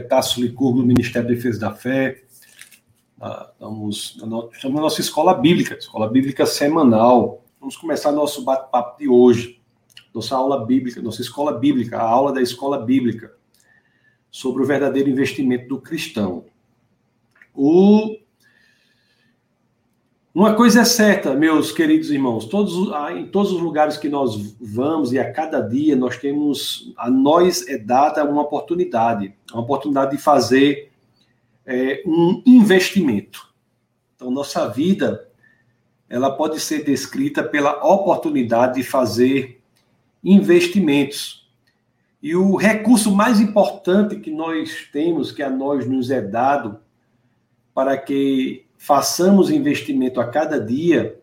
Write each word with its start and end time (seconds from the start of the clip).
Tasso 0.00 0.40
Licurgo, 0.40 0.80
do 0.80 0.86
Ministério 0.86 1.28
da 1.28 1.34
Defesa 1.34 1.60
da 1.60 1.72
Fé. 1.72 2.22
Ah, 3.20 3.50
estamos, 3.52 4.18
estamos 4.52 4.76
na 4.76 4.82
nossa 4.82 5.00
escola 5.00 5.34
bíblica, 5.34 5.74
escola 5.74 6.08
bíblica 6.08 6.44
semanal. 6.44 7.42
Vamos 7.58 7.76
começar 7.76 8.12
nosso 8.12 8.44
bate-papo 8.44 8.98
de 8.98 9.08
hoje, 9.08 9.60
nossa 10.14 10.36
aula 10.36 10.64
bíblica, 10.64 11.00
nossa 11.00 11.22
escola 11.22 11.52
bíblica, 11.52 11.98
a 11.98 12.02
aula 12.02 12.32
da 12.32 12.42
escola 12.42 12.78
bíblica, 12.78 13.34
sobre 14.30 14.62
o 14.62 14.66
verdadeiro 14.66 15.08
investimento 15.08 15.68
do 15.68 15.80
cristão. 15.80 16.44
O... 17.54 18.16
Uma 20.36 20.52
coisa 20.52 20.82
é 20.82 20.84
certa, 20.84 21.32
meus 21.34 21.72
queridos 21.72 22.10
irmãos, 22.10 22.44
todos, 22.44 22.92
ah, 22.92 23.10
em 23.10 23.26
todos 23.26 23.52
os 23.52 23.58
lugares 23.58 23.96
que 23.96 24.06
nós 24.06 24.54
vamos 24.60 25.10
e 25.10 25.18
a 25.18 25.32
cada 25.32 25.62
dia 25.62 25.96
nós 25.96 26.18
temos, 26.18 26.92
a 26.94 27.08
nós 27.08 27.66
é 27.66 27.78
dada 27.78 28.22
uma 28.22 28.42
oportunidade, 28.42 29.34
uma 29.50 29.62
oportunidade 29.62 30.10
de 30.14 30.22
fazer 30.22 30.92
é, 31.64 32.02
um 32.04 32.42
investimento. 32.44 33.50
Então, 34.14 34.30
nossa 34.30 34.68
vida, 34.68 35.26
ela 36.06 36.30
pode 36.30 36.60
ser 36.60 36.84
descrita 36.84 37.42
pela 37.42 37.82
oportunidade 37.82 38.74
de 38.74 38.82
fazer 38.82 39.62
investimentos. 40.22 41.48
E 42.22 42.36
o 42.36 42.56
recurso 42.56 43.10
mais 43.10 43.40
importante 43.40 44.16
que 44.16 44.30
nós 44.30 44.86
temos, 44.92 45.32
que 45.32 45.42
a 45.42 45.48
nós 45.48 45.88
nos 45.88 46.10
é 46.10 46.20
dado, 46.20 46.78
para 47.72 47.96
que 47.96 48.65
façamos 48.76 49.50
investimento 49.50 50.20
a 50.20 50.28
cada 50.28 50.60
dia 50.60 51.18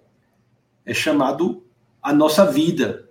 é 0.85 0.93
chamado 0.93 1.63
a 2.01 2.11
nossa 2.13 2.45
vida. 2.45 3.09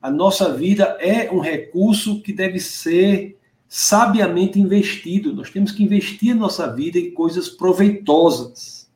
A 0.00 0.10
nossa 0.10 0.52
vida 0.54 0.98
é 1.00 1.30
um 1.30 1.40
recurso 1.40 2.20
que 2.20 2.32
deve 2.32 2.60
ser 2.60 3.38
sabiamente 3.66 4.60
investido. 4.60 5.34
Nós 5.34 5.50
temos 5.50 5.72
que 5.72 5.82
investir 5.82 6.32
a 6.32 6.38
nossa 6.38 6.70
vida 6.72 6.98
em 6.98 7.12
coisas 7.12 7.48
proveitosas. 7.48 8.90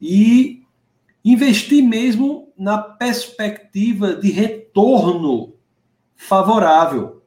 E 0.00 0.62
investir 1.24 1.82
mesmo 1.82 2.50
na 2.56 2.78
perspectiva 2.78 4.14
de 4.14 4.30
retorno 4.30 5.54
favorável. 6.16 7.22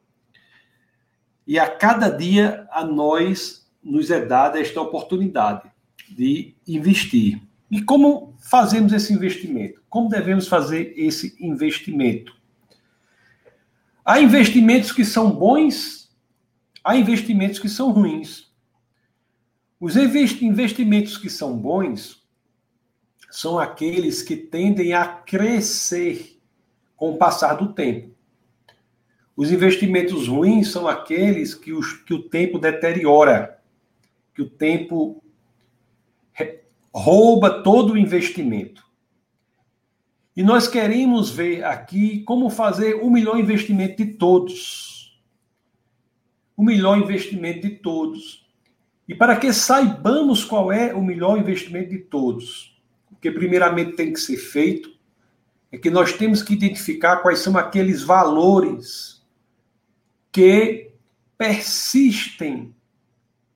E 1.46 1.58
a 1.58 1.68
cada 1.68 2.08
dia 2.08 2.66
a 2.72 2.84
nós 2.84 3.70
nos 3.82 4.10
é 4.10 4.24
dada 4.24 4.60
esta 4.60 4.80
oportunidade 4.80 5.71
de 6.14 6.54
investir. 6.66 7.40
E 7.70 7.80
como 7.82 8.34
fazemos 8.38 8.92
esse 8.92 9.12
investimento? 9.12 9.82
Como 9.88 10.08
devemos 10.08 10.46
fazer 10.46 10.92
esse 10.96 11.36
investimento? 11.40 12.36
Há 14.04 14.20
investimentos 14.20 14.92
que 14.92 15.04
são 15.04 15.30
bons, 15.30 16.10
há 16.82 16.96
investimentos 16.96 17.58
que 17.58 17.68
são 17.68 17.90
ruins. 17.90 18.52
Os 19.80 19.96
investimentos 19.96 21.16
que 21.16 21.30
são 21.30 21.56
bons 21.56 22.22
são 23.30 23.58
aqueles 23.58 24.22
que 24.22 24.36
tendem 24.36 24.92
a 24.92 25.06
crescer 25.06 26.38
com 26.96 27.12
o 27.12 27.16
passar 27.16 27.54
do 27.54 27.72
tempo. 27.72 28.14
Os 29.34 29.50
investimentos 29.50 30.28
ruins 30.28 30.70
são 30.70 30.86
aqueles 30.86 31.54
que, 31.54 31.72
os, 31.72 31.94
que 31.94 32.12
o 32.12 32.22
tempo 32.28 32.58
deteriora 32.58 33.62
que 34.34 34.42
o 34.42 34.48
tempo 34.48 35.21
rouba 36.94 37.62
todo 37.62 37.94
o 37.94 37.98
investimento. 37.98 38.84
E 40.36 40.42
nós 40.42 40.66
queremos 40.66 41.30
ver 41.30 41.64
aqui 41.64 42.22
como 42.24 42.48
fazer 42.48 42.94
o 42.94 43.10
melhor 43.10 43.38
investimento 43.38 44.02
de 44.02 44.12
todos. 44.14 45.20
O 46.56 46.62
melhor 46.62 46.98
investimento 46.98 47.66
de 47.68 47.76
todos. 47.76 48.46
E 49.06 49.14
para 49.14 49.36
que 49.36 49.52
saibamos 49.52 50.44
qual 50.44 50.72
é 50.72 50.94
o 50.94 51.02
melhor 51.02 51.38
investimento 51.38 51.90
de 51.90 51.98
todos, 51.98 52.80
o 53.10 53.16
que 53.16 53.30
primeiramente 53.30 53.96
tem 53.96 54.12
que 54.12 54.20
ser 54.20 54.36
feito 54.36 54.92
é 55.70 55.78
que 55.78 55.90
nós 55.90 56.12
temos 56.12 56.42
que 56.42 56.52
identificar 56.52 57.16
quais 57.18 57.40
são 57.40 57.56
aqueles 57.56 58.02
valores 58.02 59.22
que 60.30 60.90
persistem 61.36 62.74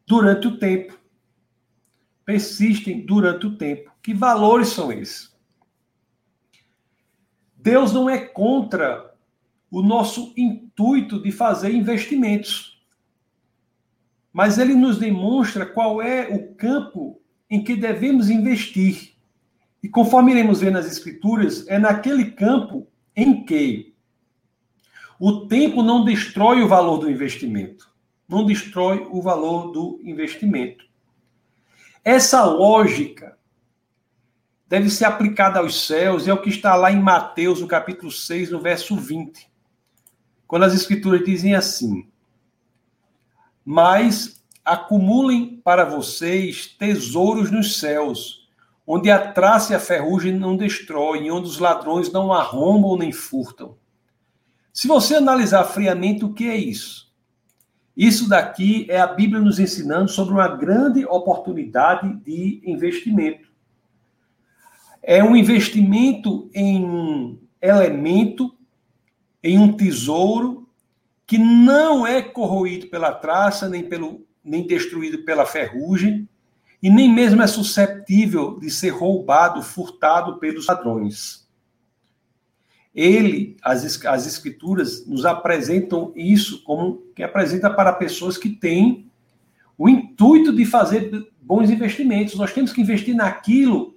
durante 0.07 0.49
o 0.49 0.59
tempo. 0.59 0.96
Persistem 2.27 3.07
durante 3.07 3.47
o 3.47 3.57
tempo. 3.57 3.91
Que 4.03 4.13
valores 4.13 4.69
são 4.69 4.93
esses? 4.93 5.35
Deus 7.57 7.91
não 7.91 8.11
é 8.11 8.19
contra 8.19 9.15
o 9.71 9.81
nosso 9.81 10.35
intuito 10.37 11.23
de 11.23 11.33
fazer 11.33 11.73
investimentos. 11.73 12.85
Mas 14.31 14.59
ele 14.59 14.75
nos 14.75 14.99
demonstra 14.99 15.65
qual 15.65 16.03
é 16.03 16.29
o 16.29 16.55
campo 16.55 17.19
em 17.49 17.65
que 17.65 17.75
devemos 17.75 18.29
investir. 18.29 19.15
E 19.83 19.89
conforme 19.89 20.33
iremos 20.33 20.61
ver 20.61 20.71
nas 20.71 20.87
Escrituras, 20.87 21.67
é 21.69 21.79
naquele 21.79 22.33
campo 22.33 22.87
em 23.17 23.43
que 23.47 23.95
o 25.19 25.47
tempo 25.47 25.83
não 25.83 26.05
destrói 26.05 26.63
o 26.63 26.69
valor 26.69 26.99
do 26.99 27.11
investimento 27.11 27.97
não 28.29 28.45
destrói 28.45 29.07
o 29.11 29.23
valor 29.23 29.71
do 29.71 30.01
investimento. 30.03 30.85
Essa 32.07 32.45
lógica 32.45 33.37
deve 34.69 34.89
ser 34.89 35.07
aplicada 35.07 35.59
aos 35.59 35.89
céus, 35.89 36.25
e 36.25 36.31
é 36.31 36.33
o 36.33 36.41
que 36.41 36.51
está 36.51 36.77
lá 36.77 36.93
em 36.93 37.01
Mateus, 37.01 37.61
no 37.61 37.67
capítulo 37.67 38.13
6, 38.13 38.53
no 38.53 38.61
verso 38.61 38.95
20. 38.95 39.51
Quando 40.47 40.63
as 40.63 40.73
escrituras 40.73 41.25
dizem 41.25 41.57
assim: 41.57 42.09
Mas 43.65 44.41
acumulem 44.65 45.61
para 45.65 45.85
vocês 45.85 46.69
tesouros 46.79 47.51
nos 47.51 47.81
céus, 47.81 48.49
onde 48.87 49.11
a 49.11 49.33
traça 49.33 49.73
e 49.73 49.75
a 49.75 49.81
ferrugem 49.81 50.33
não 50.33 50.57
destroem, 50.57 51.33
onde 51.33 51.49
os 51.49 51.59
ladrões 51.59 52.13
não 52.13 52.33
arrombam 52.33 52.97
nem 52.97 53.11
furtam. 53.11 53.77
Se 54.73 54.87
você 54.87 55.17
analisar 55.17 55.65
friamente 55.65 56.25
o 56.25 56.33
que 56.33 56.49
é 56.49 56.55
isso, 56.55 57.06
isso 57.97 58.29
daqui 58.29 58.87
é 58.91 59.01
a 59.01 59.07
Bíblia 59.07 59.41
nos 59.41 59.59
ensinando 59.59 60.11
sobre 60.11 60.35
uma 60.35 60.49
grande 60.49 61.07
oportunidade 61.07 62.15
de 62.17 62.61
investimento. 62.65 63.49
É 65.03 65.25
um 65.25 65.35
investimento 65.35 66.51
em 66.53 66.85
um 66.85 67.39
elemento, 67.63 68.55
em 69.43 69.59
um 69.59 69.73
tesouro 69.73 70.69
que 71.27 71.39
não 71.39 72.07
é 72.07 72.21
corroído 72.21 72.89
pela 72.89 73.13
traça, 73.13 73.69
nem, 73.69 73.83
pelo, 73.83 74.27
nem 74.45 74.67
destruído 74.67 75.25
pela 75.25 75.47
ferrugem, 75.47 76.29
e 76.83 76.91
nem 76.91 77.13
mesmo 77.13 77.41
é 77.41 77.47
susceptível 77.47 78.61
de 78.61 78.69
ser 78.71 78.91
roubado, 78.91 79.63
furtado 79.63 80.39
pelos 80.39 80.67
ladrões 80.67 81.46
ele, 82.97 83.59
as, 83.63 84.03
as 84.07 84.27
escrituras 84.27 85.07
nos 85.07 85.27
apresentam 85.27 86.15
isso 86.17 86.65
como 86.65 87.03
que 87.15 87.23
apresenta 87.23 87.69
para 87.69 87.93
pessoas 87.93 88.39
que 88.39 88.49
têm 88.49 89.11
o 89.77 89.87
intuito 89.87 90.51
de 90.51 90.65
fazer 90.65 91.29
bons 91.43 91.69
investimentos. 91.69 92.37
Nós 92.37 92.55
temos 92.55 92.73
que 92.73 92.81
investir 92.81 93.15
naquilo 93.15 93.95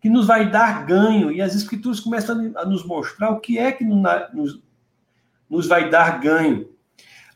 que 0.00 0.08
nos 0.08 0.28
vai 0.28 0.48
dar 0.48 0.86
ganho. 0.86 1.32
E 1.32 1.42
as 1.42 1.56
escrituras 1.56 1.98
começam 1.98 2.52
a 2.54 2.64
nos 2.64 2.86
mostrar 2.86 3.30
o 3.30 3.40
que 3.40 3.58
é 3.58 3.72
que 3.72 3.82
nos, 3.82 4.60
nos 5.50 5.66
vai 5.66 5.90
dar 5.90 6.20
ganho. 6.20 6.68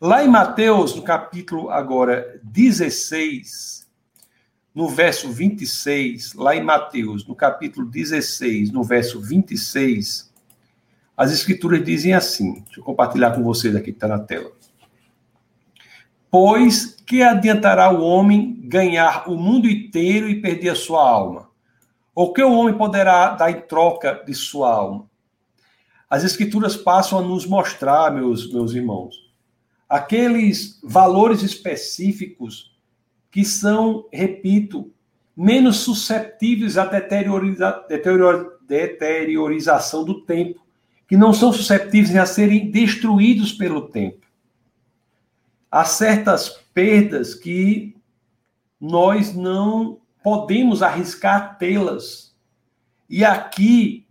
Lá 0.01 0.25
em 0.25 0.29
Mateus, 0.29 0.95
no 0.95 1.03
capítulo 1.03 1.71
agora 1.71 2.41
16, 2.45 3.91
no 4.73 4.89
verso 4.89 5.29
26, 5.29 6.35
lá 6.35 6.55
em 6.55 6.63
Mateus, 6.63 7.27
no 7.27 7.35
capítulo 7.35 7.85
16, 7.87 8.71
no 8.71 8.85
verso 8.85 9.21
26, 9.21 10.30
as 11.21 11.31
escrituras 11.33 11.85
dizem 11.85 12.15
assim, 12.15 12.63
deixa 12.65 12.81
eu 12.81 12.83
compartilhar 12.83 13.33
com 13.33 13.43
vocês 13.43 13.77
aqui 13.77 13.91
que 13.93 13.99
está 13.99 14.09
na 14.09 14.19
tela. 14.19 14.51
Pois 16.31 16.97
que 17.07 17.23
adiantará 17.23 17.93
o 17.93 18.03
homem 18.03 18.59
ganhar 18.65 19.29
o 19.29 19.37
mundo 19.37 19.69
inteiro 19.69 20.31
e 20.31 20.41
perder 20.41 20.71
a 20.71 20.75
sua 20.75 21.07
alma? 21.07 21.51
Ou 22.15 22.33
que 22.33 22.43
o 22.43 22.51
homem 22.51 22.73
poderá 22.73 23.35
dar 23.35 23.51
em 23.51 23.61
troca 23.61 24.25
de 24.27 24.33
sua 24.33 24.73
alma? 24.73 25.11
As 26.09 26.25
escrituras 26.25 26.75
passam 26.75 27.19
a 27.19 27.23
nos 27.23 27.45
mostrar, 27.45 28.11
meus, 28.11 28.51
meus 28.51 28.73
irmãos, 28.73 29.15
aqueles 29.87 30.81
valores 30.83 31.43
específicos 31.43 32.75
que 33.31 33.45
são, 33.45 34.09
repito, 34.11 34.91
menos 35.37 35.81
susceptíveis 35.81 36.79
à 36.79 36.87
deterioriza, 36.87 37.85
deteriorização 38.67 40.03
do 40.03 40.23
tempo 40.23 40.70
que 41.11 41.17
não 41.17 41.33
são 41.33 41.53
susceptíveis 41.53 42.15
a 42.15 42.25
serem 42.25 42.71
destruídos 42.71 43.53
pelo 43.53 43.89
tempo. 43.89 44.25
Há 45.69 45.85
certas 45.85 46.51
perdas 46.73 47.35
que 47.35 47.97
nós 48.81 49.35
não 49.35 49.99
podemos 50.23 50.85
arriscar 50.85 51.59
tê-las. 51.59 52.33
E 53.09 53.25
aqui, 53.25 54.07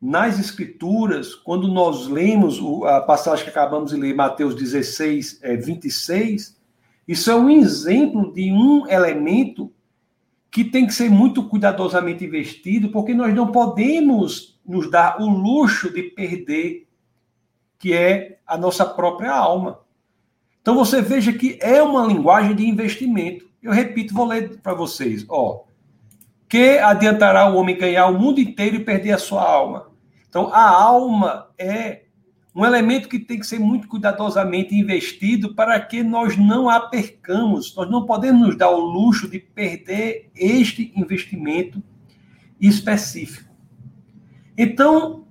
nas 0.00 0.38
Escrituras, 0.38 1.34
quando 1.34 1.66
nós 1.66 2.06
lemos 2.06 2.60
a 2.84 3.00
passagem 3.00 3.42
que 3.42 3.50
acabamos 3.50 3.90
de 3.90 3.96
ler, 3.96 4.14
Mateus 4.14 4.54
16, 4.54 5.40
26, 5.64 6.56
Isso 7.08 7.28
é 7.28 7.34
um 7.34 7.50
exemplo 7.50 8.32
de 8.32 8.52
um 8.52 8.86
elemento 8.86 9.72
que 10.48 10.62
tem 10.62 10.86
que 10.86 10.94
ser 10.94 11.10
muito 11.10 11.42
cuidadosamente 11.48 12.24
investido, 12.24 12.90
porque 12.90 13.12
nós 13.12 13.34
não 13.34 13.50
podemos 13.50 14.55
nos 14.66 14.90
dar 14.90 15.20
o 15.20 15.26
luxo 15.28 15.92
de 15.92 16.02
perder, 16.02 16.86
que 17.78 17.92
é 17.92 18.38
a 18.46 18.56
nossa 18.56 18.84
própria 18.84 19.32
alma. 19.32 19.80
Então 20.60 20.74
você 20.74 21.00
veja 21.00 21.32
que 21.32 21.58
é 21.60 21.82
uma 21.82 22.06
linguagem 22.06 22.54
de 22.54 22.66
investimento. 22.66 23.46
Eu 23.62 23.72
repito, 23.72 24.14
vou 24.14 24.26
ler 24.26 24.58
para 24.60 24.74
vocês. 24.74 25.24
Ó, 25.28 25.64
que 26.48 26.78
adiantará 26.78 27.48
o 27.48 27.56
homem 27.56 27.76
ganhar 27.76 28.06
o 28.06 28.18
mundo 28.18 28.40
inteiro 28.40 28.76
e 28.76 28.84
perder 28.84 29.12
a 29.12 29.18
sua 29.18 29.42
alma? 29.42 29.90
Então, 30.28 30.52
a 30.52 30.68
alma 30.68 31.48
é 31.58 32.02
um 32.54 32.64
elemento 32.64 33.08
que 33.08 33.18
tem 33.18 33.38
que 33.38 33.46
ser 33.46 33.58
muito 33.58 33.88
cuidadosamente 33.88 34.74
investido 34.74 35.54
para 35.54 35.78
que 35.80 36.02
nós 36.02 36.36
não 36.36 36.68
a 36.68 36.80
percamos. 36.80 37.74
Nós 37.74 37.90
não 37.90 38.06
podemos 38.06 38.46
nos 38.46 38.56
dar 38.56 38.70
o 38.70 38.80
luxo 38.80 39.28
de 39.28 39.38
perder 39.38 40.30
este 40.34 40.92
investimento 40.96 41.82
específico. 42.60 43.45
Então, 44.56 45.26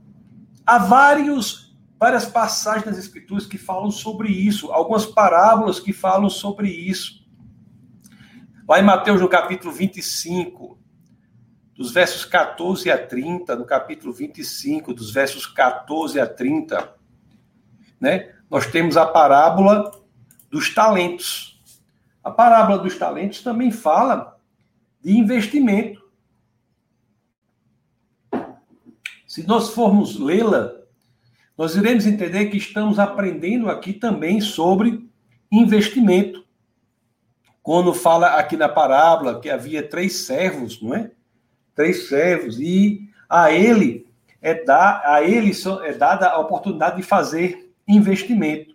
há 0.66 0.78
vários, 0.78 1.76
várias 2.00 2.26
passagens 2.26 2.86
das 2.86 2.98
Escrituras 2.98 3.46
que 3.46 3.58
falam 3.58 3.90
sobre 3.90 4.30
isso, 4.30 4.72
algumas 4.72 5.06
parábolas 5.06 5.80
que 5.80 5.92
falam 5.92 6.30
sobre 6.30 6.70
isso. 6.70 7.26
Lá 8.68 8.80
em 8.80 8.84
Mateus, 8.84 9.22
no 9.22 9.30
capítulo 9.30 9.74
25, 9.74 10.80
dos 11.76 11.92
versos 11.92 12.24
14 12.26 12.90
a 12.90 12.98
30, 12.98 13.56
no 13.56 13.66
capítulo 13.66 14.14
25, 14.14 14.94
dos 14.94 15.12
versos 15.12 15.46
14 15.46 16.20
a 16.20 16.28
30, 16.28 16.96
né, 18.00 18.34
nós 18.50 18.68
temos 18.68 18.96
a 18.96 19.06
parábola 19.06 19.92
dos 20.50 20.74
talentos. 20.74 21.62
A 22.24 22.32
parábola 22.32 22.80
dos 22.80 22.98
talentos 22.98 23.42
também 23.42 23.72
fala 23.72 24.38
de 25.02 25.12
investimento. 25.12 26.05
Se 29.36 29.46
nós 29.46 29.72
formos 29.72 30.18
lê-la, 30.18 30.72
nós 31.58 31.76
iremos 31.76 32.06
entender 32.06 32.46
que 32.46 32.56
estamos 32.56 32.98
aprendendo 32.98 33.70
aqui 33.70 33.92
também 33.92 34.40
sobre 34.40 35.10
investimento. 35.52 36.46
Quando 37.62 37.94
fala 37.94 38.28
aqui 38.28 38.56
na 38.56 38.70
parábola 38.70 39.42
que 39.42 39.50
havia 39.50 39.84
três 39.84 40.20
servos, 40.20 40.82
não 40.82 40.96
é? 40.96 41.12
Três 41.76 42.08
servos, 42.08 42.62
e 42.62 43.10
a 43.28 43.52
ele 43.52 44.08
é, 44.42 44.64
da, 44.64 45.02
a 45.06 45.22
ele 45.22 45.52
é 45.84 45.92
dada 45.92 46.30
a 46.30 46.40
oportunidade 46.40 46.96
de 46.96 47.04
fazer 47.04 47.74
investimento. 47.86 48.74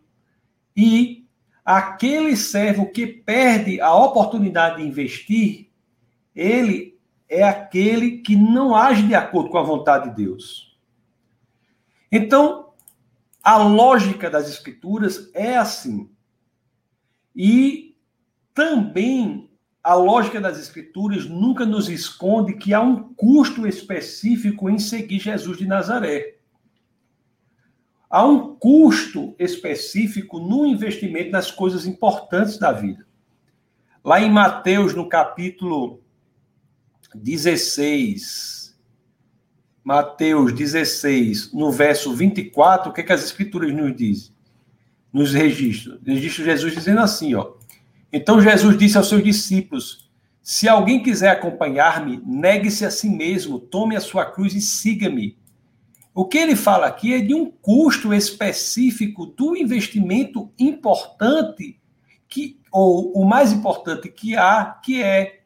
E 0.76 1.24
aquele 1.64 2.36
servo 2.36 2.92
que 2.92 3.06
perde 3.06 3.80
a 3.80 3.94
oportunidade 3.94 4.76
de 4.76 4.86
investir, 4.86 5.70
ele 6.36 6.89
é 7.30 7.44
aquele 7.44 8.18
que 8.18 8.34
não 8.34 8.74
age 8.74 9.06
de 9.06 9.14
acordo 9.14 9.50
com 9.50 9.58
a 9.58 9.62
vontade 9.62 10.10
de 10.10 10.16
Deus. 10.16 10.76
Então, 12.10 12.72
a 13.40 13.56
lógica 13.56 14.28
das 14.28 14.50
escrituras 14.50 15.30
é 15.32 15.56
assim. 15.56 16.10
E 17.34 17.96
também 18.52 19.48
a 19.82 19.94
lógica 19.94 20.40
das 20.40 20.58
escrituras 20.58 21.24
nunca 21.26 21.64
nos 21.64 21.88
esconde 21.88 22.54
que 22.54 22.74
há 22.74 22.80
um 22.80 23.14
custo 23.14 23.66
específico 23.66 24.68
em 24.68 24.78
seguir 24.78 25.20
Jesus 25.20 25.56
de 25.56 25.66
Nazaré. 25.66 26.36
Há 28.10 28.26
um 28.26 28.56
custo 28.56 29.36
específico 29.38 30.40
no 30.40 30.66
investimento 30.66 31.30
nas 31.30 31.48
coisas 31.52 31.86
importantes 31.86 32.58
da 32.58 32.72
vida. 32.72 33.06
Lá 34.04 34.20
em 34.20 34.30
Mateus, 34.30 34.94
no 34.96 35.08
capítulo 35.08 36.02
16, 37.14 38.78
Mateus 39.82 40.52
16, 40.52 41.52
no 41.52 41.72
verso 41.72 42.14
24, 42.14 42.90
o 42.90 42.92
que, 42.92 43.00
é 43.00 43.04
que 43.04 43.12
as 43.12 43.24
escrituras 43.24 43.72
nos 43.72 43.96
dizem? 43.96 44.32
Nos 45.12 45.32
registros. 45.32 45.98
Registro 46.06 46.44
Jesus 46.44 46.74
dizendo 46.74 47.00
assim, 47.00 47.34
ó. 47.34 47.52
Então 48.12 48.40
Jesus 48.40 48.76
disse 48.76 48.96
aos 48.96 49.08
seus 49.08 49.22
discípulos: 49.22 50.10
Se 50.42 50.68
alguém 50.68 51.02
quiser 51.02 51.30
acompanhar-me, 51.30 52.22
negue-se 52.24 52.84
a 52.84 52.90
si 52.90 53.08
mesmo, 53.08 53.58
tome 53.58 53.96
a 53.96 54.00
sua 54.00 54.24
cruz 54.24 54.54
e 54.54 54.60
siga-me. 54.60 55.36
O 56.14 56.24
que 56.24 56.38
ele 56.38 56.56
fala 56.56 56.86
aqui 56.86 57.14
é 57.14 57.20
de 57.20 57.34
um 57.34 57.50
custo 57.50 58.12
específico 58.12 59.26
do 59.26 59.56
investimento 59.56 60.52
importante 60.58 61.80
que 62.28 62.60
ou 62.70 63.12
o 63.12 63.24
mais 63.24 63.52
importante 63.52 64.08
que 64.08 64.36
há, 64.36 64.64
que 64.64 65.02
é 65.02 65.39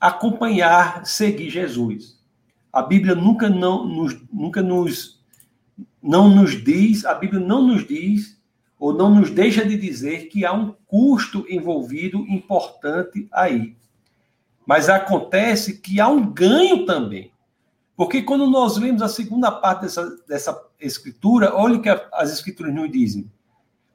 acompanhar, 0.00 1.06
seguir 1.06 1.50
Jesus. 1.50 2.18
A 2.72 2.82
Bíblia 2.82 3.14
nunca 3.14 3.48
não 3.48 3.86
nos, 3.86 4.16
nunca 4.32 4.62
nos 4.62 5.16
não 6.02 6.28
nos 6.28 6.62
diz, 6.62 7.04
a 7.04 7.14
Bíblia 7.14 7.40
não 7.40 7.62
nos 7.66 7.86
diz 7.86 8.36
ou 8.78 8.92
não 8.92 9.12
nos 9.12 9.30
deixa 9.30 9.64
de 9.64 9.76
dizer 9.76 10.28
que 10.28 10.44
há 10.44 10.52
um 10.52 10.74
custo 10.86 11.44
envolvido 11.48 12.18
importante 12.28 13.26
aí. 13.32 13.74
Mas 14.66 14.88
acontece 14.88 15.78
que 15.78 16.00
há 16.00 16.08
um 16.08 16.32
ganho 16.32 16.84
também. 16.84 17.32
Porque 17.96 18.22
quando 18.22 18.46
nós 18.46 18.76
lemos 18.76 19.00
a 19.00 19.08
segunda 19.08 19.50
parte 19.50 19.82
dessa, 19.82 20.18
dessa 20.28 20.62
escritura, 20.78 21.54
olha 21.54 21.76
o 21.76 21.82
que 21.82 21.88
as 21.88 22.32
escrituras 22.32 22.74
nos 22.74 22.90
dizem. 22.90 23.30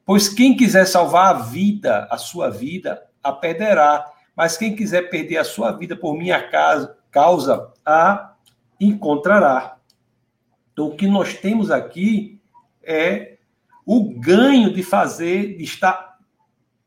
Pois 0.06 0.28
quem 0.28 0.58
quiser 0.58 0.86
salvar 0.86 1.36
a 1.36 1.40
vida, 1.40 2.08
a 2.10 2.18
sua 2.18 2.50
vida, 2.50 3.02
a 3.24 3.32
perderá. 3.32 4.12
Mas 4.36 4.58
quem 4.58 4.76
quiser 4.76 5.10
perder 5.10 5.38
a 5.38 5.44
sua 5.44 5.72
vida 5.72 5.96
por 5.96 6.18
minha 6.18 6.42
causa, 7.12 7.74
a 7.86 8.34
encontrará. 8.80 9.78
Então, 10.72 10.88
o 10.88 10.96
que 10.96 11.08
nós 11.08 11.34
temos 11.36 11.70
aqui 11.70 12.40
é 12.82 13.38
o 13.86 14.14
ganho 14.20 14.74
de 14.74 14.82
fazer, 14.82 15.58
de 15.58 15.64
estar 15.64 16.18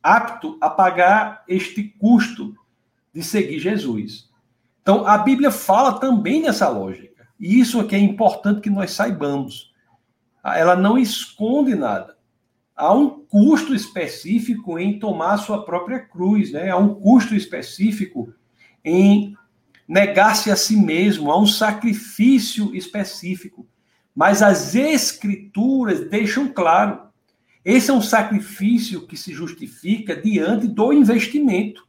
apto 0.03 0.59
a 0.61 0.69
pagar 0.71 1.45
este 1.47 1.83
custo 1.83 2.55
de 3.13 3.23
seguir 3.23 3.59
Jesus. 3.59 4.29
Então, 4.83 5.07
a 5.07 5.17
Bíblia 5.19 5.51
fala 5.51 5.99
também 5.99 6.43
nessa 6.43 6.69
lógica. 6.69 7.29
E 7.39 7.61
isso 7.61 7.81
aqui 7.81 7.95
é 7.95 7.99
importante 7.99 8.61
que 8.61 8.71
nós 8.71 8.93
saibamos. 8.93 9.73
Ela 10.45 10.77
não 10.77 10.99
esconde 10.99 11.75
nada. 11.75 12.14
Há 12.77 12.93
um 12.93 13.25
custo 13.27 13.75
específico 13.75 14.79
em 14.79 14.99
tomar 14.99 15.37
sua 15.39 15.65
própria 15.65 16.01
cruz, 16.01 16.51
né? 16.53 16.71
Há 16.71 16.77
um 16.77 16.95
custo 16.95 17.35
específico 17.35 18.33
em 18.85 19.37
negar-se 19.87 20.51
a 20.51 20.57
si 20.57 20.77
mesmo, 20.77 21.31
há 21.31 21.39
um 21.39 21.47
sacrifício 21.47 22.75
específico. 22.75 23.67
Mas 24.15 24.43
as 24.43 24.75
escrituras 24.75 26.09
deixam 26.09 26.49
claro, 26.49 27.09
esse 27.65 27.91
é 27.91 27.95
um 27.95 28.03
sacrifício 28.03 29.07
que 29.07 29.17
se 29.17 29.33
justifica 29.33 30.15
diante 30.17 30.67
do 30.67 30.93
investimento. 30.93 31.87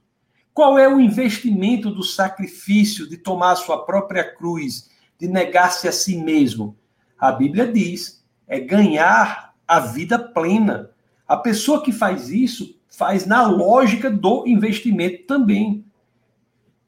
Qual 0.53 0.79
é 0.79 0.87
o 0.87 1.01
investimento 1.01 1.91
do 1.91 2.03
sacrifício 2.03 3.09
de 3.09 3.17
tomar 3.17 3.51
a 3.51 3.57
sua 3.57 3.85
própria 3.85 4.23
cruz, 4.23 4.89
de 5.19 5.27
negar-se 5.27 5.87
a 5.87 5.91
si 5.91 6.17
mesmo? 6.17 6.77
A 7.19 7.31
Bíblia 7.31 7.71
diz: 7.71 8.23
é 8.47 8.59
ganhar 8.59 9.54
a 9.67 9.79
vida 9.79 10.17
plena. 10.19 10.91
A 11.27 11.37
pessoa 11.37 11.83
que 11.83 11.91
faz 11.91 12.29
isso 12.29 12.79
faz 12.89 13.25
na 13.25 13.45
lógica 13.47 14.09
do 14.09 14.47
investimento 14.47 15.25
também. 15.25 15.85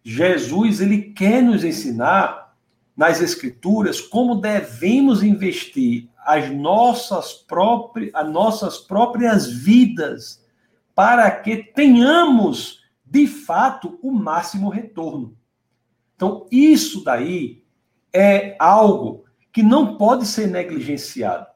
Jesus 0.04 0.80
ele 0.80 1.02
quer 1.12 1.42
nos 1.42 1.64
ensinar 1.64 2.56
nas 2.96 3.22
escrituras 3.22 4.00
como 4.00 4.36
devemos 4.36 5.22
investir 5.22 6.08
as 6.26 6.50
nossas 6.50 7.34
próprias 7.34 8.12
as 8.14 8.30
nossas 8.30 8.78
próprias 8.78 9.52
vidas 9.52 10.44
para 10.96 11.30
que 11.30 11.58
tenhamos 11.58 12.78
de 13.10 13.26
fato, 13.26 13.98
o 14.02 14.12
máximo 14.12 14.70
retorno. 14.70 15.38
Então, 16.16 16.46
isso 16.52 17.04
daí 17.04 17.64
é 18.12 18.56
algo 18.60 19.26
que 19.52 19.64
não 19.64 19.98
pode 19.98 20.26
ser 20.26 20.48
negligenciado. 20.48 21.48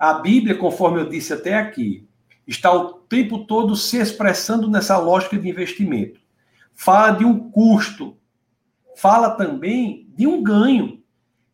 A 0.00 0.14
Bíblia, 0.14 0.56
conforme 0.56 0.98
eu 0.98 1.10
disse 1.10 1.30
até 1.30 1.52
aqui, 1.58 2.08
está 2.46 2.72
o 2.72 2.94
tempo 2.94 3.40
todo 3.40 3.76
se 3.76 3.98
expressando 3.98 4.70
nessa 4.70 4.96
lógica 4.96 5.36
de 5.36 5.46
investimento. 5.46 6.18
Fala 6.74 7.10
de 7.10 7.22
um 7.22 7.50
custo, 7.50 8.16
fala 8.96 9.32
também 9.32 10.08
de 10.16 10.26
um 10.26 10.42
ganho, 10.42 11.02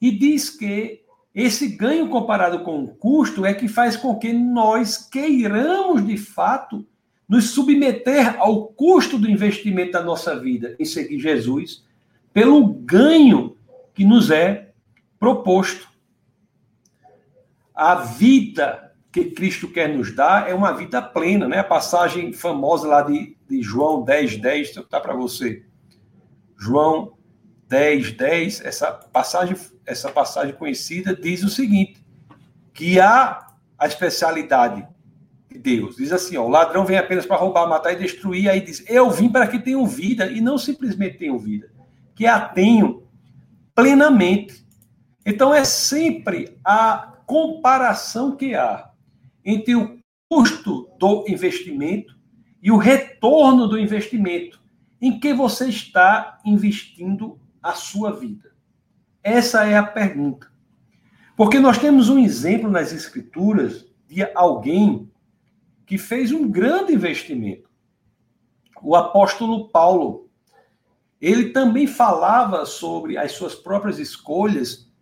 e 0.01 0.13
diz 0.13 0.49
que 0.49 1.03
esse 1.35 1.67
ganho 1.71 2.09
comparado 2.09 2.61
com 2.61 2.85
o 2.85 2.89
custo 2.89 3.45
é 3.45 3.53
que 3.53 3.67
faz 3.67 3.97
com 3.97 4.17
que 4.17 4.33
nós 4.33 4.97
queiramos 4.97 6.07
de 6.07 6.17
fato 6.17 6.87
nos 7.29 7.51
submeter 7.51 8.41
ao 8.41 8.69
custo 8.69 9.19
do 9.19 9.29
investimento 9.29 9.91
da 9.91 10.05
nossa 10.05 10.39
vida 10.39 10.77
em 10.79 10.85
seguir 10.85 11.19
Jesus, 11.19 11.85
pelo 12.33 12.65
ganho 12.65 13.57
que 13.93 14.05
nos 14.05 14.31
é 14.31 14.71
proposto. 15.19 15.96
A 17.77 17.97
vida 17.97 18.93
que 19.13 19.27
Cristo 19.27 19.69
quer 19.69 19.95
nos 19.95 20.15
dar 20.15 20.49
é 20.49 20.55
uma 20.55 20.73
vida 20.73 21.01
plena, 21.03 21.47
né? 21.47 21.59
A 21.59 21.65
passagem 21.65 22.33
famosa 22.33 22.89
lá 22.89 23.03
de, 23.03 23.37
de 23.49 23.63
João 23.63 24.03
10, 24.03 24.39
10, 24.39 24.77
está 24.79 24.99
para 24.99 25.15
você. 25.15 25.63
João 26.59 27.13
10, 27.69 28.13
10, 28.13 28.61
essa 28.63 28.93
passagem, 28.93 29.57
essa 29.85 30.11
passagem 30.11 30.55
conhecida 30.55 31.15
diz 31.15 31.43
o 31.43 31.49
seguinte: 31.49 32.03
que 32.73 32.99
há 32.99 33.47
a 33.79 33.87
especialidade 33.87 34.87
de 35.51 35.59
Deus. 35.59 35.97
Diz 35.97 36.13
assim: 36.13 36.37
ó, 36.37 36.45
o 36.45 36.49
ladrão 36.49 36.85
vem 36.85 36.99
apenas 36.99 37.27
para 37.27 37.37
roubar, 37.37 37.69
matar 37.69 37.93
e 37.93 37.97
destruir. 37.97 38.49
Aí 38.49 38.61
diz: 38.61 38.85
Eu 38.89 39.11
vim 39.11 39.29
para 39.29 39.47
que 39.47 39.59
tenham 39.59 39.87
vida, 39.87 40.27
e 40.27 40.41
não 40.41 40.57
simplesmente 40.57 41.19
tenham 41.19 41.39
vida, 41.39 41.71
que 42.15 42.27
a 42.27 42.41
tenham 42.41 43.03
plenamente. 43.75 44.65
Então 45.25 45.53
é 45.53 45.65
sempre 45.65 46.57
a 46.65 47.16
comparação 47.27 48.37
que 48.37 48.55
há 48.55 48.91
entre 49.45 49.75
o 49.75 49.99
custo 50.29 50.89
do 50.99 51.25
investimento 51.29 52.17
e 52.63 52.71
o 52.71 52.79
retorno 52.79 53.67
do 53.67 53.79
investimento 53.79 54.61
em 55.01 55.19
que 55.19 55.35
você 55.35 55.69
está 55.69 56.41
investindo 56.45 57.39
a 57.63 57.73
sua 57.73 58.13
vida? 58.13 58.55
Essa 59.23 59.67
é 59.67 59.77
a 59.77 59.83
pergunta. 59.83 60.51
Porque 61.37 61.59
nós 61.59 61.79
temos 61.79 62.09
um 62.09 62.19
exemplo 62.19 62.71
nas 62.71 62.93
Escrituras 62.93 63.85
de 64.09 64.23
alguém 64.35 65.11
que 65.85 65.99
fez 65.99 66.33
um 66.33 66.49
grande 66.49 66.95
investimento. 66.95 67.69
O 68.83 68.97
apóstolo 68.97 69.69
Paulo. 69.69 70.31
Ele 71.21 71.51
também 71.51 71.87
falava 71.87 72.67
sobre 72.67 73.17
as 73.17 73.33
suas 73.33 73.55
próprias 73.55 73.99
escolhas 73.99 74.93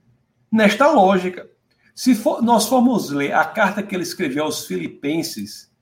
nesta 0.51 0.91
lógica. 0.91 1.51
Se 1.95 2.13
for, 2.13 2.43
nós 2.43 2.67
formos 2.67 3.11
ler 3.11 3.33
a 3.33 3.45
carta 3.45 3.81
que 3.81 3.95
ele 3.95 4.03
escreveu 4.03 4.45
aos 4.45 4.67
Filipenses, 4.67 5.73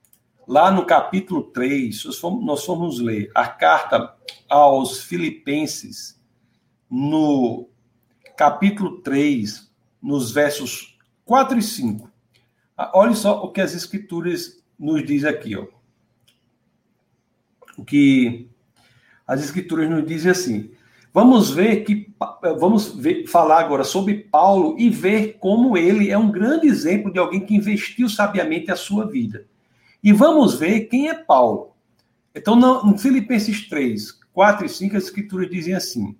lá 0.46 0.70
no 0.70 0.84
capítulo 0.84 1.44
3, 1.44 2.04
nós 2.42 2.64
formos 2.64 3.00
ler 3.00 3.30
a 3.34 3.48
carta 3.48 4.14
aos 4.46 5.02
Filipenses, 5.02 6.20
no 6.90 7.66
capítulo 8.36 9.00
3, 9.00 9.72
nos 10.02 10.30
versos 10.30 10.98
4 11.24 11.58
e 11.58 11.62
5. 11.62 12.10
Ah, 12.76 12.92
olha 12.94 13.14
só 13.14 13.42
o 13.42 13.50
que 13.50 13.62
as 13.62 13.74
escrituras 13.74 14.62
nos 14.78 15.02
diz 15.06 15.24
aqui, 15.24 15.56
ó. 15.56 15.66
O 17.78 17.84
que 17.84 18.50
as 19.26 19.42
escrituras 19.42 19.88
nos 19.88 20.06
dizem 20.06 20.30
assim: 20.30 20.71
Vamos 21.12 21.50
ver 21.50 21.84
que 21.84 22.10
vamos 22.58 22.94
ver, 22.94 23.26
falar 23.26 23.60
agora 23.60 23.84
sobre 23.84 24.14
Paulo 24.14 24.76
e 24.78 24.88
ver 24.88 25.36
como 25.38 25.76
ele 25.76 26.10
é 26.10 26.16
um 26.16 26.30
grande 26.30 26.66
exemplo 26.66 27.12
de 27.12 27.18
alguém 27.18 27.40
que 27.40 27.54
investiu 27.54 28.08
sabiamente 28.08 28.70
a 28.70 28.76
sua 28.76 29.06
vida. 29.06 29.44
E 30.02 30.12
vamos 30.12 30.58
ver 30.58 30.82
quem 30.82 31.08
é 31.08 31.14
Paulo. 31.14 31.72
Então, 32.34 32.56
no 32.56 32.96
Filipenses 32.96 33.68
3, 33.68 34.20
4 34.32 34.66
e 34.66 34.68
5, 34.68 34.96
as 34.96 35.04
escrituras 35.04 35.50
dizem 35.50 35.74
assim: 35.74 36.16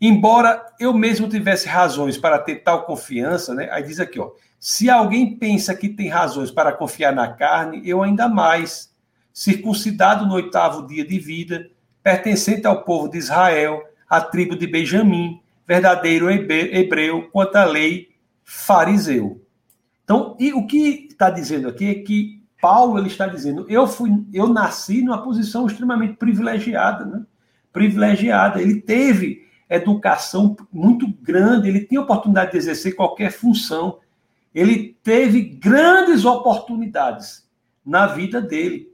Embora 0.00 0.64
eu 0.78 0.92
mesmo 0.92 1.28
tivesse 1.28 1.66
razões 1.66 2.18
para 2.18 2.38
ter 2.38 2.56
tal 2.56 2.84
confiança, 2.84 3.54
né? 3.54 3.68
Aí 3.72 3.82
diz 3.82 3.98
aqui, 3.98 4.20
ó, 4.20 4.30
se 4.60 4.90
alguém 4.90 5.36
pensa 5.36 5.74
que 5.74 5.88
tem 5.88 6.08
razões 6.08 6.50
para 6.50 6.72
confiar 6.72 7.12
na 7.12 7.32
carne, 7.32 7.80
eu 7.84 8.02
ainda 8.02 8.28
mais, 8.28 8.92
circuncidado 9.32 10.26
no 10.26 10.34
oitavo 10.34 10.86
dia 10.86 11.04
de 11.04 11.18
vida, 11.18 11.70
pertencente 12.02 12.66
ao 12.66 12.84
povo 12.84 13.08
de 13.08 13.18
Israel, 13.18 13.82
à 14.08 14.20
tribo 14.20 14.56
de 14.56 14.66
Benjamim, 14.66 15.40
verdadeiro 15.66 16.30
hebreu, 16.30 17.28
quanto 17.30 17.56
à 17.56 17.64
lei, 17.64 18.08
fariseu. 18.44 19.44
Então, 20.02 20.36
e 20.40 20.52
o 20.54 20.66
que 20.66 21.08
está 21.10 21.28
dizendo 21.28 21.68
aqui 21.68 21.86
é 21.86 21.94
que 21.96 22.42
Paulo 22.60 22.98
ele 22.98 23.08
está 23.08 23.26
dizendo, 23.26 23.66
eu 23.68 23.86
fui, 23.86 24.10
eu 24.32 24.48
nasci 24.48 25.02
numa 25.02 25.22
posição 25.22 25.66
extremamente 25.66 26.14
privilegiada, 26.14 27.04
né? 27.04 27.24
Privilegiada. 27.72 28.60
Ele 28.60 28.80
teve 28.80 29.46
educação 29.68 30.56
muito 30.72 31.06
grande, 31.22 31.68
ele 31.68 31.84
tinha 31.84 32.00
oportunidade 32.00 32.52
de 32.52 32.56
exercer 32.56 32.96
qualquer 32.96 33.30
função. 33.30 33.98
Ele 34.54 34.96
teve 35.02 35.42
grandes 35.42 36.24
oportunidades 36.24 37.46
na 37.84 38.06
vida 38.06 38.40
dele. 38.40 38.90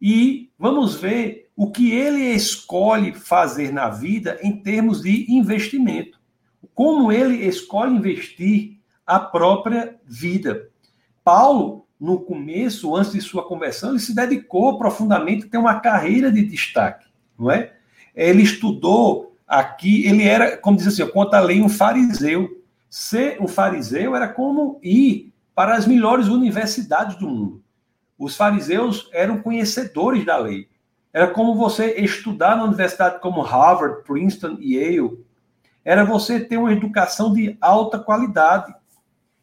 E 0.00 0.50
vamos 0.58 0.94
ver 0.94 1.45
o 1.56 1.70
que 1.70 1.90
ele 1.90 2.20
escolhe 2.20 3.14
fazer 3.14 3.72
na 3.72 3.88
vida 3.88 4.38
em 4.42 4.56
termos 4.56 5.00
de 5.00 5.26
investimento. 5.32 6.20
Como 6.74 7.10
ele 7.10 7.46
escolhe 7.46 7.96
investir 7.96 8.78
a 9.06 9.18
própria 9.18 9.96
vida. 10.04 10.68
Paulo, 11.24 11.86
no 11.98 12.20
começo, 12.20 12.94
antes 12.94 13.12
de 13.12 13.20
sua 13.22 13.42
conversão, 13.42 13.90
ele 13.90 14.00
se 14.00 14.14
dedicou 14.14 14.78
profundamente 14.78 15.46
a 15.46 15.48
ter 15.48 15.58
uma 15.58 15.80
carreira 15.80 16.30
de 16.30 16.42
destaque, 16.44 17.06
não 17.38 17.50
é? 17.50 17.72
Ele 18.14 18.42
estudou 18.42 19.26
Aqui 19.46 20.04
ele 20.06 20.24
era, 20.24 20.56
como 20.56 20.76
diz 20.76 20.88
assim, 20.88 21.06
quanto 21.06 21.34
à 21.34 21.40
lei, 21.40 21.62
um 21.62 21.68
fariseu. 21.68 22.62
Ser 22.90 23.40
um 23.40 23.46
fariseu 23.46 24.16
era 24.16 24.28
como 24.28 24.80
ir 24.82 25.32
para 25.54 25.76
as 25.76 25.86
melhores 25.86 26.26
universidades 26.26 27.16
do 27.16 27.28
mundo. 27.28 27.62
Os 28.18 28.34
fariseus 28.34 29.08
eram 29.12 29.40
conhecedores 29.40 30.24
da 30.24 30.36
lei. 30.36 30.68
Era 31.16 31.28
como 31.28 31.54
você 31.54 31.94
estudar 31.94 32.56
na 32.56 32.64
universidade 32.64 33.20
como 33.20 33.40
Harvard, 33.40 34.04
Princeton 34.04 34.58
e 34.60 34.76
Yale. 34.76 35.24
Era 35.82 36.04
você 36.04 36.38
ter 36.38 36.58
uma 36.58 36.72
educação 36.74 37.32
de 37.32 37.56
alta 37.58 37.98
qualidade. 37.98 38.74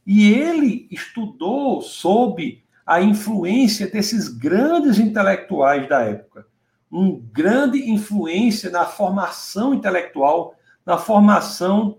E 0.05 0.31
ele 0.31 0.87
estudou 0.91 1.81
sob 1.81 2.63
a 2.85 3.01
influência 3.01 3.89
desses 3.89 4.27
grandes 4.27 4.99
intelectuais 4.99 5.89
da 5.89 6.01
época 6.01 6.45
um 6.91 7.19
grande 7.19 7.89
influência 7.89 8.69
na 8.69 8.85
formação 8.85 9.73
intelectual, 9.73 10.53
na 10.85 10.95
formação 10.95 11.97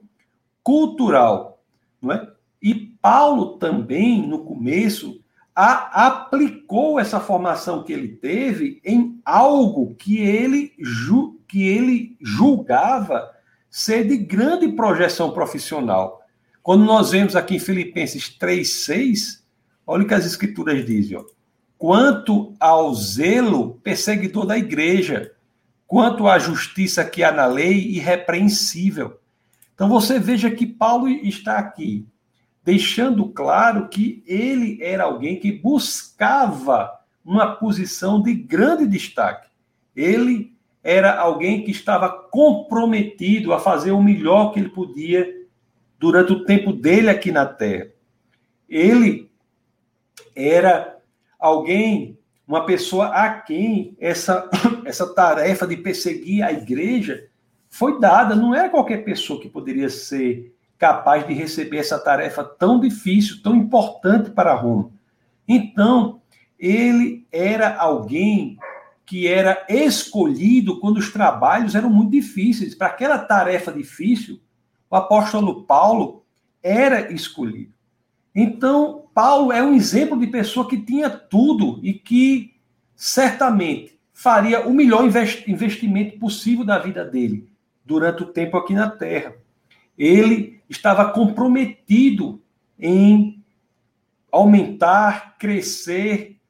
cultural, 0.62 1.60
não 2.00 2.12
é? 2.12 2.30
E 2.62 2.74
Paulo 3.02 3.58
também, 3.58 4.24
no 4.24 4.44
começo, 4.44 5.20
a, 5.54 6.06
aplicou 6.06 6.98
essa 6.98 7.20
formação 7.20 7.84
que 7.84 7.92
ele 7.92 8.08
teve 8.08 8.80
em 8.84 9.20
algo 9.24 9.94
que 9.94 10.18
ele, 10.18 10.72
ju, 10.78 11.40
que 11.46 11.66
ele 11.66 12.16
julgava 12.20 13.30
ser 13.70 14.06
de 14.06 14.16
grande 14.16 14.68
projeção 14.68 15.32
profissional. 15.32 16.22
Quando 16.62 16.84
nós 16.84 17.10
vemos 17.10 17.36
aqui 17.36 17.56
em 17.56 17.60
Filipenses 17.60 18.36
3,6, 18.38 19.42
olha 19.86 20.04
o 20.04 20.06
que 20.06 20.14
as 20.14 20.24
escrituras 20.24 20.84
dizem. 20.84 21.16
Ó 21.16 21.24
quanto 21.84 22.54
ao 22.58 22.94
zelo 22.94 23.74
perseguidor 23.82 24.46
da 24.46 24.56
igreja, 24.56 25.32
quanto 25.86 26.26
à 26.26 26.38
justiça 26.38 27.04
que 27.04 27.22
há 27.22 27.30
na 27.30 27.44
lei 27.44 27.74
irrepreensível. 27.74 29.18
Então 29.74 29.86
você 29.88 30.18
veja 30.18 30.50
que 30.50 30.66
Paulo 30.66 31.08
está 31.08 31.58
aqui 31.58 32.06
deixando 32.64 33.28
claro 33.28 33.88
que 33.88 34.24
ele 34.26 34.82
era 34.82 35.04
alguém 35.04 35.38
que 35.38 35.52
buscava 35.52 36.90
uma 37.24 37.54
posição 37.54 38.22
de 38.22 38.32
grande 38.32 38.86
destaque. 38.86 39.48
Ele 39.94 40.54
era 40.82 41.14
alguém 41.18 41.62
que 41.62 41.70
estava 41.70 42.08
comprometido 42.08 43.52
a 43.52 43.60
fazer 43.60 43.90
o 43.92 44.02
melhor 44.02 44.52
que 44.52 44.60
ele 44.60 44.70
podia 44.70 45.44
durante 45.98 46.32
o 46.32 46.44
tempo 46.44 46.72
dele 46.72 47.10
aqui 47.10 47.30
na 47.30 47.46
terra. 47.46 47.88
Ele 48.68 49.30
era 50.34 50.98
alguém, 51.38 52.18
uma 52.46 52.64
pessoa 52.64 53.08
a 53.08 53.40
quem 53.40 53.96
essa, 54.00 54.48
essa 54.84 55.14
tarefa 55.14 55.66
de 55.66 55.76
perseguir 55.76 56.42
a 56.42 56.52
igreja 56.52 57.28
foi 57.68 58.00
dada. 58.00 58.34
Não 58.34 58.54
era 58.54 58.70
qualquer 58.70 59.04
pessoa 59.04 59.40
que 59.40 59.48
poderia 59.48 59.88
ser 59.88 60.53
capaz 60.84 61.26
de 61.26 61.32
receber 61.32 61.78
essa 61.78 61.98
tarefa 61.98 62.44
tão 62.44 62.78
difícil, 62.78 63.42
tão 63.42 63.56
importante 63.56 64.28
para 64.28 64.52
Roma. 64.52 64.90
Então, 65.48 66.20
ele 66.58 67.26
era 67.32 67.74
alguém 67.74 68.58
que 69.06 69.26
era 69.26 69.64
escolhido 69.66 70.78
quando 70.80 70.98
os 70.98 71.10
trabalhos 71.10 71.74
eram 71.74 71.88
muito 71.88 72.10
difíceis. 72.10 72.74
Para 72.74 72.88
aquela 72.88 73.16
tarefa 73.16 73.72
difícil, 73.72 74.42
o 74.90 74.94
apóstolo 74.94 75.64
Paulo 75.64 76.22
era 76.62 77.10
escolhido. 77.10 77.72
Então, 78.34 79.06
Paulo 79.14 79.52
é 79.52 79.62
um 79.62 79.72
exemplo 79.72 80.20
de 80.20 80.26
pessoa 80.26 80.68
que 80.68 80.76
tinha 80.76 81.08
tudo 81.08 81.80
e 81.82 81.94
que 81.94 82.52
certamente 82.94 83.98
faria 84.12 84.68
o 84.68 84.74
melhor 84.74 85.02
investimento 85.46 86.18
possível 86.18 86.62
da 86.62 86.78
vida 86.78 87.06
dele 87.06 87.48
durante 87.82 88.22
o 88.22 88.26
tempo 88.26 88.58
aqui 88.58 88.74
na 88.74 88.90
Terra. 88.90 89.34
Ele 89.96 90.53
estava 90.68 91.10
comprometido 91.10 92.42
em 92.78 93.44
aumentar, 94.30 95.36
crescer 95.38 96.40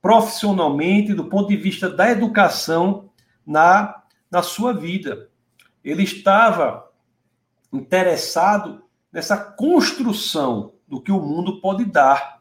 profissionalmente 0.00 1.12
do 1.12 1.24
ponto 1.24 1.48
de 1.48 1.56
vista 1.56 1.90
da 1.90 2.10
educação 2.10 3.10
na, 3.46 4.02
na 4.30 4.42
sua 4.42 4.72
vida. 4.72 5.28
Ele 5.84 6.02
estava 6.02 6.90
interessado 7.72 8.82
nessa 9.12 9.36
construção 9.36 10.72
do 10.86 11.00
que 11.00 11.10
o 11.10 11.20
mundo 11.20 11.60
pode 11.60 11.84
dar. 11.84 12.40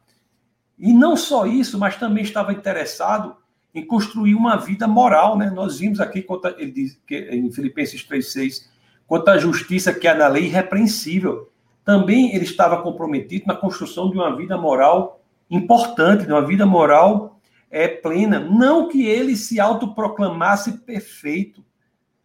E 0.77 0.93
não 0.93 1.15
só 1.15 1.45
isso, 1.45 1.79
mas 1.79 1.97
também 1.97 2.23
estava 2.23 2.53
interessado 2.53 3.35
em 3.73 3.85
construir 3.85 4.35
uma 4.35 4.55
vida 4.57 4.87
moral, 4.87 5.37
né? 5.37 5.49
Nós 5.49 5.79
vimos 5.79 5.99
aqui 5.99 6.25
ele 6.57 6.71
diz 6.71 6.99
que 7.05 7.15
em 7.31 7.51
Filipenses 7.51 8.03
3:6, 8.03 8.69
quanto 9.07 9.29
à 9.29 9.37
justiça 9.37 9.93
que 9.93 10.07
há 10.07 10.15
na 10.15 10.27
lei 10.27 10.45
irrepreensível. 10.45 11.51
Também 11.83 12.33
ele 12.35 12.43
estava 12.43 12.81
comprometido 12.81 13.45
na 13.47 13.55
construção 13.55 14.09
de 14.09 14.17
uma 14.17 14.35
vida 14.35 14.57
moral 14.57 15.21
importante, 15.49 16.25
de 16.25 16.31
uma 16.31 16.45
vida 16.45 16.65
moral 16.65 17.39
é, 17.69 17.87
plena. 17.87 18.39
Não 18.39 18.87
que 18.87 19.05
ele 19.05 19.35
se 19.35 19.59
autoproclamasse 19.59 20.79
perfeito, 20.79 21.63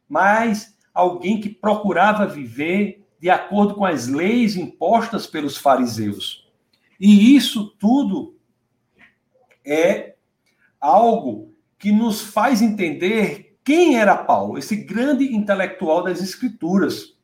mas 0.09 0.77
alguém 0.95 1.41
que 1.41 1.49
procurava 1.49 2.27
viver 2.27 3.05
de 3.21 3.29
acordo 3.29 3.75
com 3.75 3.85
as 3.85 4.09
leis 4.09 4.57
impostas 4.57 5.27
pelos 5.27 5.57
fariseus. 5.57 6.49
E 6.99 7.37
isso 7.37 7.75
tudo 7.79 8.35
é 9.65 10.15
algo 10.81 11.55
que 11.79 11.93
nos 11.93 12.21
faz 12.23 12.63
entender 12.63 13.50
quem 13.65 13.99
era 13.99 14.17
Paulo, 14.17 14.59
esse 14.59 14.77
grande 14.77 15.35
intelectual 15.35 16.03
das 16.03 16.23
Escrituras. 16.23 17.17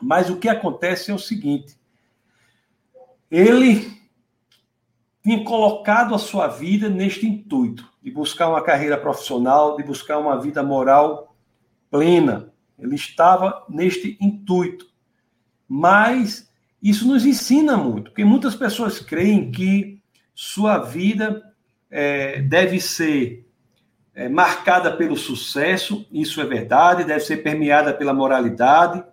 Mas 0.00 0.28
o 0.30 0.36
que 0.36 0.48
acontece 0.48 1.10
é 1.10 1.14
o 1.14 1.18
seguinte: 1.18 1.78
ele 3.30 3.96
tinha 5.22 5.42
colocado 5.44 6.14
a 6.14 6.18
sua 6.18 6.46
vida 6.46 6.88
neste 6.88 7.26
intuito 7.26 7.90
de 8.02 8.10
buscar 8.10 8.48
uma 8.48 8.62
carreira 8.62 8.96
profissional, 8.96 9.76
de 9.76 9.82
buscar 9.82 10.18
uma 10.18 10.40
vida 10.40 10.62
moral 10.62 11.34
plena. 11.90 12.52
Ele 12.78 12.94
estava 12.94 13.64
neste 13.68 14.16
intuito. 14.20 14.86
Mas 15.68 16.48
isso 16.82 17.08
nos 17.08 17.24
ensina 17.26 17.76
muito, 17.76 18.10
porque 18.10 18.24
muitas 18.24 18.54
pessoas 18.54 19.00
creem 19.00 19.50
que 19.50 20.00
sua 20.34 20.78
vida 20.78 21.42
é, 21.90 22.42
deve 22.42 22.80
ser 22.80 23.45
é, 24.16 24.30
marcada 24.30 24.96
pelo 24.96 25.14
sucesso, 25.14 26.06
isso 26.10 26.40
é 26.40 26.44
verdade, 26.46 27.04
deve 27.04 27.20
ser 27.20 27.42
permeada 27.42 27.92
pela 27.92 28.14
moralidade, 28.14 29.04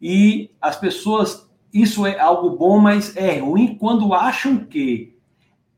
e 0.00 0.50
as 0.58 0.76
pessoas, 0.76 1.46
isso 1.72 2.06
é 2.06 2.18
algo 2.18 2.56
bom, 2.56 2.78
mas 2.78 3.14
é 3.14 3.38
ruim 3.38 3.76
quando 3.76 4.14
acham 4.14 4.64
que 4.64 5.14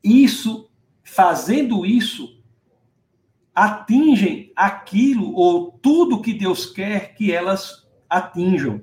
isso, 0.01 0.69
fazendo 1.03 1.85
isso, 1.85 2.41
atingem 3.53 4.51
aquilo 4.55 5.35
ou 5.35 5.73
tudo 5.81 6.21
que 6.21 6.33
Deus 6.33 6.65
quer 6.65 7.13
que 7.15 7.33
elas 7.33 7.85
atinjam. 8.09 8.81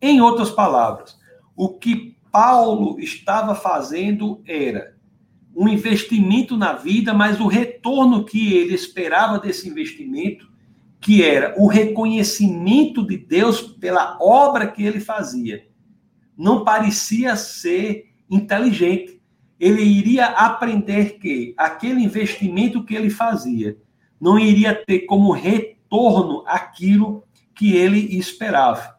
Em 0.00 0.20
outras 0.20 0.50
palavras, 0.50 1.18
o 1.56 1.70
que 1.70 2.18
Paulo 2.30 3.00
estava 3.00 3.54
fazendo 3.54 4.42
era 4.46 4.95
um 5.56 5.66
investimento 5.66 6.54
na 6.54 6.74
vida, 6.74 7.14
mas 7.14 7.40
o 7.40 7.46
retorno 7.46 8.24
que 8.26 8.52
ele 8.52 8.74
esperava 8.74 9.38
desse 9.38 9.66
investimento, 9.66 10.52
que 11.00 11.24
era 11.24 11.54
o 11.56 11.66
reconhecimento 11.66 13.06
de 13.06 13.16
Deus 13.16 13.62
pela 13.62 14.18
obra 14.20 14.66
que 14.66 14.84
ele 14.84 15.00
fazia, 15.00 15.66
não 16.36 16.62
parecia 16.62 17.34
ser 17.36 18.12
inteligente. 18.28 19.18
Ele 19.58 19.82
iria 19.82 20.26
aprender 20.26 21.18
que 21.18 21.54
aquele 21.56 22.02
investimento 22.02 22.84
que 22.84 22.94
ele 22.94 23.08
fazia 23.08 23.78
não 24.20 24.38
iria 24.38 24.74
ter 24.74 25.00
como 25.00 25.32
retorno 25.32 26.44
aquilo 26.46 27.24
que 27.54 27.74
ele 27.74 28.18
esperava. 28.18 28.98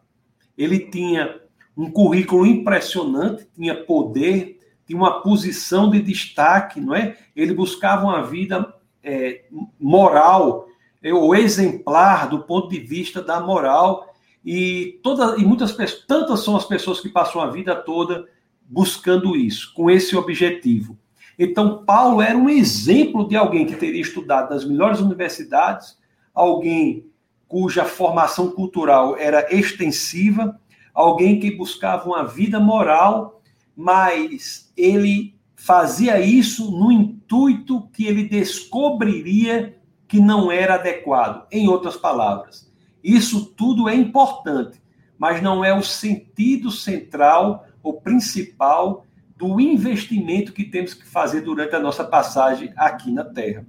Ele 0.58 0.80
tinha 0.80 1.40
um 1.76 1.92
currículo 1.92 2.48
impressionante, 2.48 3.48
tinha 3.54 3.76
poder, 3.76 4.57
tinha 4.88 4.98
uma 4.98 5.22
posição 5.22 5.90
de 5.90 6.02
destaque, 6.02 6.80
não 6.80 6.96
é? 6.96 7.18
Ele 7.36 7.54
buscava 7.54 8.06
uma 8.06 8.24
vida 8.24 8.74
é, 9.04 9.44
moral 9.80 10.66
é, 11.04 11.14
ou 11.14 11.36
exemplar 11.36 12.30
do 12.30 12.40
ponto 12.40 12.70
de 12.70 12.80
vista 12.80 13.22
da 13.22 13.42
moral 13.42 14.16
e 14.44 15.00
toda 15.04 15.38
e 15.38 15.46
muitas 15.46 15.76
tantas 16.08 16.40
são 16.40 16.56
as 16.56 16.66
pessoas 16.66 17.02
que 17.02 17.10
passam 17.10 17.42
a 17.42 17.48
vida 17.48 17.76
toda 17.76 18.26
buscando 18.62 19.36
isso, 19.36 19.74
com 19.74 19.92
esse 19.92 20.16
objetivo. 20.16 20.98
Então 21.38 21.84
Paulo 21.86 22.22
era 22.22 22.38
um 22.38 22.50
exemplo 22.50 23.28
de 23.28 23.36
alguém 23.36 23.66
que 23.66 23.76
teria 23.76 24.02
estudado 24.02 24.50
nas 24.50 24.66
melhores 24.66 25.00
universidades, 25.00 25.98
alguém 26.34 27.06
cuja 27.48 27.86
formação 27.86 28.52
cultural 28.52 29.16
era 29.18 29.54
extensiva, 29.54 30.60
alguém 30.94 31.40
que 31.40 31.52
buscava 31.52 32.08
uma 32.10 32.24
vida 32.24 32.60
moral 32.60 33.37
mas 33.78 34.74
ele 34.76 35.36
fazia 35.56 36.20
isso 36.20 36.72
no 36.72 36.92
intuito 36.92 37.88
que 37.94 38.08
ele 38.08 38.24
descobriria 38.24 39.78
que 40.08 40.20
não 40.20 40.52
era 40.52 40.74
adequado. 40.74 41.46
Em 41.52 41.68
outras 41.68 41.96
palavras, 41.96 42.74
isso 43.04 43.46
tudo 43.56 43.88
é 43.88 43.94
importante, 43.94 44.82
mas 45.16 45.44
não 45.44 45.64
é 45.64 45.78
o 45.78 45.84
sentido 45.84 46.72
central 46.72 47.68
ou 47.84 48.02
principal 48.02 49.06
do 49.36 49.62
investimento 49.62 50.54
que 50.54 50.64
temos 50.64 50.96
que 50.96 51.06
fazer 51.06 51.42
durante 51.42 51.76
a 51.76 51.80
nossa 51.80 52.04
passagem 52.04 52.74
aqui 52.76 53.12
na 53.12 53.24
Terra. 53.24 53.64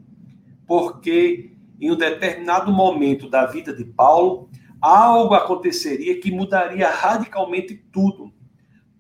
Porque 0.66 1.53
em 1.79 1.90
um 1.90 1.97
determinado 1.97 2.73
momento 2.73 3.29
da 3.29 3.44
vida 3.44 3.75
de 3.75 3.85
Paulo, 3.85 4.49
algo 4.81 5.35
aconteceria 5.35 6.18
que 6.18 6.31
mudaria 6.31 6.88
radicalmente 6.88 7.75
tudo 7.92 8.33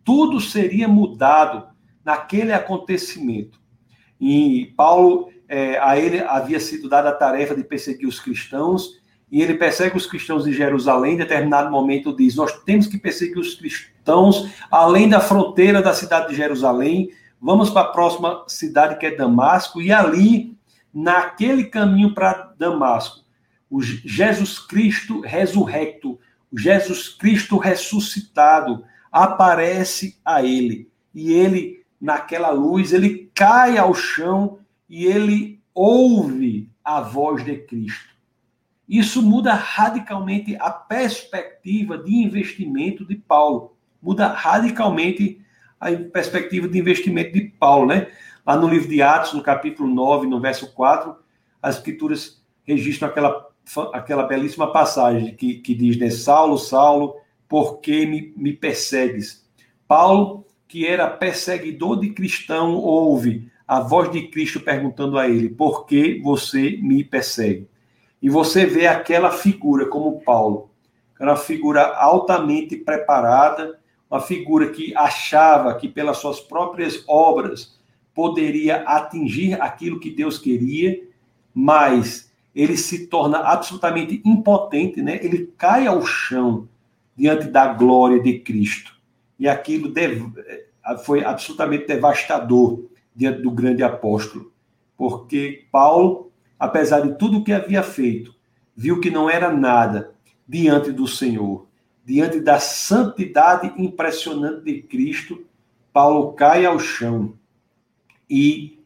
tudo 0.08 0.40
seria 0.40 0.88
mudado 0.88 1.66
naquele 2.02 2.54
acontecimento. 2.54 3.60
E 4.18 4.72
Paulo, 4.74 5.28
é, 5.46 5.78
a 5.78 5.98
ele 5.98 6.20
havia 6.20 6.58
sido 6.58 6.88
dada 6.88 7.10
a 7.10 7.14
tarefa 7.14 7.54
de 7.54 7.62
perseguir 7.62 8.08
os 8.08 8.18
cristãos, 8.18 8.94
e 9.30 9.42
ele 9.42 9.52
persegue 9.52 9.98
os 9.98 10.06
cristãos 10.06 10.44
de 10.44 10.52
Jerusalém. 10.54 11.12
Em 11.12 11.18
determinado 11.18 11.70
momento, 11.70 12.16
diz: 12.16 12.34
Nós 12.36 12.58
temos 12.62 12.86
que 12.86 12.96
perseguir 12.96 13.36
os 13.36 13.54
cristãos 13.54 14.50
além 14.70 15.10
da 15.10 15.20
fronteira 15.20 15.82
da 15.82 15.92
cidade 15.92 16.30
de 16.30 16.36
Jerusalém. 16.36 17.10
Vamos 17.38 17.68
para 17.68 17.82
a 17.82 17.92
próxima 17.92 18.44
cidade 18.48 18.96
que 18.96 19.04
é 19.04 19.14
Damasco, 19.14 19.78
e 19.78 19.92
ali, 19.92 20.56
naquele 20.90 21.64
caminho 21.64 22.14
para 22.14 22.54
Damasco, 22.58 23.26
o 23.70 23.82
Jesus 23.82 24.58
Cristo 24.58 25.20
ressurrecto, 25.20 26.18
Jesus 26.50 27.10
Cristo 27.10 27.58
ressuscitado, 27.58 28.86
aparece 29.10 30.18
a 30.24 30.42
ele. 30.42 30.90
E 31.14 31.32
ele, 31.32 31.84
naquela 32.00 32.50
luz, 32.50 32.92
ele 32.92 33.30
cai 33.34 33.78
ao 33.78 33.94
chão 33.94 34.58
e 34.88 35.06
ele 35.06 35.60
ouve 35.74 36.70
a 36.84 37.00
voz 37.00 37.44
de 37.44 37.56
Cristo. 37.58 38.08
Isso 38.88 39.22
muda 39.22 39.52
radicalmente 39.52 40.56
a 40.58 40.70
perspectiva 40.70 41.98
de 41.98 42.14
investimento 42.14 43.04
de 43.04 43.16
Paulo. 43.16 43.76
Muda 44.02 44.28
radicalmente 44.28 45.40
a 45.78 45.90
perspectiva 45.92 46.66
de 46.66 46.78
investimento 46.78 47.32
de 47.32 47.42
Paulo, 47.42 47.86
né? 47.86 48.08
Lá 48.46 48.56
no 48.56 48.66
livro 48.66 48.88
de 48.88 49.02
Atos, 49.02 49.34
no 49.34 49.42
capítulo 49.42 49.92
9, 49.92 50.26
no 50.26 50.40
verso 50.40 50.72
4, 50.72 51.14
as 51.62 51.76
escrituras 51.76 52.42
registram 52.64 53.08
aquela, 53.08 53.48
aquela 53.92 54.22
belíssima 54.22 54.72
passagem 54.72 55.34
que, 55.36 55.56
que 55.56 55.74
diz, 55.74 55.98
né? 55.98 56.08
Saulo, 56.08 56.56
Saulo, 56.56 57.16
por 57.48 57.80
que 57.80 58.06
me, 58.06 58.32
me 58.36 58.52
persegues? 58.52 59.46
Paulo, 59.86 60.44
que 60.68 60.86
era 60.86 61.08
perseguidor 61.08 61.98
de 61.98 62.10
cristão, 62.10 62.74
ouve 62.74 63.50
a 63.66 63.80
voz 63.80 64.10
de 64.10 64.28
Cristo 64.28 64.60
perguntando 64.60 65.18
a 65.18 65.28
ele: 65.28 65.48
Por 65.48 65.86
que 65.86 66.20
você 66.20 66.78
me 66.82 67.02
persegue? 67.02 67.66
E 68.20 68.28
você 68.28 68.66
vê 68.66 68.86
aquela 68.86 69.30
figura 69.30 69.86
como 69.86 70.20
Paulo, 70.20 70.70
era 71.18 71.30
uma 71.30 71.36
figura 71.36 71.82
altamente 71.94 72.76
preparada, 72.76 73.78
uma 74.10 74.20
figura 74.20 74.70
que 74.70 74.94
achava 74.96 75.74
que 75.74 75.88
pelas 75.88 76.18
suas 76.18 76.40
próprias 76.40 77.02
obras 77.06 77.78
poderia 78.14 78.82
atingir 78.82 79.60
aquilo 79.60 80.00
que 80.00 80.10
Deus 80.10 80.38
queria, 80.38 81.00
mas 81.54 82.32
ele 82.54 82.76
se 82.76 83.06
torna 83.06 83.38
absolutamente 83.38 84.20
impotente, 84.24 85.00
né? 85.00 85.20
Ele 85.22 85.52
cai 85.56 85.86
ao 85.86 86.04
chão 86.04 86.68
diante 87.18 87.48
da 87.48 87.74
glória 87.74 88.22
de 88.22 88.38
Cristo. 88.38 88.96
E 89.36 89.48
aquilo 89.48 89.92
foi 91.04 91.24
absolutamente 91.24 91.88
devastador 91.88 92.84
diante 93.14 93.42
do 93.42 93.50
grande 93.50 93.82
apóstolo, 93.82 94.52
porque 94.96 95.66
Paulo, 95.72 96.30
apesar 96.58 97.00
de 97.00 97.18
tudo 97.18 97.38
o 97.38 97.44
que 97.44 97.52
havia 97.52 97.82
feito, 97.82 98.32
viu 98.76 99.00
que 99.00 99.10
não 99.10 99.28
era 99.28 99.50
nada 99.50 100.14
diante 100.46 100.92
do 100.92 101.08
Senhor, 101.08 101.66
diante 102.04 102.40
da 102.40 102.60
santidade 102.60 103.72
impressionante 103.76 104.62
de 104.62 104.80
Cristo. 104.82 105.44
Paulo 105.92 106.32
cai 106.34 106.64
ao 106.64 106.78
chão 106.78 107.34
e, 108.30 108.78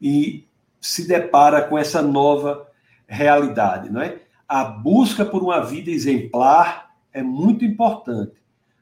e 0.00 0.48
se 0.80 1.06
depara 1.06 1.62
com 1.62 1.76
essa 1.76 2.00
nova 2.00 2.66
realidade, 3.06 3.92
não 3.92 4.00
é? 4.00 4.22
A 4.48 4.64
busca 4.64 5.24
por 5.24 5.42
uma 5.42 5.60
vida 5.60 5.90
exemplar 5.90 6.83
é 7.14 7.22
muito 7.22 7.64
importante. 7.64 8.34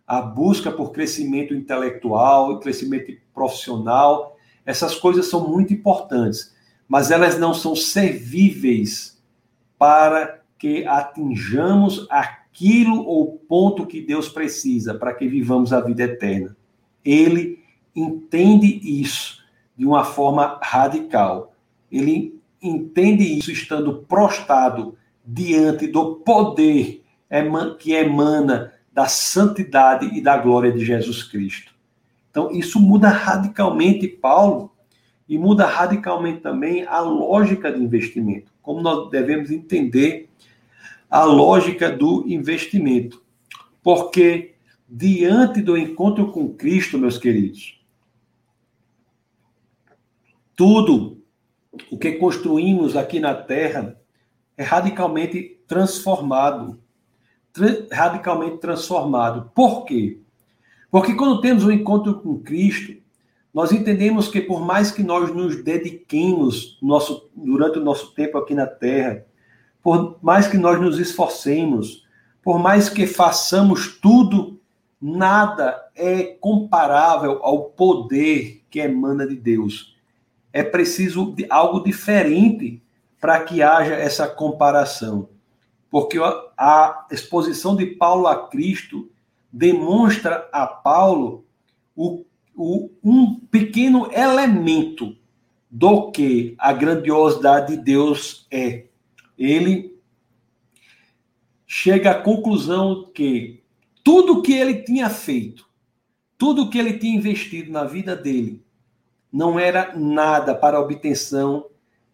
A 0.06 0.20
busca 0.22 0.72
por 0.72 0.90
crescimento 0.90 1.54
intelectual 1.54 2.58
crescimento 2.58 3.12
profissional 3.32 4.36
Essas 4.64 4.94
coisas 4.94 5.26
são 5.26 5.48
muito 5.48 5.72
importantes, 5.72 6.54
mas 6.88 7.10
elas 7.10 7.38
não 7.38 7.52
são 7.52 7.76
servíveis 7.76 9.20
para 9.78 10.40
que 10.58 10.86
atinjamos 10.86 12.06
aquilo 12.08 13.04
ou 13.04 13.36
ponto 13.36 13.86
que 13.86 14.00
Deus 14.00 14.28
precisa 14.28 14.94
para 14.94 15.12
que 15.12 15.26
vivamos 15.26 15.72
a 15.72 15.80
vida 15.80 16.04
eterna. 16.04 16.56
Ele 17.04 17.58
entende 17.94 18.80
isso 18.84 19.42
de 19.76 19.84
uma 19.84 20.04
forma 20.04 20.60
radical. 20.62 21.52
Ele 21.90 22.40
entende 22.62 23.24
isso 23.36 23.50
estando 23.50 24.04
prostrado 24.04 24.96
diante 25.24 25.88
do 25.88 26.16
poder 26.16 27.01
que 27.78 27.92
emana 27.92 28.72
da 28.92 29.06
santidade 29.06 30.06
e 30.16 30.20
da 30.20 30.36
glória 30.36 30.70
de 30.70 30.84
Jesus 30.84 31.22
Cristo. 31.22 31.72
Então, 32.30 32.50
isso 32.50 32.80
muda 32.80 33.08
radicalmente 33.08 34.06
Paulo 34.06 34.70
e 35.28 35.38
muda 35.38 35.66
radicalmente 35.66 36.40
também 36.40 36.86
a 36.86 37.00
lógica 37.00 37.72
de 37.72 37.82
investimento, 37.82 38.52
como 38.60 38.80
nós 38.80 39.10
devemos 39.10 39.50
entender 39.50 40.28
a 41.10 41.24
lógica 41.24 41.90
do 41.90 42.24
investimento. 42.26 43.22
Porque 43.82 44.54
diante 44.88 45.62
do 45.62 45.76
encontro 45.76 46.30
com 46.32 46.52
Cristo, 46.54 46.98
meus 46.98 47.18
queridos, 47.18 47.80
tudo 50.54 51.22
o 51.90 51.96
que 51.96 52.12
construímos 52.12 52.96
aqui 52.96 53.18
na 53.18 53.34
Terra 53.34 53.98
é 54.56 54.62
radicalmente 54.62 55.60
transformado. 55.66 56.78
Radicalmente 57.90 58.58
transformado. 58.58 59.50
Por 59.54 59.84
quê? 59.84 60.18
Porque 60.90 61.14
quando 61.14 61.40
temos 61.40 61.64
um 61.64 61.70
encontro 61.70 62.20
com 62.20 62.38
Cristo, 62.38 63.00
nós 63.52 63.72
entendemos 63.72 64.28
que 64.28 64.40
por 64.40 64.60
mais 64.60 64.90
que 64.90 65.02
nós 65.02 65.34
nos 65.34 65.62
dediquemos 65.62 66.78
nosso, 66.80 67.30
durante 67.34 67.78
o 67.78 67.84
nosso 67.84 68.14
tempo 68.14 68.38
aqui 68.38 68.54
na 68.54 68.66
Terra, 68.66 69.24
por 69.82 70.18
mais 70.22 70.46
que 70.46 70.56
nós 70.56 70.80
nos 70.80 70.98
esforcemos, 70.98 72.06
por 72.42 72.58
mais 72.58 72.88
que 72.88 73.06
façamos 73.06 73.98
tudo, 74.00 74.60
nada 75.00 75.76
é 75.94 76.22
comparável 76.22 77.40
ao 77.42 77.64
poder 77.64 78.62
que 78.70 78.80
emana 78.80 79.26
de 79.26 79.36
Deus. 79.36 79.96
É 80.52 80.62
preciso 80.62 81.32
de 81.32 81.46
algo 81.50 81.82
diferente 81.82 82.82
para 83.20 83.40
que 83.40 83.62
haja 83.62 83.94
essa 83.94 84.26
comparação. 84.26 85.28
Porque 85.92 86.18
a 86.56 87.06
exposição 87.10 87.76
de 87.76 87.84
Paulo 87.84 88.26
a 88.26 88.48
Cristo 88.48 89.10
demonstra 89.52 90.48
a 90.50 90.66
Paulo 90.66 91.44
o, 91.94 92.24
o, 92.56 92.90
um 93.04 93.38
pequeno 93.38 94.10
elemento 94.10 95.14
do 95.70 96.10
que 96.10 96.54
a 96.56 96.72
grandiosidade 96.72 97.76
de 97.76 97.82
Deus 97.82 98.46
é. 98.50 98.86
Ele 99.36 99.94
chega 101.66 102.12
à 102.12 102.22
conclusão 102.22 103.10
que 103.14 103.62
tudo 104.02 104.40
que 104.40 104.54
ele 104.54 104.76
tinha 104.76 105.10
feito, 105.10 105.68
tudo 106.38 106.70
que 106.70 106.78
ele 106.78 106.94
tinha 106.94 107.18
investido 107.18 107.70
na 107.70 107.84
vida 107.84 108.16
dele, 108.16 108.64
não 109.30 109.60
era 109.60 109.94
nada 109.94 110.54
para 110.54 110.78
a 110.78 110.80
obtenção 110.80 111.66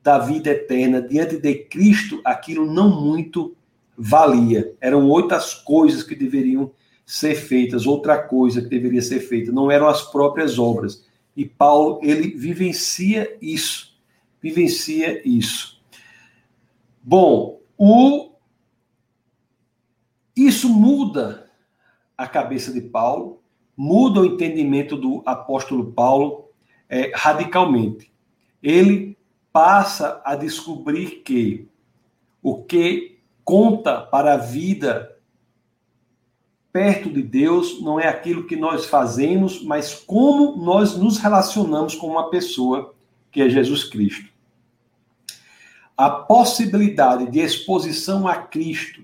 da 0.03 0.19
vida 0.19 0.51
eterna. 0.51 1.01
Diante 1.01 1.39
de 1.39 1.55
Cristo, 1.55 2.21
aquilo 2.25 2.67
não 2.67 3.01
muito 3.01 3.57
valia. 3.99 4.75
Eram 4.81 5.09
outras 5.09 5.55
coisas 5.55 6.03
que 6.03 6.15
deveriam 6.15 6.71
ser 7.05 7.35
feitas, 7.35 7.87
outra 7.87 8.23
coisa 8.23 8.63
que 8.63 8.69
deveria 8.69 9.03
ser 9.03 9.21
feita, 9.21 9.51
não 9.51 9.71
eram 9.71 9.89
as 9.89 10.03
próprias 10.03 10.59
obras. 10.59 11.05
E 11.35 11.45
Paulo, 11.45 12.01
ele 12.03 12.37
vivencia 12.37 13.37
isso, 13.41 13.99
vivencia 14.41 15.27
isso. 15.27 15.81
Bom, 17.03 17.61
o 17.77 18.33
isso 20.37 20.69
muda 20.69 21.51
a 22.17 22.29
cabeça 22.29 22.73
de 22.73 22.81
Paulo, 22.81 23.43
muda 23.77 24.21
o 24.21 24.25
entendimento 24.25 24.97
do 24.97 25.23
apóstolo 25.27 25.93
Paulo 25.93 26.51
é, 26.89 27.11
radicalmente. 27.15 28.13
Ele 28.63 29.17
passa 29.53 30.21
a 30.25 30.37
descobrir 30.37 31.23
que 31.23 31.69
o 32.43 32.63
que 32.63 33.18
conta 33.49 34.03
para 34.03 34.35
a 34.35 34.37
vida 34.37 35.17
perto 36.71 37.09
de 37.09 37.23
Deus 37.23 37.81
não 37.81 37.99
é 37.99 38.07
aquilo 38.07 38.47
que 38.47 38.55
nós 38.55 38.85
fazemos, 38.85 39.65
mas 39.65 39.95
como 39.95 40.63
nós 40.63 40.99
nos 40.99 41.17
relacionamos 41.17 41.95
com 41.95 42.09
uma 42.09 42.29
pessoa 42.29 42.95
que 43.33 43.41
é 43.41 43.49
Jesus 43.49 43.85
Cristo. 43.85 44.29
A 45.97 46.11
possibilidade 46.11 47.31
de 47.31 47.39
exposição 47.39 48.29
a 48.29 48.37
Cristo, 48.37 49.03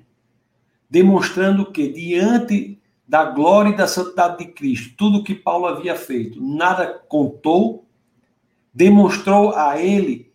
demonstrando 0.91 1.73
que 1.73 1.89
diante 1.89 2.79
da 3.09 3.25
glória 3.25 3.71
e 3.71 3.77
da 3.77 3.87
santidade 3.87 4.45
de 4.45 4.53
Cristo, 4.53 4.93
tudo 4.95 5.25
que 5.25 5.35
Paulo 5.35 5.65
havia 5.65 5.97
feito, 5.97 6.39
nada 6.45 6.87
contou, 7.09 7.87
demonstrou 8.75 9.55
a 9.55 9.81
ele 9.81 10.31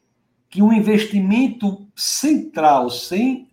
que 0.49 0.63
um 0.63 0.73
investimento 0.73 1.87
central, 1.95 2.89
sem 2.89 3.48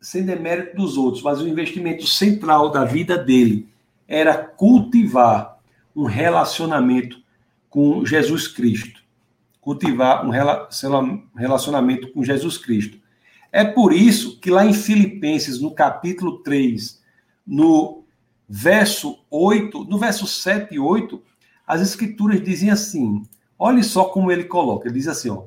sem 0.00 0.24
demérito 0.24 0.76
dos 0.76 0.96
outros, 0.96 1.22
mas 1.22 1.40
o 1.40 1.48
investimento 1.48 2.06
central 2.06 2.70
da 2.70 2.84
vida 2.84 3.16
dele 3.18 3.68
era 4.06 4.36
cultivar 4.36 5.58
um 5.94 6.04
relacionamento 6.04 7.20
com 7.68 8.04
Jesus 8.04 8.46
Cristo. 8.46 9.02
Cultivar 9.60 10.24
um 10.24 10.30
relacionamento 11.34 12.12
com 12.12 12.22
Jesus 12.22 12.56
Cristo. 12.56 12.98
É 13.50 13.64
por 13.64 13.92
isso 13.92 14.38
que 14.38 14.50
lá 14.50 14.64
em 14.64 14.72
Filipenses, 14.72 15.60
no 15.60 15.74
capítulo 15.74 16.38
3, 16.38 17.02
no 17.46 18.04
verso 18.48 19.18
8, 19.30 19.84
no 19.84 19.98
verso 19.98 20.26
7 20.26 20.74
e 20.74 20.78
8, 20.78 21.20
as 21.66 21.80
escrituras 21.80 22.42
dizem 22.42 22.70
assim: 22.70 23.24
olhe 23.58 23.82
só 23.82 24.04
como 24.04 24.30
ele 24.30 24.44
coloca, 24.44 24.86
ele 24.86 24.98
diz 24.98 25.08
assim, 25.08 25.30
ó, 25.30 25.44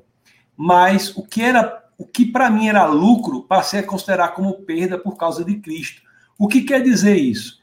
mas 0.57 1.15
o 1.15 1.23
que 1.23 1.41
era 1.41 1.78
o 1.99 2.05
que 2.07 2.25
para 2.25 2.49
mim 2.49 2.69
era 2.69 2.85
lucro, 2.85 3.43
passei 3.43 3.81
a 3.81 3.85
considerar 3.85 4.29
como 4.29 4.61
perda 4.61 4.97
por 4.97 5.17
causa 5.17 5.43
de 5.43 5.55
Cristo. 5.55 6.01
O 6.37 6.47
que 6.47 6.61
quer 6.61 6.81
dizer 6.81 7.17
isso? 7.17 7.59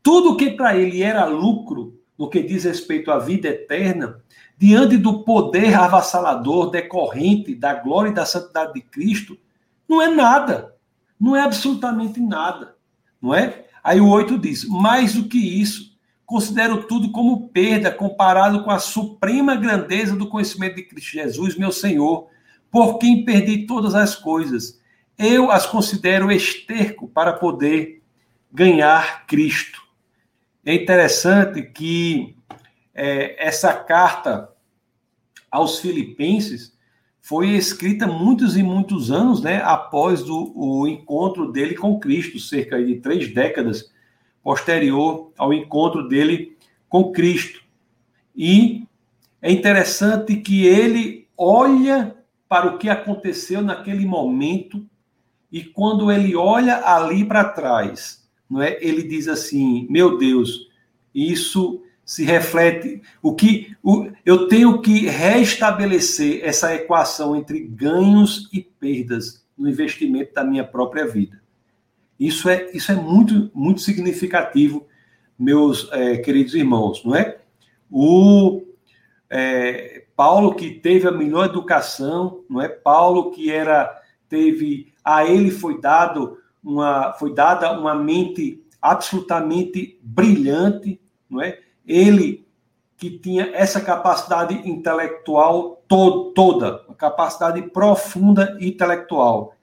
Tudo 0.00 0.36
que 0.36 0.52
para 0.52 0.76
ele 0.76 1.02
era 1.02 1.24
lucro, 1.24 2.00
no 2.16 2.30
que 2.30 2.40
diz 2.40 2.62
respeito 2.62 3.10
à 3.10 3.18
vida 3.18 3.48
eterna, 3.48 4.20
diante 4.56 4.96
do 4.96 5.24
poder 5.24 5.74
avassalador 5.74 6.70
decorrente 6.70 7.52
da 7.52 7.74
glória 7.74 8.10
e 8.10 8.14
da 8.14 8.24
santidade 8.24 8.74
de 8.74 8.80
Cristo, 8.80 9.36
não 9.88 10.00
é 10.00 10.06
nada. 10.06 10.72
Não 11.18 11.34
é 11.34 11.42
absolutamente 11.42 12.20
nada. 12.20 12.76
Não 13.20 13.34
é? 13.34 13.64
Aí 13.82 14.00
o 14.00 14.08
8 14.08 14.38
diz: 14.38 14.64
mais 14.66 15.14
do 15.14 15.24
que 15.24 15.38
isso, 15.38 15.98
considero 16.24 16.84
tudo 16.84 17.10
como 17.10 17.48
perda 17.48 17.90
comparado 17.90 18.62
com 18.62 18.70
a 18.70 18.78
suprema 18.78 19.56
grandeza 19.56 20.14
do 20.14 20.28
conhecimento 20.28 20.76
de 20.76 20.84
Cristo 20.84 21.10
Jesus, 21.10 21.58
meu 21.58 21.72
Senhor 21.72 22.28
por 22.70 22.98
quem 22.98 23.24
perdi 23.24 23.66
todas 23.66 23.94
as 23.94 24.14
coisas. 24.14 24.80
Eu 25.18 25.50
as 25.50 25.66
considero 25.66 26.30
esterco 26.30 27.08
para 27.08 27.32
poder 27.32 28.02
ganhar 28.52 29.26
Cristo. 29.26 29.82
É 30.64 30.74
interessante 30.74 31.62
que 31.62 32.36
é, 32.94 33.46
essa 33.46 33.72
carta 33.72 34.50
aos 35.50 35.78
Filipenses 35.80 36.78
foi 37.20 37.50
escrita 37.50 38.06
muitos 38.06 38.56
e 38.56 38.62
muitos 38.62 39.10
anos 39.10 39.42
né, 39.42 39.62
após 39.62 40.28
o, 40.28 40.52
o 40.54 40.86
encontro 40.86 41.52
dele 41.52 41.74
com 41.74 41.98
Cristo, 41.98 42.38
cerca 42.38 42.82
de 42.82 42.96
três 42.96 43.32
décadas 43.32 43.92
posterior 44.42 45.32
ao 45.36 45.52
encontro 45.52 46.08
dele 46.08 46.56
com 46.88 47.12
Cristo. 47.12 47.62
E 48.34 48.84
é 49.42 49.50
interessante 49.50 50.36
que 50.36 50.66
ele 50.66 51.28
olha 51.36 52.16
para 52.50 52.66
o 52.66 52.78
que 52.78 52.88
aconteceu 52.88 53.62
naquele 53.62 54.04
momento 54.04 54.84
e 55.52 55.62
quando 55.62 56.10
ele 56.10 56.34
olha 56.34 56.84
ali 56.84 57.24
para 57.24 57.44
trás, 57.44 58.28
não 58.50 58.60
é? 58.60 58.76
Ele 58.80 59.04
diz 59.04 59.28
assim: 59.28 59.86
"Meu 59.88 60.18
Deus, 60.18 60.68
isso 61.14 61.80
se 62.04 62.24
reflete 62.24 63.00
o 63.22 63.36
que 63.36 63.76
o, 63.84 64.10
eu 64.26 64.48
tenho 64.48 64.82
que 64.82 65.06
restabelecer 65.06 66.40
essa 66.42 66.74
equação 66.74 67.36
entre 67.36 67.60
ganhos 67.60 68.48
e 68.52 68.60
perdas 68.60 69.46
no 69.56 69.68
investimento 69.68 70.34
da 70.34 70.42
minha 70.42 70.64
própria 70.64 71.06
vida. 71.06 71.40
Isso 72.18 72.48
é 72.48 72.68
isso 72.74 72.90
é 72.90 72.96
muito 72.96 73.48
muito 73.54 73.80
significativo, 73.80 74.88
meus 75.38 75.88
é, 75.92 76.16
queridos 76.18 76.54
irmãos, 76.54 77.04
não 77.04 77.14
é? 77.14 77.38
O 77.88 78.62
é, 79.30 79.99
Paulo 80.20 80.54
que 80.54 80.70
teve 80.70 81.08
a 81.08 81.10
melhor 81.10 81.46
educação, 81.46 82.44
não 82.46 82.60
é? 82.60 82.68
Paulo 82.68 83.30
que 83.30 83.50
era 83.50 83.90
teve 84.28 84.92
a 85.02 85.24
ele 85.24 85.50
foi 85.50 85.80
dado 85.80 86.36
uma 86.62 87.14
foi 87.14 87.32
dada 87.32 87.72
uma 87.72 87.94
mente 87.94 88.62
absolutamente 88.82 89.98
brilhante, 90.02 91.00
não 91.28 91.40
é? 91.40 91.58
Ele 91.86 92.46
que 92.98 93.08
tinha 93.08 93.50
essa 93.54 93.80
capacidade 93.80 94.68
intelectual 94.68 95.82
to 95.88 96.32
toda, 96.34 96.82
uma 96.86 96.94
capacidade 96.94 97.62
profunda 97.70 98.58
intelectual. 98.60 99.54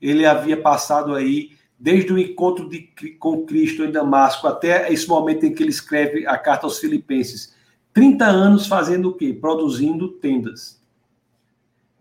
Ele 0.00 0.24
havia 0.24 0.58
passado 0.58 1.14
aí 1.14 1.50
desde 1.78 2.10
o 2.10 2.18
encontro 2.18 2.70
de, 2.70 2.90
com 3.18 3.44
Cristo 3.44 3.84
em 3.84 3.92
Damasco 3.92 4.48
até 4.48 4.90
esse 4.90 5.06
momento 5.06 5.44
em 5.44 5.52
que 5.52 5.62
ele 5.62 5.68
escreve 5.68 6.26
a 6.26 6.38
carta 6.38 6.64
aos 6.64 6.78
Filipenses, 6.78 7.54
30 7.96 8.26
anos 8.26 8.66
fazendo 8.66 9.08
o 9.08 9.14
quê? 9.14 9.32
Produzindo 9.32 10.08
tendas. 10.08 10.78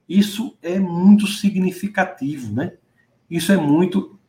Isso 0.10 0.58
é 0.62 0.78
muito 0.78 1.26
significativo, 1.26 2.54
né? 2.54 2.74
Isso 3.32 3.50
é 3.54 3.56
muito 3.56 4.20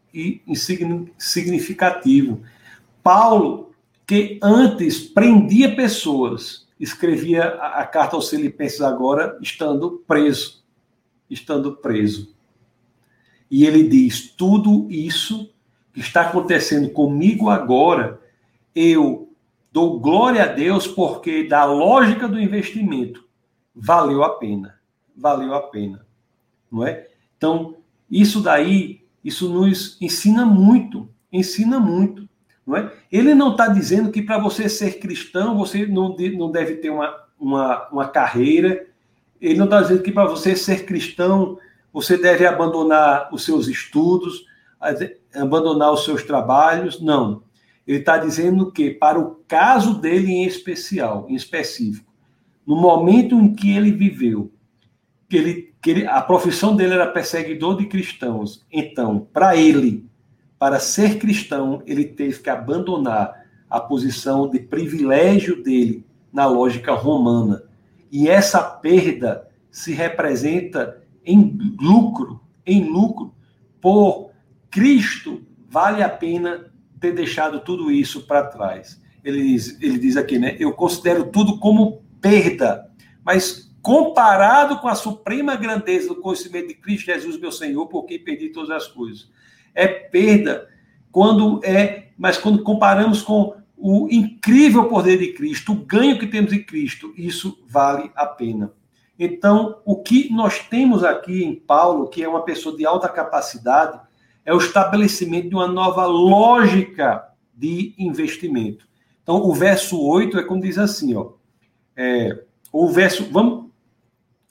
significativo. 1.19 2.41
Paulo, 3.03 3.73
que 4.07 4.39
antes 4.41 5.01
prendia 5.01 5.75
pessoas, 5.75 6.69
escrevia 6.79 7.43
a, 7.43 7.81
a 7.81 7.85
carta 7.85 8.15
aos 8.15 8.31
Filipenses 8.31 8.81
agora 8.81 9.37
estando 9.43 10.05
preso, 10.07 10.65
estando 11.29 11.79
preso. 11.79 12.33
E 13.51 13.67
ele 13.67 13.89
diz: 13.89 14.31
tudo 14.31 14.87
isso 14.89 15.53
que 15.93 15.99
está 15.99 16.21
acontecendo 16.21 16.91
comigo 16.91 17.51
agora, 17.51 18.21
eu 18.73 19.26
dou 19.77 20.01
glória 20.01 20.43
a 20.43 20.47
Deus 20.47 20.87
porque 20.87 21.47
da 21.47 21.67
lógica 21.67 22.27
do 22.27 22.41
investimento 22.41 23.29
valeu 23.75 24.25
a 24.25 24.31
pena, 24.39 24.81
valeu 25.15 25.53
a 25.53 25.61
pena, 25.61 26.07
não 26.73 26.87
é? 26.87 27.07
Então 27.37 27.77
isso 28.11 28.41
daí, 28.41 29.05
isso 29.23 29.51
nos 29.51 30.01
ensina 30.01 30.47
muito, 30.47 31.07
ensina 31.31 31.79
muito, 31.79 32.27
não 32.67 32.75
é? 32.75 32.91
Ele 33.13 33.35
não 33.35 33.51
está 33.51 33.69
dizendo 33.69 34.11
que 34.11 34.23
para 34.23 34.39
você 34.39 34.67
ser 34.67 34.99
cristão 34.99 35.59
você 35.59 35.85
não, 35.85 36.17
não 36.39 36.51
deve 36.51 36.77
ter 36.77 36.89
uma, 36.89 37.15
uma, 37.39 37.87
uma 37.91 38.09
carreira. 38.09 38.87
Ele 39.39 39.59
não 39.59 39.67
está 39.67 39.83
dizendo 39.83 40.03
que 40.03 40.11
para 40.11 40.25
você 40.25 40.57
ser 40.57 40.87
cristão 40.87 41.59
você 41.93 42.17
deve 42.17 42.47
abandonar 42.47 43.29
os 43.31 43.45
seus 43.45 43.69
estudos, 43.69 44.47
abandonar 45.35 45.93
os 45.93 46.07
seus 46.07 46.23
trabalhos. 46.23 46.99
Não. 46.99 47.43
Ele 47.87 47.99
está 47.99 48.19
dizendo 48.19 48.73
que, 48.73 48.91
para 48.91 49.19
o 49.19 49.37
caso 49.47 50.01
dele 50.01 50.33
em 50.33 50.45
especial, 50.45 51.27
em 51.29 51.35
específico, 51.35 52.13
no 52.67 52.75
momento 52.75 53.37
em 53.37 53.55
que 53.55 53.77
ele 53.77 53.93
viveu, 53.93 54.53
que 55.29 55.37
ele, 55.37 55.75
que 55.81 55.91
ele, 55.91 56.07
a 56.07 56.21
profissão 56.21 56.75
dele 56.75 56.95
era 56.95 57.07
perseguidor 57.07 57.77
de 57.77 57.87
cristãos. 57.87 58.67
Então, 58.73 59.29
para 59.33 59.57
ele, 59.57 60.05
para 60.59 60.81
ser 60.81 61.19
cristão, 61.19 61.83
ele 61.87 62.05
teve 62.05 62.41
que 62.41 62.51
abandonar 62.51 63.47
a 63.71 63.81
posição 63.81 64.49
de 64.49 64.59
privilégio 64.59 65.63
dele 65.63 66.05
na 66.33 66.47
lógica 66.47 66.93
romana. 66.93 67.63
E 68.11 68.29
essa 68.29 68.63
perda 68.63 69.49
se 69.71 69.93
representa 69.93 71.03
em 71.25 71.57
lucro, 71.81 72.41
em 72.65 72.85
lucro, 72.85 73.35
por 73.81 74.31
Cristo, 74.71 75.43
vale 75.69 76.03
a 76.03 76.09
pena 76.09 76.73
ter 77.01 77.13
deixado 77.13 77.61
tudo 77.61 77.91
isso 77.91 78.27
para 78.27 78.47
trás. 78.47 79.01
Ele 79.25 79.43
diz, 79.43 79.81
ele 79.81 79.99
diz 79.99 80.17
aqui, 80.17 80.39
né? 80.39 80.57
Eu 80.59 80.73
considero 80.73 81.27
tudo 81.31 81.59
como 81.59 82.03
perda, 82.21 82.91
mas 83.25 83.73
comparado 83.83 84.79
com 84.79 84.89
a 84.89 84.95
suprema 84.95 85.55
grandeza 85.55 86.09
do 86.09 86.21
conhecimento 86.21 86.69
de 86.69 86.75
Cristo 86.75 87.07
Jesus, 87.07 87.39
meu 87.39 87.53
Senhor, 87.53 87.87
por 87.87 88.05
quem 88.05 88.19
perdi 88.19 88.49
todas 88.49 88.71
as 88.71 88.89
coisas. 88.89 89.31
É 89.75 89.87
perda 89.87 90.69
quando 91.13 91.61
é, 91.65 92.09
mas 92.19 92.37
quando 92.37 92.63
comparamos 92.63 93.23
com 93.23 93.55
o 93.77 94.09
incrível 94.11 94.89
poder 94.89 95.19
de 95.19 95.33
Cristo, 95.33 95.73
o 95.73 95.77
ganho 95.77 96.19
que 96.19 96.27
temos 96.27 96.53
em 96.53 96.63
Cristo, 96.63 97.13
isso 97.17 97.63
vale 97.69 98.11
a 98.15 98.27
pena. 98.27 98.73
Então, 99.19 99.81
o 99.85 100.03
que 100.03 100.33
nós 100.33 100.61
temos 100.69 101.05
aqui 101.05 101.45
em 101.45 101.55
Paulo, 101.55 102.09
que 102.09 102.23
é 102.23 102.29
uma 102.29 102.45
pessoa 102.45 102.77
de 102.77 102.85
alta 102.85 103.09
capacidade, 103.09 104.01
é 104.47 104.55
o 104.55 104.59
estabelecimento 104.59 105.49
de 105.49 105.55
uma 105.57 105.67
nova 105.67 106.07
lógica 106.07 107.29
de 107.53 107.95
investimento. 107.99 108.87
Então, 109.23 109.43
o 109.43 109.53
verso 109.53 110.01
8 110.01 110.39
é 110.39 110.45
como 110.45 110.63
diz 110.63 110.79
assim, 110.79 111.17
ó. 111.17 111.33
É, 111.97 112.45
o 112.73 112.89
verso, 112.89 113.29
vamos, 113.33 113.71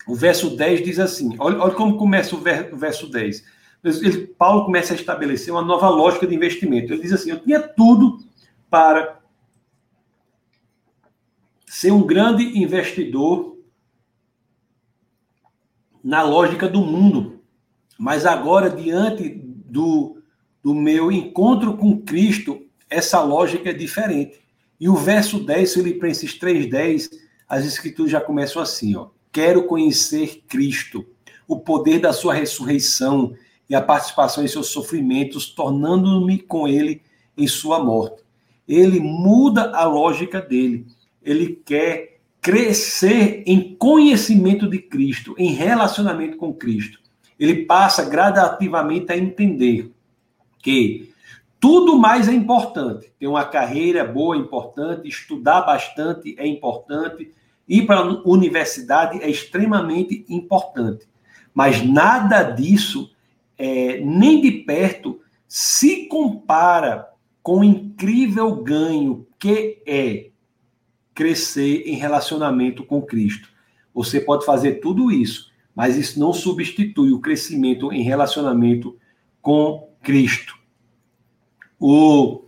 o 0.05 0.13
verso 0.13 0.55
10 0.55 0.83
diz 0.83 0.99
assim, 0.99 1.35
olha, 1.39 1.57
olha 1.59 1.73
como 1.73 1.97
começa 1.97 2.35
o, 2.35 2.39
ver, 2.39 2.73
o 2.73 2.77
verso 2.77 3.09
10. 3.09 3.55
Ele, 3.85 4.27
Paulo 4.27 4.65
começa 4.65 4.93
a 4.93 4.95
estabelecer 4.95 5.53
uma 5.53 5.61
nova 5.61 5.87
lógica 5.87 6.27
de 6.27 6.35
investimento. 6.35 6.91
Ele 6.91 7.03
diz 7.03 7.13
assim: 7.13 7.29
Eu 7.29 7.39
tinha 7.39 7.61
tudo 7.61 8.17
para 8.67 9.19
ser 11.67 11.91
um 11.91 12.01
grande 12.01 12.57
investidor 12.57 13.59
na 16.03 16.23
lógica 16.23 16.67
do 16.67 16.81
mundo. 16.81 17.43
Mas 17.95 18.25
agora, 18.25 18.71
diante 18.71 19.44
do, 19.65 20.17
do 20.63 20.73
meu 20.73 21.11
encontro 21.11 21.75
com 21.77 21.99
Cristo, 22.01 22.61
essa 22.89 23.21
lógica 23.21 23.69
é 23.69 23.73
diferente. 23.73 24.39
E 24.79 24.87
o 24.87 24.95
verso 24.95 25.39
10, 25.39 25.73
Filipenses 25.73 26.37
3,10, 26.37 27.09
as 27.47 27.65
escrituras 27.65 28.11
já 28.11 28.21
começam 28.21 28.61
assim: 28.61 28.95
ó. 28.95 29.07
Quero 29.31 29.67
conhecer 29.67 30.43
Cristo, 30.47 31.05
o 31.45 31.59
poder 31.59 31.99
da 31.99 32.13
sua 32.13 32.33
ressurreição 32.33 33.35
e 33.69 33.75
a 33.75 33.81
participação 33.81 34.43
em 34.43 34.47
seus 34.47 34.67
sofrimentos, 34.67 35.47
tornando-me 35.47 36.39
com 36.39 36.67
ele 36.67 37.01
em 37.37 37.47
sua 37.47 37.83
morte. 37.83 38.23
Ele 38.67 38.99
muda 38.99 39.71
a 39.71 39.85
lógica 39.85 40.41
dele. 40.41 40.87
Ele 41.21 41.61
quer 41.65 42.19
crescer 42.41 43.43
em 43.45 43.75
conhecimento 43.75 44.69
de 44.69 44.79
Cristo, 44.79 45.35
em 45.37 45.51
relacionamento 45.51 46.37
com 46.37 46.53
Cristo. 46.53 46.99
Ele 47.39 47.65
passa 47.65 48.05
gradativamente 48.05 49.11
a 49.11 49.17
entender 49.17 49.91
que 50.59 51.13
tudo 51.59 51.97
mais 51.97 52.27
é 52.27 52.33
importante. 52.33 53.11
Ter 53.19 53.27
uma 53.27 53.45
carreira 53.45 54.05
boa 54.05 54.35
é 54.35 54.39
importante, 54.39 55.07
estudar 55.07 55.61
bastante 55.61 56.35
é 56.37 56.45
importante, 56.47 57.31
ir 57.67 57.85
para 57.85 57.99
a 57.99 58.21
universidade 58.23 59.21
é 59.21 59.29
extremamente 59.29 60.25
importante. 60.29 61.07
Mas 61.53 61.83
nada 61.83 62.43
disso, 62.43 63.09
é, 63.57 63.99
nem 64.01 64.41
de 64.41 64.51
perto, 64.51 65.19
se 65.47 66.05
compara 66.07 67.09
com 67.41 67.59
o 67.59 67.63
incrível 67.63 68.55
ganho 68.55 69.25
que 69.39 69.81
é 69.85 70.27
crescer 71.13 71.83
em 71.85 71.95
relacionamento 71.95 72.83
com 72.83 73.01
Cristo. 73.01 73.49
Você 73.93 74.19
pode 74.19 74.45
fazer 74.45 74.81
tudo 74.81 75.11
isso, 75.11 75.49
mas 75.75 75.97
isso 75.97 76.17
não 76.17 76.31
substitui 76.31 77.11
o 77.11 77.19
crescimento 77.19 77.91
em 77.91 78.01
relacionamento 78.01 78.97
com 79.41 79.93
Cristo. 80.01 80.57
O, 81.77 82.45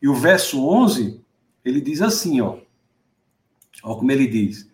e 0.00 0.08
o 0.08 0.14
verso 0.14 0.66
11, 0.66 1.22
ele 1.62 1.80
diz 1.80 2.00
assim, 2.00 2.40
ó. 2.40 2.56
Olha 3.84 3.96
como 3.96 4.10
ele 4.10 4.26
diz. 4.26 4.70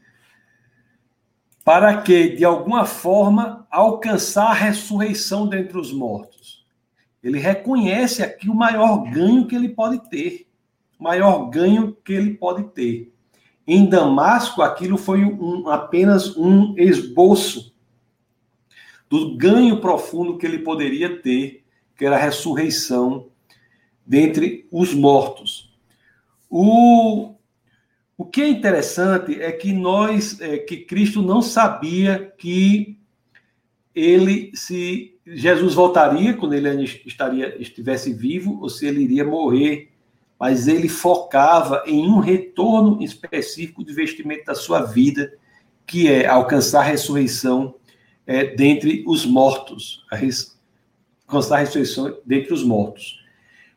Para 1.65 2.01
que, 2.01 2.37
de 2.37 2.45
alguma 2.45 2.87
forma, 2.87 3.67
alcançar 3.71 4.51
a 4.51 4.55
ressurreição 4.55 5.49
dentre 5.49 5.77
os 5.77 5.93
mortos. 5.93 6.65
Ele 7.23 7.39
reconhece 7.39 8.23
aqui 8.23 8.49
o 8.49 8.55
maior 8.55 9.11
ganho 9.11 9.47
que 9.47 9.57
ele 9.57 9.71
pode 9.71 10.09
ter. 10.09 10.47
O 10.99 11.03
maior 11.03 11.51
ganho 11.51 11.97
que 12.05 12.13
ele 12.13 12.35
pode 12.35 12.63
ter. 12.71 13.13
Em 13.67 13.87
Damasco, 13.87 14.63
aquilo 14.63 14.97
foi 14.97 15.25
um, 15.25 15.69
apenas 15.69 16.37
um 16.37 16.75
esboço 16.79 17.75
do 19.09 19.37
ganho 19.37 19.81
profundo 19.81 20.37
que 20.37 20.47
ele 20.47 20.59
poderia 20.59 21.21
ter, 21.21 21.65
que 21.97 22.05
era 22.05 22.17
a 22.17 22.21
ressurreição 22.21 23.29
dentre 24.07 24.67
os 24.71 24.95
mortos. 24.95 25.77
O, 26.49 27.35
o 28.17 28.25
que 28.25 28.43
é 28.43 28.49
interessante 28.49 29.41
é 29.41 29.51
que 29.53 29.73
nós, 29.73 30.41
é, 30.41 30.59
que 30.59 30.79
Cristo 30.79 31.23
não 31.23 31.43
sabia 31.43 32.33
que 32.39 32.99
ele 33.95 34.53
se 34.55 35.15
Jesus 35.27 35.75
voltaria 35.75 36.33
quando 36.33 36.55
ele 36.55 36.85
estaria 37.05 37.61
estivesse 37.61 38.15
vivo 38.15 38.61
ou 38.63 38.69
se 38.69 38.87
ele 38.87 39.03
iria 39.03 39.25
morrer 39.25 39.91
mas 40.39 40.69
ele 40.69 40.89
focava 40.89 41.83
em 41.85 42.07
um 42.07 42.21
retorno 42.21 43.03
específico 43.03 43.85
de 43.85 43.91
investimento 43.91 44.45
da 44.45 44.55
sua 44.55 44.83
vida, 44.83 45.33
que 45.85 46.07
é 46.07 46.27
alcançar 46.27 46.81
a 46.81 46.85
ressurreição 46.85 47.75
é, 48.29 48.45
dentre 48.45 49.03
os 49.07 49.25
mortos, 49.25 50.05
a 50.11 50.15
res... 50.15 50.61
alcançar 51.27 51.57
a 51.57 51.61
ressurreição 51.61 52.19
dentre 52.27 52.53
os 52.53 52.63
mortos. 52.63 53.25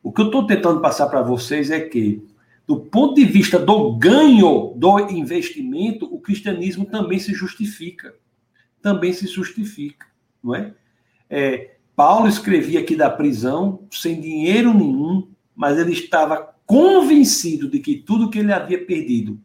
O 0.03 0.11
que 0.11 0.19
eu 0.19 0.25
estou 0.25 0.45
tentando 0.45 0.81
passar 0.81 1.07
para 1.07 1.21
vocês 1.21 1.71
é 1.71 1.79
que, 1.79 2.21
do 2.67 2.81
ponto 2.81 3.15
de 3.15 3.23
vista 3.23 3.57
do 3.57 3.93
ganho 3.93 4.73
do 4.75 4.99
investimento, 5.09 6.05
o 6.13 6.19
cristianismo 6.19 6.85
também 6.85 7.17
se 7.17 7.33
justifica. 7.33 8.13
Também 8.81 9.13
se 9.13 9.25
justifica, 9.25 10.05
não 10.43 10.53
é? 10.53 10.73
é 11.29 11.75
Paulo 11.95 12.27
escrevia 12.27 12.81
aqui 12.81 12.95
da 12.95 13.09
prisão, 13.09 13.87
sem 13.89 14.19
dinheiro 14.19 14.73
nenhum, 14.73 15.29
mas 15.55 15.77
ele 15.77 15.93
estava 15.93 16.55
convencido 16.65 17.69
de 17.69 17.79
que 17.79 17.95
tudo 17.95 18.29
que 18.29 18.39
ele 18.39 18.51
havia 18.51 18.83
perdido 18.83 19.39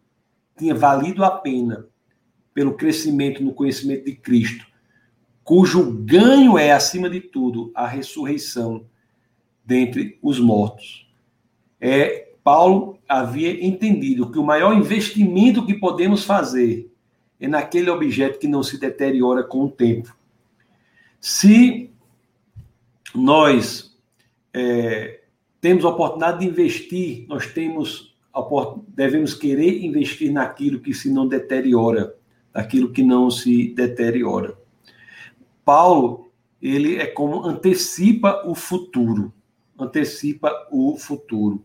tinha 0.57 0.75
valido 0.75 1.23
a 1.23 1.31
pena 1.31 1.87
pelo 2.55 2.75
crescimento 2.75 3.43
no 3.43 3.53
conhecimento 3.53 4.07
de 4.07 4.15
Cristo, 4.15 4.67
cujo 5.47 5.93
ganho 5.93 6.59
é, 6.59 6.73
acima 6.73 7.09
de 7.09 7.21
tudo, 7.21 7.71
a 7.73 7.87
ressurreição 7.87 8.85
dentre 9.65 10.19
os 10.21 10.41
mortos. 10.41 11.09
É, 11.81 12.33
Paulo 12.43 12.99
havia 13.09 13.65
entendido 13.65 14.33
que 14.33 14.41
o 14.41 14.45
maior 14.45 14.75
investimento 14.77 15.65
que 15.65 15.75
podemos 15.75 16.25
fazer 16.25 16.91
é 17.39 17.47
naquele 17.47 17.89
objeto 17.89 18.41
que 18.41 18.49
não 18.49 18.61
se 18.61 18.77
deteriora 18.77 19.45
com 19.45 19.67
o 19.67 19.71
tempo. 19.71 20.17
Se 21.21 21.93
nós 23.15 23.97
é, 24.53 25.21
temos 25.61 25.85
a 25.85 25.91
oportunidade 25.91 26.41
de 26.41 26.47
investir, 26.47 27.25
nós 27.29 27.47
temos 27.47 28.17
devemos 28.89 29.33
querer 29.33 29.85
investir 29.85 30.33
naquilo 30.33 30.81
que 30.81 30.93
se 30.93 31.09
não 31.09 31.29
deteriora, 31.29 32.17
naquilo 32.53 32.91
que 32.91 33.05
não 33.05 33.31
se 33.31 33.73
deteriora. 33.75 34.66
Paulo, 35.67 36.31
ele 36.63 36.95
é 36.97 37.07
como 37.07 37.45
antecipa 37.45 38.45
o 38.47 38.55
futuro, 38.55 39.35
antecipa 39.77 40.69
o 40.71 40.97
futuro, 40.97 41.65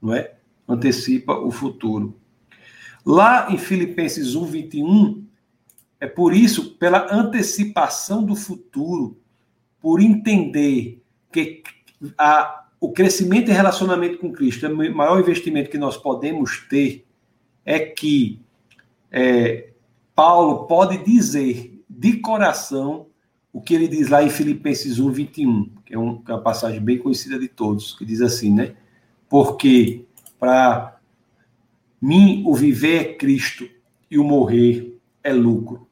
não 0.00 0.12
é? 0.12 0.34
Antecipa 0.68 1.32
o 1.32 1.50
futuro. 1.50 2.14
Lá 3.04 3.50
em 3.50 3.56
Filipenses 3.56 4.34
1, 4.34 4.44
21, 4.44 5.24
é 5.98 6.06
por 6.06 6.34
isso, 6.34 6.74
pela 6.74 7.10
antecipação 7.10 8.22
do 8.22 8.36
futuro, 8.36 9.18
por 9.80 10.02
entender 10.02 11.02
que 11.32 11.62
a, 12.18 12.66
o 12.78 12.92
crescimento 12.92 13.50
em 13.50 13.54
relacionamento 13.54 14.18
com 14.18 14.30
Cristo 14.30 14.66
é 14.66 14.68
o 14.68 14.94
maior 14.94 15.18
investimento 15.18 15.70
que 15.70 15.78
nós 15.78 15.96
podemos 15.96 16.66
ter, 16.68 17.06
é 17.64 17.78
que 17.78 18.38
é, 19.10 19.70
Paulo 20.14 20.66
pode 20.66 20.98
dizer 20.98 21.82
de 21.88 22.18
coração 22.18 23.09
o 23.52 23.60
que 23.60 23.74
ele 23.74 23.88
diz 23.88 24.08
lá 24.08 24.22
em 24.22 24.30
Filipenses 24.30 24.98
1, 24.98 25.10
21, 25.10 25.70
que 25.84 25.94
é, 25.94 25.98
um, 25.98 26.22
que 26.22 26.30
é 26.30 26.34
uma 26.34 26.42
passagem 26.42 26.80
bem 26.80 26.98
conhecida 26.98 27.38
de 27.38 27.48
todos, 27.48 27.94
que 27.94 28.04
diz 28.04 28.20
assim, 28.20 28.52
né? 28.52 28.74
Porque 29.28 30.04
para 30.38 30.98
mim 32.00 32.42
o 32.46 32.54
viver 32.54 33.00
é 33.00 33.14
Cristo 33.14 33.68
e 34.10 34.18
o 34.18 34.24
morrer 34.24 34.98
é 35.22 35.32
lucro. 35.32 35.88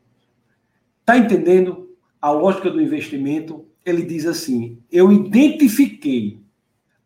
Tá 1.04 1.16
entendendo 1.16 1.88
a 2.20 2.30
lógica 2.30 2.70
do 2.70 2.80
investimento? 2.80 3.64
Ele 3.84 4.02
diz 4.02 4.26
assim: 4.26 4.78
eu 4.90 5.12
identifiquei 5.12 6.40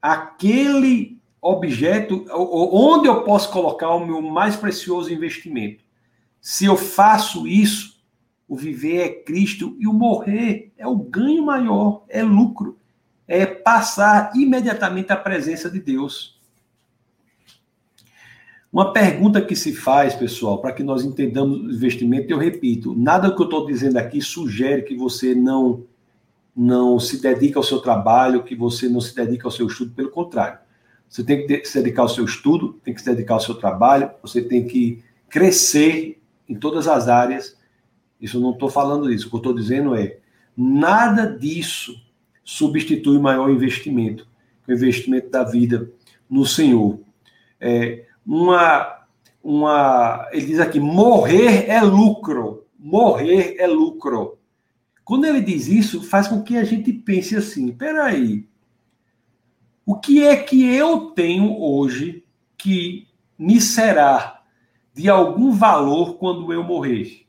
aquele 0.00 1.20
objeto 1.40 2.24
onde 2.30 3.08
eu 3.08 3.22
posso 3.24 3.50
colocar 3.50 3.90
o 3.90 4.06
meu 4.06 4.22
mais 4.22 4.56
precioso 4.56 5.12
investimento. 5.12 5.84
Se 6.40 6.64
eu 6.64 6.76
faço 6.76 7.46
isso, 7.46 7.91
o 8.52 8.54
viver 8.54 9.00
é 9.00 9.08
Cristo 9.08 9.74
e 9.80 9.86
o 9.86 9.94
morrer 9.94 10.74
é 10.76 10.86
o 10.86 10.94
ganho 10.94 11.42
maior, 11.42 12.04
é 12.06 12.22
lucro, 12.22 12.78
é 13.26 13.46
passar 13.46 14.30
imediatamente 14.34 15.10
à 15.10 15.16
presença 15.16 15.70
de 15.70 15.80
Deus. 15.80 16.38
Uma 18.70 18.92
pergunta 18.92 19.40
que 19.40 19.56
se 19.56 19.72
faz, 19.72 20.14
pessoal, 20.14 20.60
para 20.60 20.74
que 20.74 20.82
nós 20.82 21.02
entendamos 21.02 21.60
o 21.60 21.70
investimento, 21.72 22.30
eu 22.30 22.36
repito, 22.36 22.94
nada 22.94 23.34
que 23.34 23.40
eu 23.40 23.46
estou 23.46 23.64
dizendo 23.64 23.96
aqui 23.96 24.20
sugere 24.20 24.82
que 24.82 24.94
você 24.94 25.34
não 25.34 25.86
não 26.54 27.00
se 27.00 27.22
dedica 27.22 27.58
ao 27.58 27.62
seu 27.62 27.80
trabalho, 27.80 28.42
que 28.42 28.54
você 28.54 28.86
não 28.86 29.00
se 29.00 29.16
dedica 29.16 29.46
ao 29.46 29.50
seu 29.50 29.66
estudo, 29.66 29.92
pelo 29.92 30.10
contrário. 30.10 30.58
Você 31.08 31.24
tem 31.24 31.46
que 31.46 31.64
se 31.64 31.78
dedicar 31.78 32.02
ao 32.02 32.08
seu 32.10 32.26
estudo, 32.26 32.74
tem 32.84 32.92
que 32.92 33.00
se 33.00 33.08
dedicar 33.08 33.32
ao 33.32 33.40
seu 33.40 33.54
trabalho, 33.54 34.10
você 34.20 34.42
tem 34.42 34.66
que 34.66 35.02
crescer 35.30 36.20
em 36.46 36.54
todas 36.54 36.86
as 36.86 37.08
áreas. 37.08 37.61
Isso 38.22 38.38
não 38.38 38.52
estou 38.52 38.70
falando 38.70 39.08
disso. 39.08 39.26
O 39.26 39.30
que 39.30 39.34
eu 39.34 39.38
estou 39.38 39.54
dizendo 39.54 39.96
é 39.96 40.18
nada 40.56 41.26
disso 41.26 42.00
substitui 42.44 43.18
maior 43.18 43.50
investimento, 43.50 44.28
o 44.66 44.72
investimento 44.72 45.28
da 45.28 45.42
vida 45.42 45.90
no 46.30 46.46
Senhor. 46.46 47.00
É, 47.60 48.06
uma, 48.24 49.06
uma, 49.42 50.28
ele 50.32 50.46
diz 50.46 50.60
aqui: 50.60 50.78
morrer 50.78 51.68
é 51.68 51.82
lucro. 51.82 52.64
Morrer 52.78 53.56
é 53.58 53.66
lucro. 53.66 54.38
Quando 55.04 55.24
ele 55.24 55.40
diz 55.40 55.66
isso, 55.66 56.02
faz 56.02 56.28
com 56.28 56.42
que 56.42 56.56
a 56.56 56.64
gente 56.64 56.92
pense 56.92 57.36
assim: 57.36 57.72
peraí, 57.72 58.46
o 59.84 59.96
que 59.96 60.24
é 60.24 60.36
que 60.36 60.64
eu 60.64 61.10
tenho 61.10 61.60
hoje 61.60 62.24
que 62.56 63.08
me 63.36 63.60
será 63.60 64.42
de 64.94 65.08
algum 65.08 65.50
valor 65.52 66.14
quando 66.18 66.52
eu 66.52 66.62
morrer? 66.62 67.26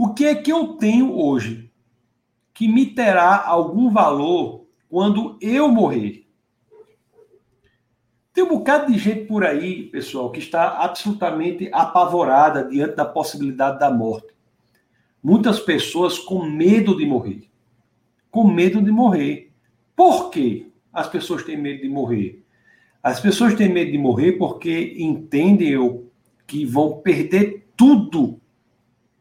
O 0.00 0.14
que 0.14 0.26
é 0.26 0.34
que 0.36 0.52
eu 0.52 0.74
tenho 0.74 1.12
hoje 1.12 1.72
que 2.54 2.68
me 2.68 2.86
terá 2.86 3.44
algum 3.44 3.90
valor 3.90 4.64
quando 4.88 5.36
eu 5.40 5.68
morrer? 5.68 6.24
Tem 8.32 8.44
um 8.44 8.48
bocado 8.48 8.92
de 8.92 8.96
gente 8.96 9.24
por 9.24 9.44
aí, 9.44 9.90
pessoal, 9.90 10.30
que 10.30 10.38
está 10.38 10.84
absolutamente 10.84 11.68
apavorada 11.72 12.62
diante 12.62 12.94
da 12.94 13.04
possibilidade 13.04 13.80
da 13.80 13.90
morte. 13.90 14.28
Muitas 15.20 15.58
pessoas 15.58 16.16
com 16.16 16.44
medo 16.44 16.96
de 16.96 17.04
morrer. 17.04 17.50
Com 18.30 18.46
medo 18.46 18.80
de 18.80 18.92
morrer. 18.92 19.52
Por 19.96 20.30
quê 20.30 20.70
as 20.92 21.08
pessoas 21.08 21.42
têm 21.42 21.56
medo 21.56 21.82
de 21.82 21.88
morrer? 21.88 22.44
As 23.02 23.18
pessoas 23.18 23.52
têm 23.56 23.68
medo 23.68 23.90
de 23.90 23.98
morrer 23.98 24.34
porque 24.34 24.94
entendem 24.96 26.08
que 26.46 26.64
vão 26.64 26.98
perder 26.98 27.68
tudo 27.76 28.40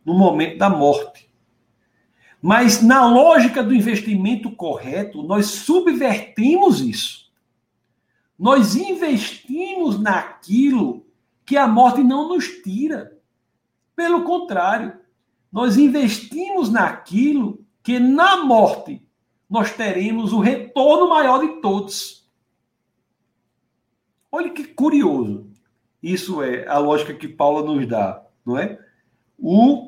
no 0.08 0.14
momento 0.14 0.58
da 0.58 0.70
morte. 0.70 1.30
Mas 2.42 2.82
na 2.82 3.06
lógica 3.06 3.62
do 3.62 3.76
investimento 3.76 4.50
correto, 4.50 5.22
nós 5.22 5.48
subvertimos 5.48 6.80
isso. 6.80 7.30
Nós 8.40 8.78
investimos 8.78 10.00
naquilo 10.00 11.06
que 11.46 11.58
a 11.58 11.68
morte 11.68 12.02
não 12.04 12.30
nos 12.30 12.48
tira. 12.62 13.18
Pelo 13.98 14.24
contrário, 14.24 14.98
nós 15.52 15.76
investimos 15.76 16.72
naquilo 16.72 17.66
que 17.84 18.00
na 18.00 18.46
morte 18.46 19.06
nós 19.50 19.74
teremos 19.74 20.32
o 20.32 20.40
retorno 20.40 21.10
maior 21.10 21.40
de 21.40 21.60
todos. 21.60 22.26
Olha 24.32 24.52
que 24.52 24.64
curioso. 24.64 25.50
Isso 26.02 26.42
é 26.42 26.66
a 26.66 26.78
lógica 26.78 27.14
que 27.14 27.28
Paulo 27.28 27.76
nos 27.76 27.86
dá, 27.86 28.26
não 28.46 28.58
é? 28.58 28.80
O, 29.38 29.87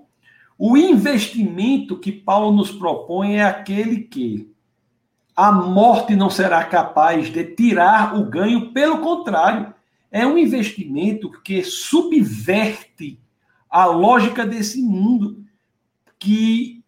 o 0.61 0.75
investimento 0.75 1.97
que 1.97 2.11
Paulo 2.11 2.51
nos 2.51 2.69
propõe 2.69 3.37
é 3.37 3.43
aquele 3.43 4.01
que 4.01 4.53
a 5.33 5.53
morte 5.53 6.17
não 6.17 6.29
será 6.29 6.65
capaz 6.65 7.31
de 7.31 7.45
tirar 7.55 8.19
o 8.19 8.25
ganho, 8.25 8.73
pelo 8.73 8.99
contrário, 8.99 9.73
é 10.11 10.27
um 10.27 10.37
investimento 10.37 11.31
que 11.41 11.63
subverte 11.63 13.17
a 13.69 13.85
lógica 13.85 14.45
desse 14.45 14.81
mundo 14.81 15.45
que, 16.19 16.83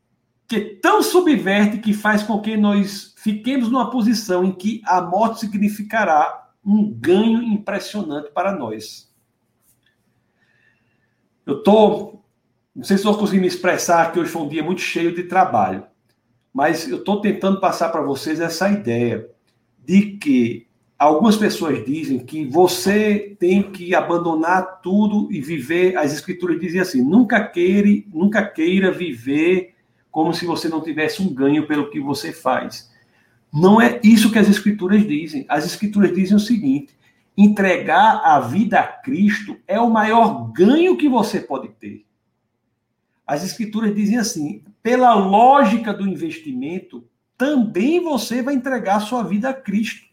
que 0.50 0.60
tão 0.60 1.02
subverte 1.02 1.78
que 1.78 1.94
faz 1.94 2.24
com 2.24 2.42
que 2.42 2.58
nós 2.58 3.14
fiquemos 3.20 3.70
numa 3.70 3.90
posição 3.90 4.44
em 4.44 4.52
que 4.52 4.82
a 4.86 5.00
morte 5.02 5.40
significará 5.40 6.50
um 6.66 6.92
ganho 6.92 7.42
impressionante 7.42 8.32
para 8.32 8.54
nós. 8.54 9.10
Eu 11.46 11.60
estou. 11.60 12.22
Não 12.74 12.84
sei 12.86 12.98
se 12.98 13.06
eu 13.06 13.14
consegui 13.16 13.42
me 13.42 13.48
expressar, 13.48 14.12
que 14.12 14.20
hoje 14.20 14.32
foi 14.32 14.42
um 14.42 14.48
dia 14.48 14.64
muito 14.64 14.82
cheio 14.82 15.14
de 15.14 15.24
trabalho, 15.24 15.84
mas 16.54 16.88
eu 16.88 17.00
estou 17.00 17.20
tentando 17.20 17.60
passar 17.60 17.90
para 17.90 18.02
vocês 18.02 18.40
essa 18.40 18.70
ideia 18.70 19.30
de 19.86 20.18
que 20.18 20.68
algumas 20.98 21.36
pessoas 21.36 21.84
dizem 21.86 22.20
que 22.20 22.46
você 22.46 23.36
tem 23.40 23.72
que 23.72 23.94
abandonar 23.94 24.80
tudo 24.82 25.28
e 25.32 25.42
viver. 25.42 25.98
As 25.98 26.14
escrituras 26.14 26.60
dizem 26.62 26.80
assim: 26.80 27.04
nunca 27.04 27.46
queira, 27.46 27.90
nunca 28.14 28.46
queira 28.46 28.90
viver 28.90 29.74
como 30.10 30.34
se 30.34 30.46
você 30.46 30.70
não 30.70 30.82
tivesse 30.82 31.22
um 31.22 31.34
ganho 31.34 31.68
pelo 31.68 31.90
que 31.90 32.00
você 32.00 32.32
faz. 32.32 32.90
Não 33.54 33.82
é 33.82 34.00
isso 34.02 34.32
que 34.32 34.40
as 34.40 34.48
escrituras 34.48 35.06
dizem. 35.06 35.46
As 35.50 35.66
escrituras 35.66 36.14
dizem 36.14 36.38
o 36.38 36.40
seguinte: 36.40 36.94
entregar 37.36 38.22
a 38.24 38.40
vida 38.40 38.80
a 38.80 38.88
Cristo 38.88 39.58
é 39.68 39.78
o 39.78 39.90
maior 39.90 40.52
ganho 40.54 40.96
que 40.96 41.10
você 41.10 41.42
pode 41.42 41.68
ter. 41.68 42.06
As 43.32 43.44
escrituras 43.44 43.96
dizem 43.96 44.18
assim: 44.18 44.64
pela 44.84 45.14
lógica 45.14 45.94
do 45.94 46.06
investimento, 46.06 47.08
também 47.38 48.04
você 48.04 48.42
vai 48.42 48.56
entregar 48.56 49.00
sua 49.00 49.24
vida 49.24 49.50
a 49.50 49.54
Cristo 49.54 50.12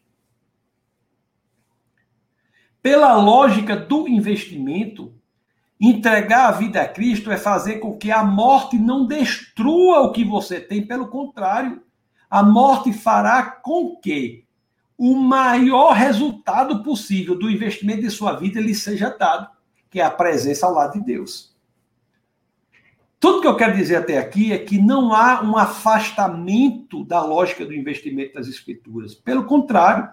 pela 2.81 3.17
lógica 3.17 3.77
do 3.77 4.09
investimento, 4.09 5.13
entregar 5.81 6.47
a 6.47 6.53
vida 6.53 6.81
a 6.81 6.89
Cristo 6.89 7.31
é 7.31 7.37
fazer 7.37 7.81
com 7.81 7.99
que 7.99 8.11
a 8.11 8.23
morte 8.25 8.79
não 8.79 9.05
destrua 9.05 10.01
o 10.01 10.13
que 10.13 10.25
você 10.25 10.61
tem, 10.61 10.87
pelo 10.87 11.09
contrário, 11.09 11.83
a 12.31 12.43
morte 12.43 12.93
fará 12.93 13.43
com 13.43 13.97
que 13.97 14.45
o 14.97 15.17
maior 15.17 15.93
resultado 15.93 16.83
possível 16.83 17.39
do 17.39 17.51
investimento 17.51 18.03
de 18.03 18.11
sua 18.11 18.35
vida 18.35 18.61
lhe 18.61 18.75
seja 18.75 19.11
dado, 19.11 19.49
que 19.91 20.01
é 20.01 20.05
a 20.05 20.11
presença 20.11 20.67
ao 20.67 20.73
lado 20.73 20.95
de 20.95 21.05
Deus. 21.05 21.48
Tudo 23.21 23.41
que 23.41 23.49
eu 23.49 23.57
quero 23.57 23.77
dizer 23.77 23.97
até 23.97 24.19
aqui 24.19 24.53
é 24.53 24.59
que 24.59 24.79
não 24.79 25.13
há 25.13 25.43
um 25.43 25.57
afastamento 25.57 27.05
da 27.05 27.21
lógica 27.23 27.67
do 27.67 27.75
investimento 27.75 28.35
das 28.35 28.47
escrituras. 28.47 29.15
Pelo 29.15 29.45
contrário, 29.45 30.09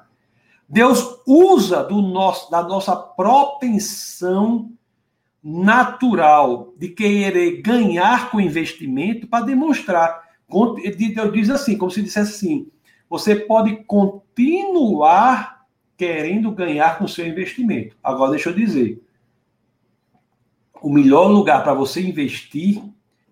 Deus 0.67 1.19
usa 1.27 1.83
do 1.83 2.01
nosso, 2.01 2.49
da 2.49 2.63
nossa 2.63 2.95
propensão 2.95 4.71
natural 5.43 6.73
de 6.75 6.89
querer 6.89 7.61
ganhar 7.61 8.31
com 8.31 8.41
investimento 8.41 9.27
para 9.27 9.45
demonstrar. 9.45 10.23
Deus 10.97 11.31
diz 11.31 11.51
assim, 11.51 11.77
como 11.77 11.91
se 11.91 12.01
dissesse 12.01 12.35
assim: 12.35 12.67
você 13.07 13.35
pode 13.35 13.83
continuar 13.83 15.67
querendo 15.95 16.51
ganhar 16.51 16.97
com 16.97 17.07
seu 17.07 17.27
investimento. 17.27 17.95
Agora, 18.03 18.31
deixa 18.31 18.49
eu 18.49 18.55
dizer: 18.55 18.99
o 20.81 20.89
melhor 20.89 21.27
lugar 21.27 21.63
para 21.63 21.75
você 21.75 22.01
investir 22.01 22.81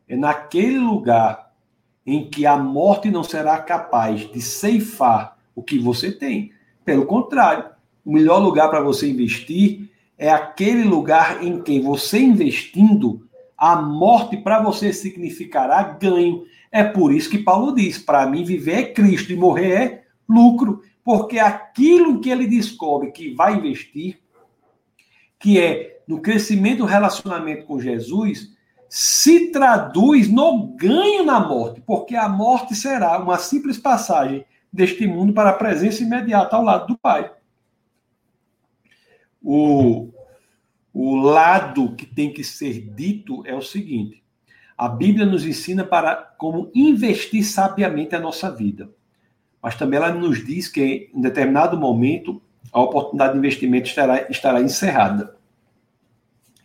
é 0.08 0.16
naquele 0.16 0.78
lugar 0.78 1.54
em 2.06 2.30
que 2.30 2.46
a 2.46 2.58
morte 2.58 3.10
não 3.10 3.24
será 3.24 3.58
capaz 3.60 4.30
de 4.32 4.42
ceifar 4.42 5.38
o 5.56 5.64
que 5.64 5.80
você 5.80 6.12
tem. 6.12 6.52
Pelo 6.84 7.06
contrário, 7.06 7.66
o 8.04 8.12
melhor 8.12 8.40
lugar 8.40 8.70
para 8.70 8.82
você 8.82 9.10
investir 9.10 9.90
é 10.18 10.30
aquele 10.30 10.84
lugar 10.84 11.44
em 11.44 11.62
que 11.62 11.80
você 11.80 12.20
investindo, 12.20 13.28
a 13.58 13.76
morte 13.76 14.36
para 14.38 14.62
você 14.62 14.92
significará 14.92 15.84
ganho. 15.84 16.44
É 16.72 16.84
por 16.84 17.14
isso 17.14 17.30
que 17.30 17.38
Paulo 17.38 17.74
diz: 17.74 17.98
para 17.98 18.26
mim, 18.26 18.44
viver 18.44 18.74
é 18.74 18.94
Cristo 18.94 19.32
e 19.32 19.36
morrer 19.36 19.72
é 19.72 20.04
lucro. 20.28 20.82
Porque 21.04 21.40
aquilo 21.40 22.20
que 22.20 22.30
ele 22.30 22.48
descobre 22.48 23.12
que 23.12 23.34
vai 23.34 23.56
investir, 23.56 24.20
que 25.40 25.60
é 25.60 26.02
no 26.08 26.22
crescimento 26.22 26.80
do 26.80 26.86
relacionamento 26.86 27.66
com 27.66 27.80
Jesus, 27.80 28.54
se 28.96 29.50
traduz 29.50 30.30
no 30.30 30.68
ganho 30.76 31.26
na 31.26 31.40
morte, 31.40 31.82
porque 31.82 32.16
a 32.16 32.30
morte 32.30 32.76
será 32.76 33.18
uma 33.18 33.40
simples 33.40 33.80
passagem 33.80 34.46
deste 34.72 35.08
mundo 35.08 35.34
para 35.34 35.50
a 35.50 35.54
presença 35.54 36.04
imediata 36.04 36.56
ao 36.56 36.64
lado 36.64 36.86
do 36.86 36.98
Pai. 37.00 37.32
O, 39.42 40.14
o 40.94 41.16
lado 41.16 41.96
que 41.96 42.06
tem 42.06 42.32
que 42.32 42.44
ser 42.44 42.82
dito 42.94 43.42
é 43.48 43.56
o 43.56 43.64
seguinte: 43.64 44.24
a 44.78 44.88
Bíblia 44.88 45.26
nos 45.26 45.44
ensina 45.44 45.84
para 45.84 46.16
como 46.16 46.70
investir 46.76 47.44
sabiamente 47.44 48.16
a 48.16 48.20
nossa 48.20 48.52
vida. 48.52 48.92
Mas 49.60 49.76
também 49.76 49.98
ela 49.98 50.14
nos 50.14 50.46
diz 50.46 50.68
que 50.68 51.10
em 51.12 51.20
determinado 51.20 51.76
momento 51.80 52.40
a 52.72 52.80
oportunidade 52.80 53.34
de 53.34 53.40
investimento 53.40 53.88
estará, 53.88 54.30
estará 54.30 54.62
encerrada. 54.62 55.36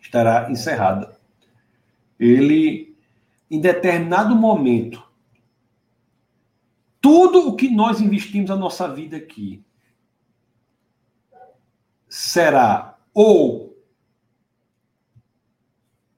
Estará 0.02 0.50
encerrada 0.50 1.17
ele, 2.18 2.96
em 3.50 3.60
determinado 3.60 4.34
momento, 4.34 5.02
tudo 7.00 7.48
o 7.48 7.56
que 7.56 7.70
nós 7.70 8.00
investimos 8.00 8.50
na 8.50 8.56
nossa 8.56 8.92
vida 8.92 9.16
aqui 9.16 9.64
será 12.08 12.98
ou 13.14 13.76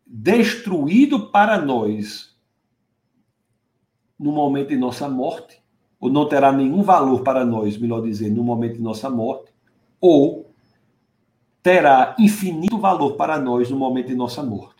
destruído 0.07 1.31
para 1.31 1.61
nós 1.61 2.37
no 4.19 4.33
momento 4.33 4.69
de 4.69 4.77
nossa 4.77 5.09
morte, 5.09 5.63
ou 5.99 6.11
não 6.11 6.29
terá 6.29 6.53
nenhum 6.53 6.83
valor 6.83 7.23
para 7.23 7.45
nós, 7.45 7.79
melhor 7.79 8.03
dizer, 8.03 8.31
no 8.31 8.45
momento 8.45 8.75
de 8.75 8.83
nossa 8.83 9.09
morte, 9.09 9.51
ou 9.99 10.53
terá 11.63 12.15
infinito 12.19 12.79
valor 12.79 13.17
para 13.17 13.39
nós 13.39 13.71
no 13.71 13.79
momento 13.79 14.09
de 14.09 14.15
nossa 14.15 14.43
morte. 14.43 14.80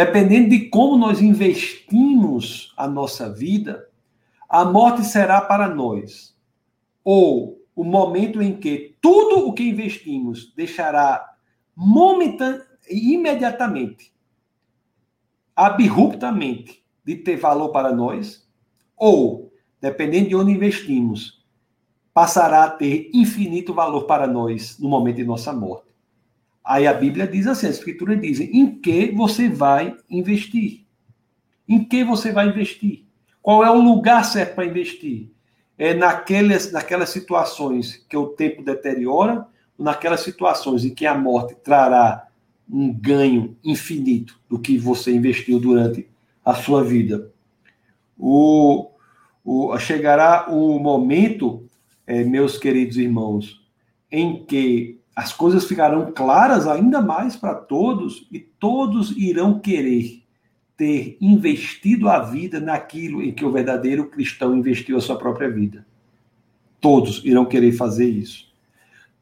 Dependendo 0.00 0.48
de 0.48 0.70
como 0.70 0.96
nós 0.96 1.20
investimos 1.20 2.72
a 2.74 2.88
nossa 2.88 3.30
vida, 3.30 3.86
a 4.48 4.64
morte 4.64 5.04
será 5.04 5.42
para 5.42 5.68
nós 5.68 6.34
ou 7.04 7.62
o 7.76 7.84
momento 7.84 8.40
em 8.40 8.56
que 8.56 8.96
tudo 8.98 9.46
o 9.46 9.52
que 9.52 9.62
investimos 9.62 10.54
deixará 10.56 11.34
imediatamente, 12.88 14.10
abruptamente, 15.54 16.82
de 17.04 17.16
ter 17.16 17.36
valor 17.36 17.68
para 17.68 17.92
nós, 17.92 18.48
ou, 18.96 19.52
dependendo 19.82 20.30
de 20.30 20.34
onde 20.34 20.52
investimos, 20.52 21.44
passará 22.14 22.64
a 22.64 22.70
ter 22.70 23.10
infinito 23.12 23.74
valor 23.74 24.04
para 24.04 24.26
nós 24.26 24.78
no 24.78 24.88
momento 24.88 25.16
de 25.16 25.24
nossa 25.24 25.52
morte. 25.52 25.89
Aí 26.64 26.86
a 26.86 26.92
Bíblia 26.92 27.26
diz 27.26 27.46
assim, 27.46 27.66
a 27.66 27.70
Escritura 27.70 28.16
diz, 28.16 28.40
em 28.40 28.74
que 28.78 29.10
você 29.12 29.48
vai 29.48 29.96
investir? 30.08 30.84
Em 31.68 31.82
que 31.82 32.04
você 32.04 32.32
vai 32.32 32.48
investir? 32.48 33.04
Qual 33.42 33.64
é 33.64 33.70
o 33.70 33.80
lugar 33.80 34.24
certo 34.24 34.54
para 34.54 34.66
investir? 34.66 35.30
É 35.78 35.94
naquelas, 35.94 36.70
naquelas 36.70 37.08
situações 37.08 38.04
que 38.08 38.16
o 38.16 38.28
tempo 38.28 38.62
deteriora, 38.62 39.46
ou 39.78 39.84
naquelas 39.84 40.20
situações 40.20 40.84
em 40.84 40.94
que 40.94 41.06
a 41.06 41.16
morte 41.16 41.54
trará 41.54 42.28
um 42.70 42.92
ganho 42.92 43.56
infinito 43.64 44.38
do 44.48 44.58
que 44.58 44.76
você 44.76 45.12
investiu 45.12 45.58
durante 45.58 46.06
a 46.44 46.54
sua 46.54 46.84
vida. 46.84 47.32
O, 48.16 48.90
o, 49.44 49.76
chegará 49.78 50.50
o 50.50 50.78
momento, 50.78 51.66
é, 52.06 52.22
meus 52.22 52.58
queridos 52.58 52.96
irmãos, 52.96 53.66
em 54.12 54.44
que 54.44 54.99
as 55.20 55.34
coisas 55.34 55.66
ficarão 55.66 56.12
claras 56.12 56.66
ainda 56.66 57.02
mais 57.02 57.36
para 57.36 57.54
todos 57.54 58.26
e 58.32 58.38
todos 58.38 59.14
irão 59.18 59.58
querer 59.58 60.22
ter 60.78 61.18
investido 61.20 62.08
a 62.08 62.20
vida 62.20 62.58
naquilo 62.58 63.22
em 63.22 63.30
que 63.30 63.44
o 63.44 63.52
verdadeiro 63.52 64.08
cristão 64.08 64.56
investiu 64.56 64.96
a 64.96 65.00
sua 65.00 65.18
própria 65.18 65.50
vida. 65.50 65.86
Todos 66.80 67.22
irão 67.22 67.44
querer 67.44 67.72
fazer 67.72 68.08
isso. 68.08 68.50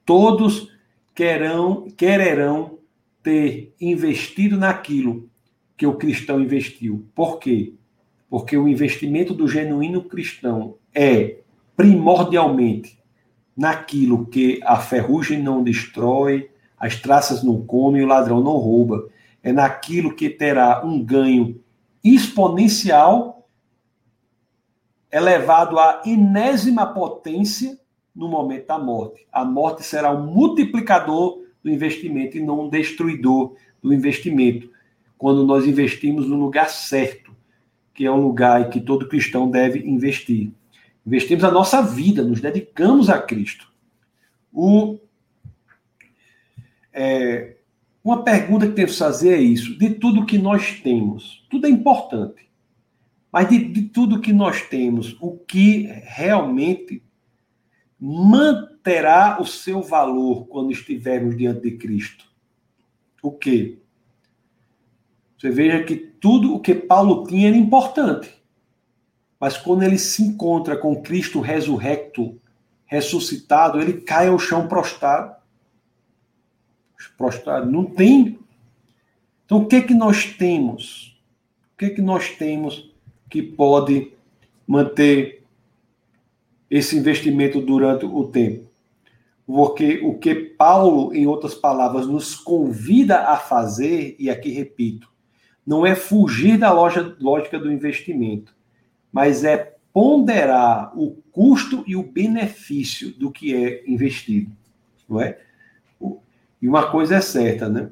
Todos 0.06 0.72
quererão 1.16 2.78
ter 3.20 3.74
investido 3.80 4.56
naquilo 4.56 5.28
que 5.76 5.84
o 5.84 5.96
cristão 5.96 6.40
investiu. 6.40 7.08
Por 7.12 7.40
quê? 7.40 7.74
Porque 8.30 8.56
o 8.56 8.68
investimento 8.68 9.34
do 9.34 9.48
genuíno 9.48 10.04
cristão 10.04 10.76
é 10.94 11.38
primordialmente 11.76 13.00
naquilo 13.58 14.24
que 14.24 14.60
a 14.62 14.76
ferrugem 14.76 15.42
não 15.42 15.64
destrói, 15.64 16.48
as 16.78 16.94
traças 16.94 17.42
não 17.42 17.60
comem, 17.60 18.04
o 18.04 18.06
ladrão 18.06 18.40
não 18.40 18.52
rouba. 18.52 19.08
É 19.42 19.52
naquilo 19.52 20.14
que 20.14 20.30
terá 20.30 20.86
um 20.86 21.04
ganho 21.04 21.60
exponencial, 22.04 23.48
elevado 25.10 25.76
à 25.76 26.02
enésima 26.06 26.86
potência 26.86 27.76
no 28.14 28.28
momento 28.28 28.68
da 28.68 28.78
morte. 28.78 29.26
A 29.32 29.44
morte 29.44 29.82
será 29.82 30.12
um 30.12 30.24
multiplicador 30.24 31.42
do 31.60 31.68
investimento 31.68 32.38
e 32.38 32.42
não 32.42 32.66
um 32.66 32.68
destruidor 32.68 33.56
do 33.82 33.92
investimento. 33.92 34.70
Quando 35.16 35.44
nós 35.44 35.66
investimos 35.66 36.28
no 36.28 36.36
lugar 36.36 36.70
certo, 36.70 37.34
que 37.92 38.06
é 38.06 38.12
um 38.12 38.22
lugar 38.22 38.60
em 38.60 38.70
que 38.70 38.80
todo 38.80 39.08
cristão 39.08 39.50
deve 39.50 39.80
investir. 39.80 40.52
Investimos 41.08 41.42
a 41.42 41.50
nossa 41.50 41.80
vida, 41.80 42.22
nos 42.22 42.38
dedicamos 42.38 43.08
a 43.08 43.18
Cristo. 43.18 43.72
O, 44.52 44.98
é, 46.92 47.56
uma 48.04 48.22
pergunta 48.22 48.66
que 48.66 48.74
temos 48.74 48.92
que 48.92 48.98
fazer 48.98 49.38
é 49.38 49.40
isso: 49.40 49.78
de 49.78 49.88
tudo 49.94 50.26
que 50.26 50.36
nós 50.36 50.82
temos, 50.82 51.46
tudo 51.48 51.66
é 51.66 51.70
importante, 51.70 52.50
mas 53.32 53.48
de, 53.48 53.58
de 53.58 53.82
tudo 53.84 54.20
que 54.20 54.34
nós 54.34 54.60
temos, 54.68 55.16
o 55.18 55.38
que 55.38 55.84
realmente 56.04 57.02
manterá 57.98 59.40
o 59.40 59.46
seu 59.46 59.80
valor 59.80 60.46
quando 60.46 60.72
estivermos 60.72 61.38
diante 61.38 61.62
de 61.62 61.78
Cristo? 61.78 62.26
O 63.22 63.32
que? 63.32 63.78
Você 65.38 65.48
veja 65.48 65.82
que 65.84 65.96
tudo 65.96 66.54
o 66.54 66.60
que 66.60 66.74
Paulo 66.74 67.24
tinha 67.26 67.48
era 67.48 67.56
importante. 67.56 68.37
Mas 69.40 69.56
quando 69.56 69.82
ele 69.82 69.98
se 69.98 70.22
encontra 70.22 70.76
com 70.76 71.00
Cristo 71.00 71.40
ressurrecto, 71.40 72.40
ressuscitado, 72.84 73.80
ele 73.80 74.00
cai 74.00 74.28
ao 74.28 74.38
chão 74.38 74.66
prostrado. 74.66 75.36
Prostrado. 77.16 77.70
Não 77.70 77.84
tem. 77.84 78.38
Então, 79.44 79.58
o 79.58 79.66
que 79.66 79.76
é 79.76 79.82
que 79.82 79.94
nós 79.94 80.24
temos? 80.24 81.20
O 81.74 81.78
que 81.78 81.86
é 81.86 81.90
que 81.90 82.02
nós 82.02 82.30
temos 82.30 82.92
que 83.30 83.42
pode 83.42 84.12
manter 84.66 85.44
esse 86.70 86.96
investimento 86.96 87.60
durante 87.60 88.04
o 88.04 88.24
tempo? 88.28 88.68
Porque 89.46 90.00
o 90.02 90.18
que 90.18 90.34
Paulo, 90.34 91.14
em 91.14 91.26
outras 91.26 91.54
palavras, 91.54 92.06
nos 92.06 92.34
convida 92.34 93.28
a 93.28 93.36
fazer, 93.36 94.16
e 94.18 94.28
aqui 94.28 94.50
repito, 94.50 95.10
não 95.66 95.86
é 95.86 95.94
fugir 95.94 96.58
da 96.58 96.72
lógica 96.72 97.58
do 97.58 97.72
investimento, 97.72 98.57
mas 99.12 99.44
é 99.44 99.76
ponderar 99.92 100.92
o 100.98 101.16
custo 101.32 101.82
e 101.86 101.96
o 101.96 102.02
benefício 102.02 103.10
do 103.12 103.30
que 103.30 103.54
é 103.54 103.82
investido, 103.86 104.50
não 105.08 105.20
é? 105.20 105.38
E 106.60 106.68
uma 106.68 106.90
coisa 106.90 107.16
é 107.16 107.20
certa, 107.20 107.68
né? 107.68 107.90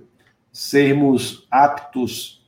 Sermos 0.52 1.46
aptos 1.50 2.44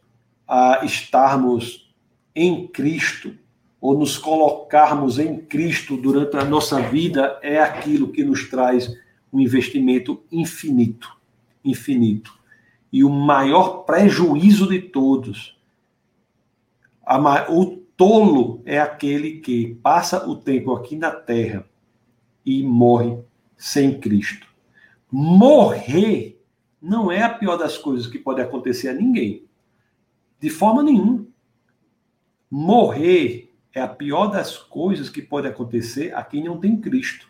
a 0.47 0.85
estarmos 0.85 1.93
em 2.35 2.66
Cristo 2.66 3.35
ou 3.81 3.97
nos 3.97 4.16
colocarmos 4.16 5.19
em 5.19 5.39
Cristo 5.41 5.97
durante 5.97 6.37
a 6.37 6.45
nossa 6.45 6.81
vida 6.81 7.39
é 7.43 7.61
aquilo 7.61 8.11
que 8.11 8.25
nos 8.25 8.49
traz 8.49 8.93
um 9.33 9.41
investimento 9.41 10.23
infinito, 10.33 11.16
infinito. 11.64 12.37
E 12.93 13.05
o 13.05 13.11
maior 13.11 13.85
prejuízo 13.85 14.69
de 14.69 14.81
todos, 14.81 15.57
o 17.49 17.83
tolo 17.99 18.63
é 18.65 18.79
aquele 18.79 19.41
que 19.41 19.75
passa 19.83 20.25
o 20.29 20.37
tempo 20.37 20.73
aqui 20.73 20.97
na 20.97 21.11
terra 21.11 21.69
e 22.47 22.63
morre 22.63 23.19
sem 23.57 23.99
Cristo. 23.99 24.47
Morrer 25.11 26.41
não 26.81 27.11
é 27.11 27.23
a 27.23 27.29
pior 27.29 27.57
das 27.57 27.77
coisas 27.77 28.07
que 28.07 28.21
pode 28.21 28.41
acontecer 28.41 28.89
a 28.89 28.95
ninguém. 28.95 29.45
De 30.39 30.49
forma 30.49 30.81
nenhuma. 30.81 31.27
Morrer 32.49 33.53
é 33.75 33.81
a 33.81 33.89
pior 33.89 34.29
das 34.29 34.57
coisas 34.57 35.11
que 35.11 35.21
pode 35.21 35.49
acontecer 35.49 36.15
a 36.15 36.23
quem 36.23 36.45
não 36.45 36.61
tem 36.61 36.81
Cristo. 36.81 37.29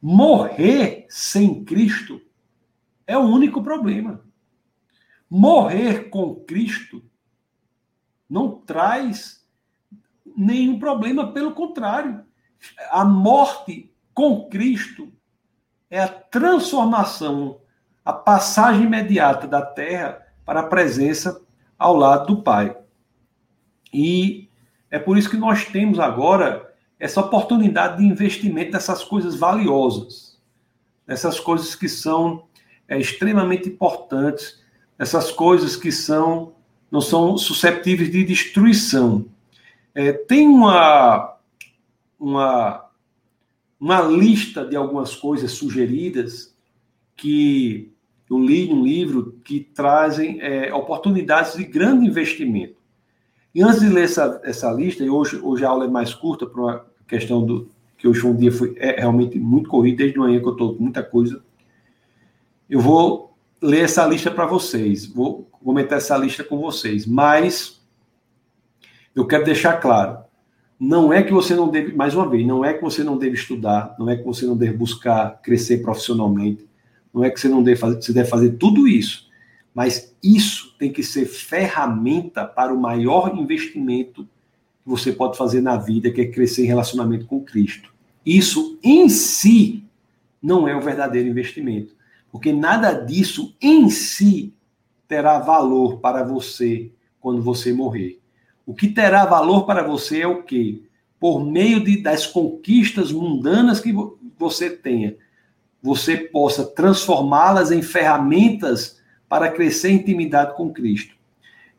Morrer 0.00 1.06
sem 1.08 1.64
Cristo 1.64 2.22
é 3.04 3.18
o 3.18 3.22
único 3.22 3.60
problema. 3.64 4.24
Morrer 5.28 6.08
com 6.08 6.36
Cristo 6.36 7.02
não 8.28 8.50
traz 8.50 9.44
nenhum 10.36 10.78
problema, 10.78 11.32
pelo 11.32 11.52
contrário. 11.52 12.24
A 12.90 13.04
morte 13.04 13.92
com 14.12 14.48
Cristo 14.48 15.12
é 15.90 16.00
a 16.00 16.08
transformação, 16.08 17.60
a 18.04 18.12
passagem 18.12 18.84
imediata 18.84 19.46
da 19.46 19.62
terra 19.62 20.26
para 20.44 20.60
a 20.60 20.66
presença 20.66 21.40
ao 21.78 21.94
lado 21.94 22.34
do 22.34 22.42
Pai. 22.42 22.76
E 23.92 24.48
é 24.90 24.98
por 24.98 25.16
isso 25.16 25.30
que 25.30 25.36
nós 25.36 25.66
temos 25.66 25.98
agora 25.98 26.74
essa 26.98 27.20
oportunidade 27.20 27.98
de 27.98 28.04
investimento 28.04 28.72
nessas 28.72 29.04
coisas 29.04 29.36
valiosas, 29.36 30.40
nessas 31.06 31.38
coisas 31.38 31.74
que 31.74 31.88
são 31.88 32.46
é, 32.88 32.98
extremamente 32.98 33.68
importantes, 33.68 34.62
essas 34.98 35.30
coisas 35.30 35.76
que 35.76 35.92
são 35.92 36.55
não 36.90 37.00
são 37.00 37.36
susceptíveis 37.36 38.10
de 38.10 38.24
destruição. 38.24 39.26
É, 39.94 40.12
tem 40.12 40.48
uma, 40.48 41.36
uma, 42.18 42.84
uma 43.78 44.02
lista 44.02 44.64
de 44.64 44.76
algumas 44.76 45.14
coisas 45.14 45.52
sugeridas 45.52 46.54
que 47.16 47.92
eu 48.28 48.38
li 48.38 48.68
num 48.68 48.84
livro 48.84 49.38
que 49.44 49.60
trazem 49.60 50.40
é, 50.40 50.72
oportunidades 50.74 51.56
de 51.56 51.64
grande 51.64 52.06
investimento. 52.06 52.76
E 53.54 53.62
antes 53.62 53.80
de 53.80 53.88
ler 53.88 54.04
essa, 54.04 54.40
essa 54.44 54.70
lista, 54.70 55.02
e 55.02 55.08
hoje, 55.08 55.38
hoje 55.42 55.64
a 55.64 55.68
aula 55.68 55.86
é 55.86 55.88
mais 55.88 56.12
curta, 56.12 56.46
por 56.46 56.60
uma 56.60 56.84
questão 57.08 57.44
do 57.44 57.70
que 57.96 58.06
hoje 58.06 58.26
um 58.26 58.36
dia 58.36 58.52
foi 58.52 58.74
é 58.76 59.00
realmente 59.00 59.38
muito 59.38 59.70
corrido, 59.70 59.96
desde 59.96 60.18
manhã 60.18 60.38
que 60.38 60.46
eu 60.46 60.52
estou 60.52 60.74
com 60.74 60.82
muita 60.82 61.02
coisa. 61.02 61.42
Eu 62.68 62.80
vou 62.80 63.35
ler 63.66 63.84
essa 63.84 64.06
lista 64.06 64.30
para 64.30 64.46
vocês, 64.46 65.06
vou 65.06 65.48
comentar 65.50 65.98
essa 65.98 66.16
lista 66.16 66.44
com 66.44 66.58
vocês, 66.58 67.04
mas 67.04 67.80
eu 69.14 69.26
quero 69.26 69.44
deixar 69.44 69.80
claro, 69.80 70.18
não 70.78 71.12
é 71.12 71.22
que 71.22 71.32
você 71.32 71.54
não 71.54 71.68
deve, 71.68 71.94
mais 71.94 72.14
uma 72.14 72.28
vez, 72.28 72.46
não 72.46 72.64
é 72.64 72.74
que 72.74 72.82
você 72.82 73.02
não 73.02 73.18
deve 73.18 73.34
estudar, 73.34 73.96
não 73.98 74.08
é 74.08 74.16
que 74.16 74.22
você 74.22 74.46
não 74.46 74.56
deve 74.56 74.76
buscar 74.76 75.40
crescer 75.42 75.78
profissionalmente, 75.78 76.66
não 77.12 77.24
é 77.24 77.30
que 77.30 77.40
você 77.40 77.48
não 77.48 77.62
deve 77.62 77.80
fazer, 77.80 78.02
você 78.02 78.12
deve 78.12 78.28
fazer 78.28 78.50
tudo 78.52 78.86
isso. 78.86 79.26
Mas 79.74 80.14
isso 80.22 80.74
tem 80.78 80.92
que 80.92 81.02
ser 81.02 81.26
ferramenta 81.26 82.44
para 82.44 82.72
o 82.72 82.80
maior 82.80 83.36
investimento 83.36 84.24
que 84.24 84.88
você 84.88 85.12
pode 85.12 85.36
fazer 85.36 85.60
na 85.60 85.76
vida, 85.76 86.10
que 86.10 86.20
é 86.20 86.26
crescer 86.26 86.64
em 86.64 86.68
relacionamento 86.68 87.26
com 87.26 87.40
Cristo. 87.40 87.92
Isso 88.24 88.78
em 88.82 89.08
si 89.08 89.82
não 90.42 90.68
é 90.68 90.76
o 90.76 90.80
verdadeiro 90.80 91.28
investimento, 91.28 91.95
porque 92.36 92.52
nada 92.52 92.92
disso 92.92 93.56
em 93.62 93.88
si 93.88 94.52
terá 95.08 95.38
valor 95.38 96.00
para 96.00 96.22
você 96.22 96.92
quando 97.18 97.40
você 97.40 97.72
morrer. 97.72 98.20
O 98.66 98.74
que 98.74 98.88
terá 98.88 99.24
valor 99.24 99.64
para 99.64 99.82
você 99.82 100.20
é 100.20 100.26
o 100.26 100.42
quê? 100.42 100.82
Por 101.18 101.42
meio 101.46 101.82
de, 101.82 102.02
das 102.02 102.26
conquistas 102.26 103.10
mundanas 103.10 103.80
que 103.80 103.90
você 104.38 104.68
tenha, 104.68 105.16
você 105.82 106.14
possa 106.14 106.66
transformá-las 106.66 107.70
em 107.70 107.80
ferramentas 107.80 109.00
para 109.30 109.50
crescer 109.50 109.92
em 109.92 109.94
intimidade 109.96 110.58
com 110.58 110.70
Cristo. 110.70 111.16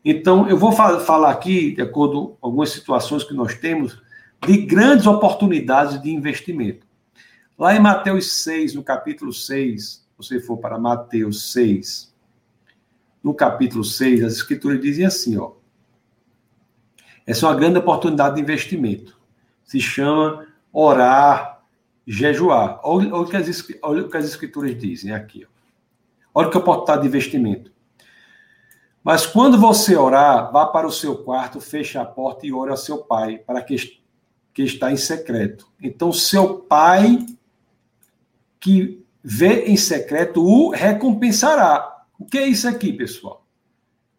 Então, 0.03 0.49
eu 0.49 0.57
vou 0.57 0.71
falar 0.71 1.29
aqui, 1.29 1.75
de 1.75 1.83
acordo 1.83 2.29
com 2.29 2.47
algumas 2.47 2.71
situações 2.71 3.23
que 3.23 3.35
nós 3.35 3.53
temos, 3.53 4.01
de 4.43 4.57
grandes 4.57 5.05
oportunidades 5.05 6.01
de 6.01 6.09
investimento. 6.09 6.87
Lá 7.59 7.75
em 7.75 7.79
Mateus 7.79 8.43
6, 8.43 8.73
no 8.73 8.81
capítulo 8.81 9.31
6, 9.31 10.06
se 10.06 10.06
você 10.17 10.39
for 10.39 10.57
para 10.57 10.79
Mateus 10.79 11.51
6, 11.51 12.13
no 13.23 13.33
capítulo 13.33 13.83
6, 13.83 14.23
as 14.23 14.33
escrituras 14.33 14.81
dizem 14.81 15.05
assim, 15.05 15.37
ó. 15.37 15.51
Essa 17.25 17.45
é 17.45 17.49
uma 17.49 17.55
grande 17.55 17.77
oportunidade 17.77 18.35
de 18.35 18.41
investimento. 18.41 19.19
Se 19.63 19.79
chama 19.79 20.47
orar, 20.71 21.61
jejuar. 22.05 22.79
Olha, 22.83 23.13
olha, 23.13 23.21
o, 23.21 23.29
que 23.29 23.35
as, 23.35 23.67
olha 23.81 24.03
o 24.03 24.09
que 24.09 24.17
as 24.17 24.25
escrituras 24.25 24.77
dizem 24.77 25.13
aqui, 25.13 25.45
ó. 25.45 25.57
Olha 26.33 26.49
que 26.49 26.57
oportunidade 26.57 27.01
de 27.01 27.07
investimento. 27.07 27.71
Mas 29.03 29.25
quando 29.25 29.57
você 29.57 29.95
orar, 29.95 30.51
vá 30.51 30.65
para 30.65 30.87
o 30.87 30.91
seu 30.91 31.17
quarto, 31.23 31.59
feche 31.59 31.97
a 31.97 32.05
porta 32.05 32.45
e 32.45 32.53
ore 32.53 32.71
ao 32.71 32.77
seu 32.77 32.99
pai, 32.99 33.37
para 33.37 33.61
que, 33.61 33.75
que 34.53 34.63
está 34.63 34.91
em 34.91 34.97
secreto. 34.97 35.67
Então, 35.81 36.11
seu 36.11 36.59
pai 36.59 37.25
que 38.59 39.05
vê 39.23 39.65
em 39.65 39.77
secreto 39.77 40.43
o 40.43 40.69
recompensará. 40.71 42.05
O 42.17 42.25
que 42.25 42.37
é 42.37 42.47
isso 42.47 42.67
aqui, 42.67 42.93
pessoal? 42.93 43.45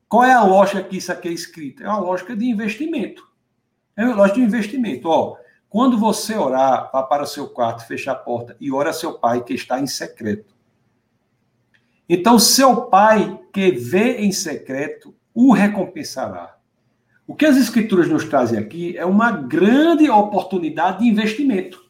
Qual 0.08 0.24
é 0.24 0.32
a 0.32 0.42
lógica 0.42 0.82
que 0.82 0.96
isso 0.96 1.12
aqui 1.12 1.28
é 1.28 1.32
escrito? 1.32 1.82
É 1.82 1.88
uma 1.88 1.98
lógica 1.98 2.34
de 2.34 2.46
investimento. 2.46 3.26
É 3.96 4.04
uma 4.04 4.14
lógica 4.14 4.40
de 4.40 4.46
investimento. 4.46 5.08
Ó, 5.08 5.36
quando 5.68 5.98
você 5.98 6.34
orar, 6.34 6.90
vá 6.92 7.02
para 7.02 7.24
o 7.24 7.26
seu 7.26 7.48
quarto, 7.48 7.86
feche 7.86 8.08
a 8.08 8.14
porta 8.14 8.56
e 8.58 8.72
ore 8.72 8.88
a 8.88 8.92
seu 8.92 9.18
pai 9.18 9.44
que 9.44 9.52
está 9.52 9.78
em 9.80 9.86
secreto. 9.86 10.56
Então, 12.08 12.38
seu 12.38 12.86
pai 12.86 13.38
que 13.52 13.70
vê 13.72 14.18
em 14.18 14.32
secreto 14.32 15.14
o 15.34 15.52
recompensará. 15.52 16.56
O 17.26 17.34
que 17.34 17.44
as 17.44 17.58
escrituras 17.58 18.08
nos 18.08 18.24
trazem 18.24 18.58
aqui 18.58 18.96
é 18.96 19.04
uma 19.04 19.30
grande 19.30 20.08
oportunidade 20.08 21.00
de 21.00 21.06
investimento. 21.06 21.87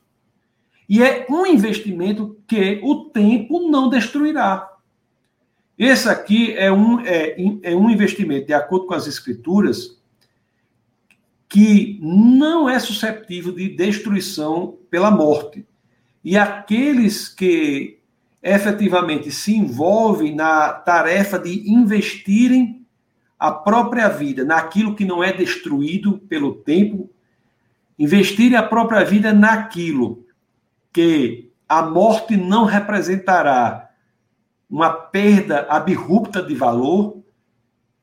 E 0.89 1.03
é 1.03 1.27
um 1.29 1.45
investimento 1.47 2.39
que 2.47 2.81
o 2.83 3.07
tempo 3.11 3.69
não 3.69 3.91
destruirá. 3.91 4.69
Esse 5.79 6.09
aqui 6.09 6.55
é 6.55 6.73
um, 6.73 7.01
é, 7.01 7.37
é 7.63 7.77
um 7.77 7.91
investimento, 7.91 8.47
de 8.47 8.55
acordo 8.55 8.87
com 8.87 8.95
as 8.95 9.07
escrituras, 9.07 9.99
que 11.49 11.99
não 12.03 12.69
é 12.69 12.79
susceptível 12.79 13.53
de 13.53 13.69
destruição 13.69 14.79
pela 14.91 15.11
morte. 15.11 15.67
E 16.25 16.37
aqueles 16.37 17.29
que 17.29 17.99
efetivamente 18.43 19.31
se 19.31 19.55
envolvem 19.55 20.35
na 20.35 20.73
tarefa 20.73 21.39
de 21.39 21.71
investirem 21.71 22.87
a 23.39 23.53
própria 23.53 24.09
vida 24.09 24.45
naquilo 24.45 24.97
que 24.97 25.05
não 25.05 25.23
é 25.23 25.33
destruído 25.33 26.19
pelo 26.19 26.55
tempo, 26.55 27.11
investirem 27.99 28.57
a 28.57 28.63
própria 28.63 29.05
vida 29.05 29.33
naquilo 29.33 30.28
que 30.93 31.53
a 31.69 31.83
morte 31.83 32.37
não 32.37 32.65
representará 32.65 33.91
uma 34.69 34.91
perda 34.91 35.67
abrupta 35.69 36.43
de 36.43 36.55
valor, 36.55 37.23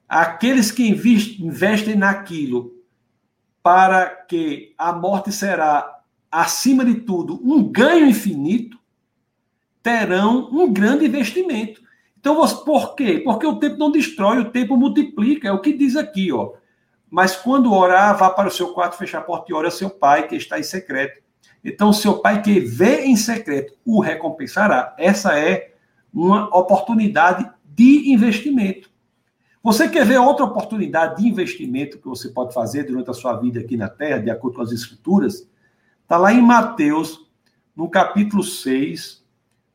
aqueles 0.07 0.71
que 0.71 0.87
investem 0.87 1.95
naquilo 1.95 2.73
para 3.61 4.05
que 4.05 4.73
a 4.77 4.93
morte 4.93 5.31
será, 5.31 5.99
acima 6.31 6.85
de 6.85 6.95
tudo, 6.95 7.39
um 7.43 7.63
ganho 7.63 8.07
infinito, 8.07 8.77
terão 9.81 10.49
um 10.51 10.71
grande 10.71 11.05
investimento. 11.05 11.81
Então, 12.19 12.35
por 12.63 12.95
quê? 12.95 13.21
Porque 13.23 13.45
o 13.45 13.57
tempo 13.57 13.77
não 13.77 13.91
destrói, 13.91 14.39
o 14.39 14.51
tempo 14.51 14.77
multiplica, 14.77 15.47
é 15.47 15.51
o 15.51 15.61
que 15.61 15.73
diz 15.73 15.95
aqui, 15.95 16.31
ó. 16.31 16.53
Mas 17.09 17.35
quando 17.35 17.73
orar, 17.73 18.17
vá 18.17 18.29
para 18.29 18.47
o 18.47 18.51
seu 18.51 18.73
quarto, 18.73 18.97
feche 18.97 19.15
a 19.15 19.21
porta 19.21 19.45
e 19.49 19.53
ore 19.53 19.67
a 19.67 19.71
seu 19.71 19.89
pai 19.89 20.27
que 20.27 20.35
está 20.35 20.59
em 20.59 20.63
secreto. 20.63 21.24
Então, 21.65 21.91
seu 21.91 22.19
pai 22.19 22.43
que 22.43 22.59
vê 22.59 23.05
em 23.05 23.15
secreto 23.15 23.73
o 23.83 23.99
recompensará. 23.99 24.95
Essa 24.99 25.37
é 25.39 25.73
uma 26.13 26.45
oportunidade 26.55 27.49
de 27.65 28.11
investimento. 28.11 28.87
Você 29.63 29.89
quer 29.89 30.05
ver 30.05 30.19
outra 30.19 30.45
oportunidade 30.45 31.19
de 31.23 31.27
investimento 31.27 31.97
que 31.97 32.07
você 32.07 32.29
pode 32.29 32.53
fazer 32.53 32.83
durante 32.83 33.09
a 33.09 33.13
sua 33.13 33.35
vida 33.37 33.59
aqui 33.59 33.75
na 33.75 33.89
Terra, 33.89 34.19
de 34.19 34.29
acordo 34.29 34.57
com 34.57 34.61
as 34.61 34.71
Escrituras? 34.71 35.49
Está 36.03 36.17
lá 36.17 36.31
em 36.31 36.39
Mateus, 36.39 37.27
no 37.75 37.89
capítulo 37.89 38.43
6, 38.43 39.25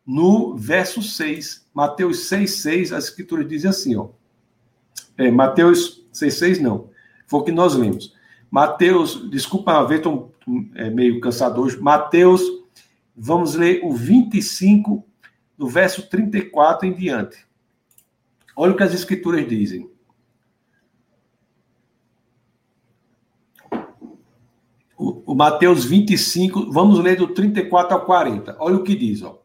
no 0.07 0.57
verso 0.57 1.03
6. 1.03 1.69
Mateus 1.75 2.29
6, 2.29 2.51
6, 2.53 2.93
as 2.93 3.05
Escrituras 3.07 3.49
dizem 3.49 3.69
assim, 3.69 3.97
ó. 3.97 4.11
É, 5.19 5.29
Mateus 5.29 6.07
6, 6.13 6.35
6 6.35 6.61
não. 6.61 6.89
Foi 7.27 7.41
o 7.41 7.43
que 7.43 7.51
nós 7.51 7.75
lemos. 7.75 8.15
Mateus, 8.49 9.29
desculpa 9.29 9.87
estou 9.93 10.30
é, 10.75 10.91
meio 10.91 11.21
cansado 11.21 11.61
hoje. 11.61 11.79
Mateus, 11.79 12.43
vamos 13.17 13.55
ler 13.55 13.81
o 13.85 13.93
25, 13.93 15.05
do 15.57 15.69
verso 15.69 16.09
34 16.09 16.89
em 16.89 16.95
diante. 16.95 17.47
Olha 18.57 18.73
o 18.73 18.77
que 18.77 18.83
as 18.83 18.95
escrituras 18.95 19.47
dizem. 19.49 19.91
O 24.99 25.35
Mateus 25.35 25.85
25, 25.85 26.71
vamos 26.71 26.99
ler 26.99 27.17
do 27.17 27.29
34 27.29 27.95
ao 27.95 28.05
40. 28.05 28.57
Olha 28.59 28.77
o 28.77 28.83
que 28.83 28.95
diz, 28.95 29.23
ó. 29.23 29.41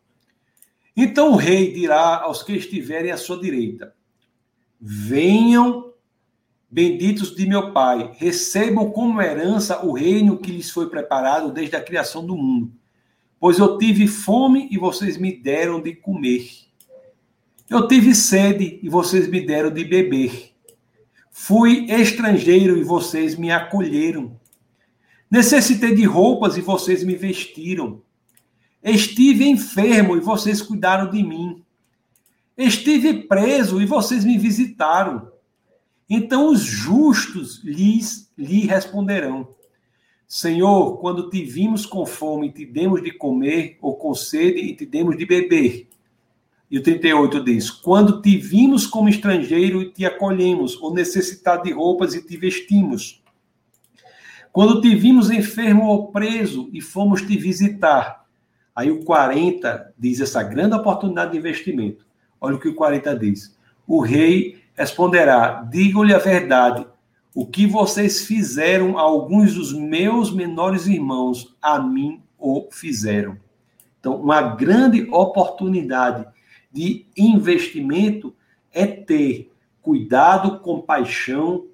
Então 0.98 1.34
o 1.34 1.36
rei 1.36 1.74
dirá 1.74 2.22
aos 2.22 2.42
que 2.42 2.54
estiverem 2.54 3.12
à 3.12 3.18
sua 3.18 3.40
direita: 3.40 3.94
Venham, 4.80 5.85
benditos 6.70 7.36
de 7.36 7.46
meu 7.48 7.72
Pai, 7.72 8.12
recebam 8.18 8.92
como 8.92 9.22
herança 9.22 9.86
o 9.86 9.94
reino 9.94 10.38
que 10.38 10.52
lhes 10.52 10.70
foi 10.70 10.90
preparado 10.90 11.52
desde 11.52 11.76
a 11.76 11.82
criação 11.82 12.26
do 12.26 12.36
mundo. 12.36 12.72
Pois 13.40 13.60
eu 13.60 13.78
tive 13.78 14.08
fome 14.08 14.68
e 14.72 14.78
vocês 14.78 15.18
me 15.18 15.32
deram 15.32 15.82
de 15.82 15.94
comer. 15.94 16.48
Eu 17.70 17.88
tive 17.88 18.14
sede 18.14 18.80
e 18.82 18.90
vocês 18.90 19.28
me 19.28 19.46
deram 19.46 19.72
de 19.72 19.84
beber. 19.84 20.52
Fui 21.32 21.86
estrangeiro 21.92 22.78
e 22.78 22.84
vocês 22.84 23.36
me 23.36 23.52
acolheram. 23.52 24.40
Necessitei 25.30 25.94
de 25.94 26.06
roupas 26.06 26.58
e 26.58 26.62
vocês 26.62 27.04
me 27.04 27.16
vestiram. 27.16 28.02
Estive 28.84 29.46
enfermo 29.46 30.16
e 30.16 30.20
vocês 30.20 30.62
cuidaram 30.62 31.10
de 31.10 31.22
mim. 31.24 31.64
Estive 32.58 33.24
preso 33.24 33.82
e 33.82 33.86
vocês 33.86 34.24
me 34.24 34.38
visitaram. 34.38 35.35
Então 36.10 36.50
os 36.52 36.62
justos 36.62 37.62
lhes 37.64 38.32
lhe 38.38 38.62
responderão: 38.62 39.48
Senhor, 40.28 40.98
quando 40.98 41.30
te 41.30 41.44
vimos 41.44 41.86
com 41.86 42.06
fome, 42.06 42.52
te 42.52 42.66
demos 42.66 43.02
de 43.02 43.12
comer, 43.12 43.78
ou 43.82 43.96
com 43.96 44.14
sede 44.14 44.60
e 44.60 44.76
te 44.76 44.86
demos 44.86 45.18
de 45.18 45.26
beber. 45.26 45.88
E 46.70 46.78
o 46.78 46.84
38 46.84 47.44
diz: 47.44 47.70
Quando 47.70 48.22
te 48.22 48.38
vimos 48.38 48.88
como 48.88 49.10
estrangeiro 49.10 49.82
e 49.82 49.92
te 49.92 50.06
acolhemos, 50.06 50.76
ou 50.82 50.94
necessitado 50.94 51.64
de 51.64 51.72
roupas 51.72 52.14
e 52.14 52.26
te 52.26 52.38
vestimos. 52.38 53.24
Quando 54.52 54.80
te 54.82 54.96
vimos 54.96 55.30
enfermo 55.30 55.86
ou 55.88 56.12
preso 56.12 56.70
e 56.72 56.82
fomos 56.82 57.22
te 57.22 57.38
visitar. 57.38 58.26
Aí 58.76 58.92
o 58.92 59.04
40 59.04 59.94
diz 59.98 60.20
essa 60.20 60.44
grande 60.44 60.76
oportunidade 60.76 61.32
de 61.32 61.38
investimento. 61.38 62.06
Olha 62.40 62.56
o 62.56 62.60
que 62.60 62.68
o 62.68 62.76
40 62.76 63.18
diz. 63.18 63.56
O 63.88 64.02
rei 64.02 64.62
responderá: 64.76 65.68
Digo-lhe 65.72 66.14
a 66.14 66.20
verdade. 66.20 66.86
O 67.34 67.46
que 67.46 67.68
vocês 67.68 68.26
fizeram 68.26 68.98
a 68.98 69.02
alguns 69.02 69.56
dos 69.56 69.74
meus 69.74 70.32
menores 70.32 70.88
irmãos, 70.88 71.54
a 71.62 71.80
mim 71.80 72.22
o 72.38 72.68
fizeram. 72.72 73.38
Então, 74.00 74.16
uma 74.16 74.42
grande 74.42 75.08
oportunidade 75.12 76.26
de 76.72 77.08
investimento 77.18 78.34
é 78.72 78.86
ter 78.86 79.52
cuidado, 79.82 80.60
compaixão, 80.60 81.66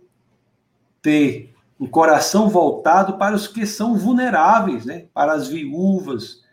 ter 1.02 1.54
um 1.80 1.88
coração 1.88 2.48
voltado 2.48 3.18
para 3.18 3.36
os 3.36 3.48
que 3.48 3.66
são 3.66 3.98
vulneráveis, 3.98 4.86
né? 4.86 5.08
para 5.14 5.34
as 5.34 5.48
viúvas, 5.48 6.44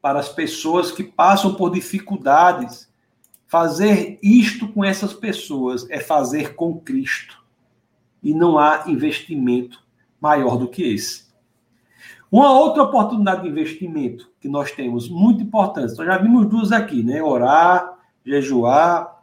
para 0.00 0.20
as 0.20 0.28
pessoas 0.28 0.92
que 0.92 1.02
passam 1.02 1.54
por 1.54 1.70
dificuldades. 1.70 2.87
Fazer 3.48 4.18
isto 4.22 4.68
com 4.68 4.84
essas 4.84 5.14
pessoas 5.14 5.88
é 5.88 5.98
fazer 5.98 6.54
com 6.54 6.78
Cristo. 6.78 7.42
E 8.22 8.34
não 8.34 8.58
há 8.58 8.84
investimento 8.86 9.82
maior 10.20 10.58
do 10.58 10.68
que 10.68 10.82
esse. 10.82 11.26
Uma 12.30 12.52
outra 12.52 12.82
oportunidade 12.82 13.42
de 13.42 13.48
investimento 13.48 14.30
que 14.38 14.48
nós 14.48 14.70
temos, 14.72 15.08
muito 15.08 15.42
importante, 15.42 15.96
nós 15.96 16.06
já 16.06 16.18
vimos 16.18 16.46
duas 16.46 16.72
aqui, 16.72 17.02
né? 17.02 17.22
Orar, 17.22 17.98
jejuar, 18.22 19.22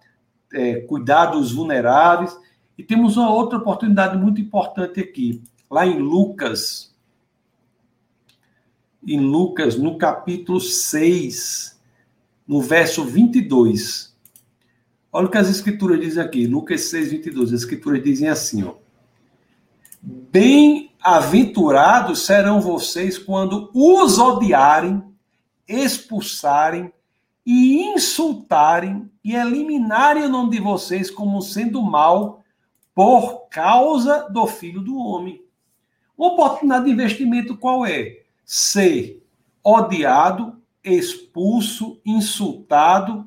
é, 0.51 0.77
cuidar 0.81 1.27
dos 1.27 1.51
vulneráveis. 1.51 2.35
E 2.75 2.83
temos 2.83 3.17
uma 3.17 3.29
outra 3.29 3.59
oportunidade 3.59 4.17
muito 4.17 4.41
importante 4.41 4.99
aqui, 4.99 5.43
lá 5.69 5.85
em 5.85 5.99
Lucas, 5.99 6.95
em 9.07 9.19
Lucas, 9.19 9.77
no 9.77 9.99
capítulo 9.99 10.59
6, 10.59 11.79
no 12.47 12.59
verso 12.59 13.03
22. 13.03 14.14
Olha 15.15 15.27
o 15.27 15.31
que 15.31 15.37
as 15.37 15.47
escrituras 15.47 15.97
dizem 16.01 16.21
aqui, 16.21 16.45
Lucas 16.45 16.89
6, 16.89 17.11
22. 17.11 17.53
As 17.53 17.61
escrituras 17.61 18.03
dizem 18.03 18.27
assim, 18.27 18.65
ó. 18.65 18.73
Bem 20.01 20.91
Aventurados 21.01 22.25
serão 22.25 22.59
vocês 22.59 23.17
quando 23.17 23.71
os 23.73 24.19
odiarem, 24.19 25.01
expulsarem 25.65 26.91
e 27.45 27.81
insultarem 27.93 29.09
e 29.23 29.33
eliminarem 29.33 30.25
o 30.25 30.29
nome 30.29 30.51
de 30.51 30.59
vocês 30.59 31.09
como 31.09 31.41
sendo 31.41 31.81
mal 31.81 32.43
por 32.93 33.47
causa 33.47 34.27
do 34.29 34.45
filho 34.45 34.81
do 34.81 34.97
homem. 34.97 35.41
Uma 36.17 36.33
oportunidade 36.33 36.83
de 36.83 36.91
investimento 36.91 37.55
qual 37.55 37.85
é? 37.85 38.19
Ser 38.43 39.25
odiado, 39.63 40.61
expulso, 40.83 42.01
insultado, 42.05 43.25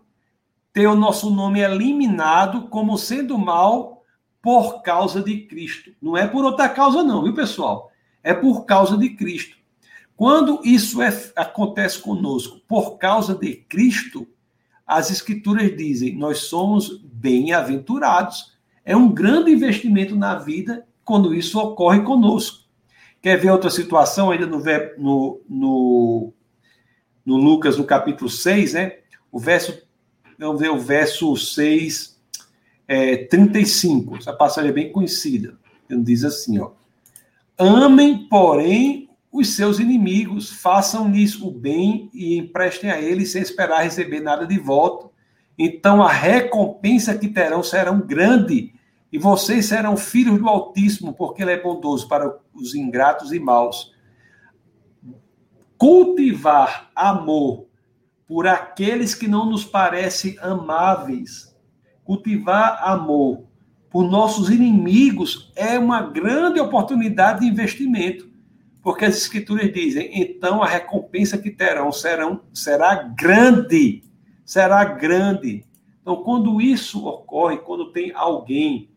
ter 0.78 0.86
o 0.86 0.94
nosso 0.94 1.28
nome 1.28 1.58
eliminado 1.58 2.68
como 2.68 2.96
sendo 2.96 3.36
mal 3.36 4.04
por 4.40 4.80
causa 4.80 5.20
de 5.20 5.40
Cristo. 5.40 5.90
Não 6.00 6.16
é 6.16 6.24
por 6.24 6.44
outra 6.44 6.68
causa, 6.68 7.02
não, 7.02 7.24
viu, 7.24 7.34
pessoal? 7.34 7.90
É 8.22 8.32
por 8.32 8.64
causa 8.64 8.96
de 8.96 9.10
Cristo. 9.10 9.56
Quando 10.14 10.60
isso 10.62 11.02
é, 11.02 11.08
acontece 11.34 11.98
conosco 11.98 12.60
por 12.68 12.96
causa 12.96 13.34
de 13.34 13.56
Cristo, 13.68 14.24
as 14.86 15.10
Escrituras 15.10 15.76
dizem: 15.76 16.14
nós 16.14 16.42
somos 16.42 16.98
bem-aventurados. 17.02 18.56
É 18.84 18.96
um 18.96 19.10
grande 19.10 19.50
investimento 19.50 20.14
na 20.14 20.36
vida 20.36 20.86
quando 21.04 21.34
isso 21.34 21.58
ocorre 21.58 22.02
conosco. 22.02 22.68
Quer 23.20 23.36
ver 23.36 23.50
outra 23.50 23.68
situação 23.68 24.30
ainda 24.30 24.46
no, 24.46 24.62
no, 24.96 25.40
no, 25.48 26.32
no 27.26 27.36
Lucas, 27.36 27.76
no 27.76 27.84
capítulo 27.84 28.30
6, 28.30 28.74
né? 28.74 28.98
O 29.32 29.40
verso, 29.40 29.87
vamos 30.38 30.60
ver 30.60 30.70
o 30.70 30.78
verso 30.78 31.36
6 31.36 32.18
é, 32.86 33.16
35, 33.16 34.16
essa 34.16 34.32
passagem 34.32 34.70
é 34.70 34.72
bem 34.72 34.92
conhecida. 34.92 35.58
Ele 35.90 36.02
diz 36.02 36.24
assim, 36.24 36.58
ó. 36.58 36.70
Amem, 37.58 38.28
porém, 38.28 39.10
os 39.30 39.54
seus 39.54 39.78
inimigos, 39.78 40.50
façam-lhes 40.50 41.40
o 41.40 41.50
bem 41.50 42.08
e 42.14 42.38
emprestem 42.38 42.90
a 42.90 43.00
eles 43.00 43.32
sem 43.32 43.42
esperar 43.42 43.82
receber 43.82 44.20
nada 44.20 44.46
de 44.46 44.58
volta. 44.58 45.10
Então 45.58 46.02
a 46.02 46.10
recompensa 46.10 47.16
que 47.18 47.28
terão 47.28 47.62
será 47.62 47.92
grande, 47.92 48.72
e 49.12 49.18
vocês 49.18 49.66
serão 49.66 49.96
filhos 49.96 50.38
do 50.38 50.48
Altíssimo, 50.48 51.12
porque 51.12 51.42
ele 51.42 51.52
é 51.52 51.60
bondoso 51.60 52.06
para 52.08 52.38
os 52.54 52.74
ingratos 52.74 53.32
e 53.32 53.40
maus. 53.40 53.92
Cultivar 55.76 56.90
amor 56.94 57.67
por 58.28 58.46
aqueles 58.46 59.14
que 59.14 59.26
não 59.26 59.48
nos 59.48 59.64
parecem 59.64 60.36
amáveis 60.42 61.56
cultivar 62.04 62.80
amor 62.84 63.48
por 63.90 64.04
nossos 64.04 64.50
inimigos 64.50 65.50
é 65.56 65.78
uma 65.78 66.02
grande 66.02 66.60
oportunidade 66.60 67.40
de 67.40 67.46
investimento, 67.46 68.30
porque 68.82 69.06
as 69.06 69.16
escrituras 69.16 69.72
dizem: 69.72 70.10
então 70.12 70.62
a 70.62 70.66
recompensa 70.66 71.38
que 71.38 71.50
terão 71.50 71.90
serão, 71.90 72.42
será 72.52 72.94
grande, 72.94 74.04
será 74.44 74.84
grande. 74.84 75.64
Então, 76.02 76.22
quando 76.22 76.60
isso 76.60 77.06
ocorre, 77.06 77.58
quando 77.58 77.92
tem 77.92 78.12
alguém 78.14 78.90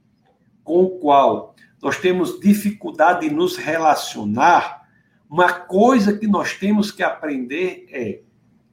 com 0.64 0.84
o 0.84 1.00
qual 1.00 1.56
nós 1.82 1.98
temos 1.98 2.40
dificuldade 2.40 3.28
de 3.28 3.34
nos 3.34 3.58
relacionar, 3.58 4.88
uma 5.30 5.52
coisa 5.52 6.18
que 6.18 6.28
nós 6.28 6.54
temos 6.54 6.92
que 6.92 7.02
aprender 7.02 7.88
é: 7.92 8.22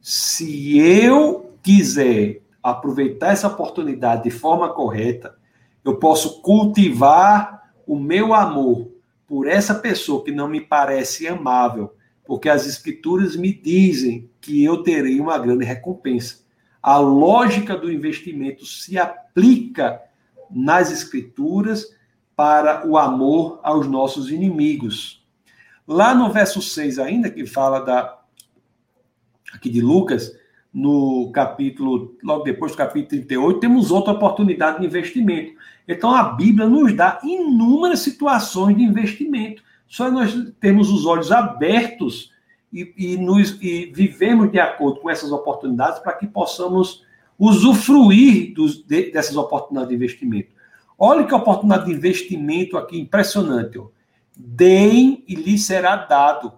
se 0.01 0.79
eu 0.79 1.55
quiser 1.63 2.43
aproveitar 2.63 3.33
essa 3.33 3.49
oportunidade 3.49 4.25
de 4.25 4.31
forma 4.31 4.73
correta, 4.73 5.37
eu 5.85 5.97
posso 5.97 6.41
cultivar 6.43 7.73
o 7.87 7.99
meu 7.99 8.35
amor 8.35 8.91
por 9.27 9.47
essa 9.47 9.75
pessoa 9.75 10.25
que 10.25 10.33
não 10.33 10.49
me 10.49 10.61
parece 10.61 11.27
amável, 11.27 11.95
porque 12.27 12.49
as 12.49 12.67
escrituras 12.67 13.37
me 13.37 13.53
dizem 13.53 14.31
que 14.41 14.65
eu 14.65 14.83
terei 14.83 15.21
uma 15.21 15.39
grande 15.39 15.65
recompensa. 15.65 16.47
A 16.83 16.99
lógica 16.99 17.77
do 17.77 17.93
investimento 17.93 18.65
se 18.65 18.99
aplica 18.99 20.01
nas 20.51 20.91
Escrituras 20.91 21.87
para 22.35 22.87
o 22.87 22.97
amor 22.97 23.61
aos 23.63 23.87
nossos 23.87 24.31
inimigos. 24.31 25.27
Lá 25.87 26.15
no 26.15 26.33
verso 26.33 26.63
6 26.63 26.99
ainda, 26.99 27.31
que 27.31 27.45
fala 27.47 27.81
da 27.81 28.18
aqui 29.53 29.71
de 29.71 29.81
Lucas, 29.81 30.37
no 30.73 31.31
capítulo, 31.33 32.17
logo 32.23 32.45
depois 32.45 32.73
do 32.73 32.79
capítulo 32.79 33.09
38, 33.09 33.61
temos 33.61 33.91
outra 33.91 34.13
oportunidade 34.13 34.81
de 34.81 34.87
investimento. 34.87 35.53
Então 35.87 36.15
a 36.15 36.25
Bíblia 36.25 36.69
nos 36.69 36.95
dá 36.95 37.19
inúmeras 37.23 38.01
situações 38.01 38.77
de 38.77 38.83
investimento. 38.83 39.63
Só 39.87 40.11
nós 40.11 40.35
temos 40.61 40.91
os 40.91 41.07
olhos 41.07 41.33
abertos 41.33 42.33
e, 42.73 42.93
e, 42.97 43.17
nos, 43.17 43.61
e 43.63 43.91
vivemos 43.95 44.53
de 44.53 44.61
acordo 44.61 45.01
com 45.01 45.09
essas 45.09 45.33
oportunidades 45.33 45.99
para 46.01 46.13
que 46.13 46.27
possamos 46.27 47.03
usufruir 47.39 48.53
dos, 48.53 48.83
de, 48.85 49.11
dessas 49.11 49.37
oportunidades 49.37 49.89
de 49.89 49.95
investimento. 49.95 50.51
Olha 50.99 51.25
que 51.25 51.35
oportunidade 51.35 51.87
de 51.87 51.93
investimento 51.93 52.77
aqui 52.77 53.01
impressionante. 53.01 53.79
Ó. 53.79 53.87
Deem 54.37 55.25
e 55.27 55.35
lhe 55.35 55.57
será 55.57 55.97
dado. 55.97 56.53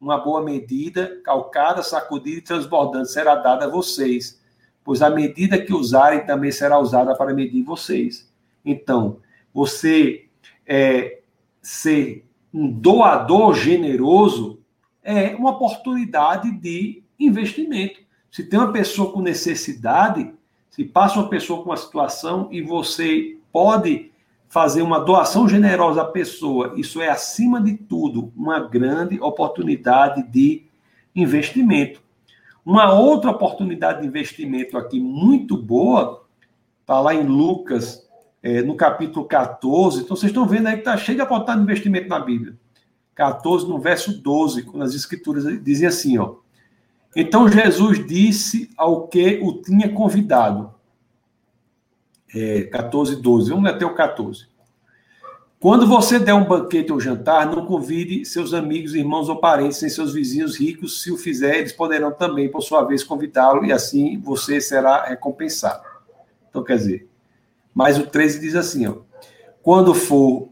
Uma 0.00 0.16
boa 0.16 0.42
medida, 0.42 1.20
calcada, 1.22 1.82
sacudida 1.82 2.38
e 2.38 2.42
transbordante 2.42 3.12
será 3.12 3.34
dada 3.34 3.66
a 3.66 3.68
vocês, 3.68 4.40
pois 4.82 5.02
a 5.02 5.10
medida 5.10 5.60
que 5.60 5.74
usarem 5.74 6.24
também 6.24 6.50
será 6.50 6.78
usada 6.78 7.14
para 7.14 7.34
medir 7.34 7.62
vocês. 7.62 8.32
Então, 8.64 9.18
você 9.52 10.26
é, 10.66 11.20
ser 11.60 12.26
um 12.52 12.70
doador 12.70 13.54
generoso 13.54 14.60
é 15.02 15.34
uma 15.36 15.50
oportunidade 15.50 16.50
de 16.50 17.02
investimento. 17.18 18.00
Se 18.30 18.44
tem 18.44 18.58
uma 18.58 18.72
pessoa 18.72 19.12
com 19.12 19.20
necessidade, 19.20 20.32
se 20.70 20.84
passa 20.84 21.18
uma 21.18 21.28
pessoa 21.28 21.62
com 21.62 21.70
uma 21.70 21.76
situação 21.76 22.48
e 22.50 22.62
você 22.62 23.36
pode 23.52 24.09
fazer 24.50 24.82
uma 24.82 24.98
doação 24.98 25.48
generosa 25.48 26.02
à 26.02 26.04
pessoa, 26.04 26.74
isso 26.76 27.00
é, 27.00 27.08
acima 27.08 27.62
de 27.62 27.76
tudo, 27.76 28.32
uma 28.36 28.58
grande 28.58 29.18
oportunidade 29.20 30.24
de 30.24 30.64
investimento. 31.14 32.02
Uma 32.66 32.92
outra 32.92 33.30
oportunidade 33.30 34.00
de 34.00 34.08
investimento 34.08 34.76
aqui 34.76 34.98
muito 34.98 35.56
boa 35.56 36.26
está 36.80 36.98
lá 37.00 37.14
em 37.14 37.22
Lucas, 37.22 38.04
é, 38.42 38.60
no 38.60 38.74
capítulo 38.74 39.24
14. 39.24 40.02
Então, 40.02 40.16
vocês 40.16 40.30
estão 40.30 40.44
vendo 40.44 40.66
aí 40.66 40.74
que 40.74 40.80
está 40.80 40.96
cheio 40.96 41.16
de 41.16 41.22
oportunidade 41.22 41.58
de 41.58 41.64
investimento 41.64 42.08
na 42.08 42.18
Bíblia. 42.18 42.58
14, 43.14 43.68
no 43.68 43.78
verso 43.78 44.20
12, 44.20 44.64
quando 44.64 44.82
as 44.82 44.94
escrituras 44.94 45.44
dizem 45.62 45.86
assim, 45.86 46.18
ó. 46.18 46.34
Então 47.14 47.48
Jesus 47.48 48.04
disse 48.04 48.70
ao 48.76 49.06
que 49.06 49.38
o 49.42 49.62
tinha 49.62 49.88
convidado. 49.88 50.74
É, 52.34 52.62
14, 52.62 53.16
12. 53.16 53.50
Vamos 53.50 53.70
até 53.70 53.84
o 53.84 53.94
14. 53.94 54.48
Quando 55.60 55.86
você 55.86 56.18
der 56.18 56.32
um 56.32 56.46
banquete 56.46 56.90
ou 56.90 56.98
jantar, 56.98 57.44
não 57.44 57.66
convide 57.66 58.24
seus 58.24 58.54
amigos, 58.54 58.94
irmãos 58.94 59.28
ou 59.28 59.36
parentes, 59.36 59.82
nem 59.82 59.90
seus 59.90 60.14
vizinhos 60.14 60.58
ricos. 60.58 61.02
Se 61.02 61.12
o 61.12 61.18
fizer, 61.18 61.58
eles 61.58 61.72
poderão 61.72 62.10
também, 62.12 62.48
por 62.48 62.62
sua 62.62 62.82
vez, 62.82 63.04
convidá-lo 63.04 63.62
e 63.64 63.70
assim 63.70 64.18
você 64.18 64.58
será 64.58 65.04
recompensado. 65.04 65.84
Então, 66.48 66.64
quer 66.64 66.78
dizer, 66.78 67.08
mas 67.74 67.98
o 67.98 68.06
13 68.06 68.40
diz 68.40 68.54
assim, 68.54 68.86
ó. 68.86 68.96
Quando 69.62 69.92
for 69.94 70.48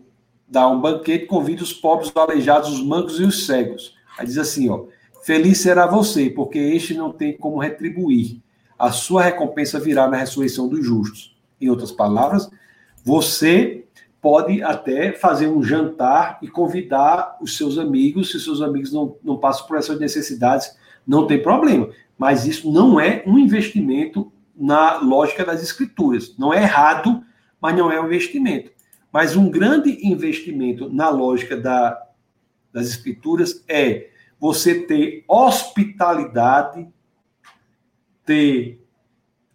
dar 0.47 0.69
um 0.69 0.79
banquete, 0.79 1.25
convide 1.25 1.63
os 1.63 1.73
pobres, 1.73 2.11
os 2.11 2.17
aleijados, 2.17 2.69
os 2.71 2.85
mancos 2.85 3.19
e 3.19 3.25
os 3.25 3.47
cegos. 3.47 3.95
Aí 4.19 4.27
diz 4.27 4.37
assim, 4.37 4.69
ó. 4.69 4.85
Feliz 5.23 5.59
será 5.59 5.87
você, 5.87 6.29
porque 6.29 6.59
este 6.59 6.93
não 6.93 7.13
tem 7.13 7.35
como 7.35 7.59
retribuir. 7.59 8.43
A 8.79 8.93
sua 8.93 9.23
recompensa 9.23 9.81
virá 9.81 10.07
na 10.07 10.19
ressurreição 10.19 10.69
dos 10.69 10.85
justos. 10.85 11.38
Em 11.61 11.69
outras 11.69 11.93
palavras, 11.93 12.51
você 13.05 13.85
pode 14.21 14.63
até 14.63 15.13
fazer 15.13 15.49
um 15.49 15.63
jantar 15.63 16.39
e 16.43 16.49
convidar 16.49 17.37
os 17.41 17.57
seus 17.57 17.79
amigos, 17.79 18.31
se 18.31 18.41
seus 18.41 18.61
amigos 18.61 18.93
não, 18.93 19.17
não 19.23 19.39
passam 19.39 19.67
por 19.67 19.79
essas 19.79 19.99
necessidades, 19.99 20.77
não 21.07 21.27
tem 21.27 21.41
problema. 21.41 21.89
Mas 22.17 22.47
isso 22.47 22.71
não 22.71 22.99
é 22.99 23.23
um 23.27 23.39
investimento 23.39 24.33
na 24.57 24.99
lógica 24.99 25.45
das 25.45 25.63
escrituras. 25.63 26.37
Não 26.37 26.53
é 26.53 26.63
errado, 26.63 27.23
mas 27.61 27.77
não 27.77 27.91
é 27.91 28.01
um 28.01 28.07
investimento. 28.07 28.73
Mas 29.13 29.37
um 29.37 29.51
grande 29.51 30.07
investimento 30.07 30.93
na 30.93 31.09
lógica 31.09 31.57
da, 31.57 32.03
das 32.73 32.89
escrituras 32.89 33.65
é 33.69 34.11
você 34.39 34.83
ter 34.83 35.25
hospitalidade, 35.27 36.89
ter 38.25 38.85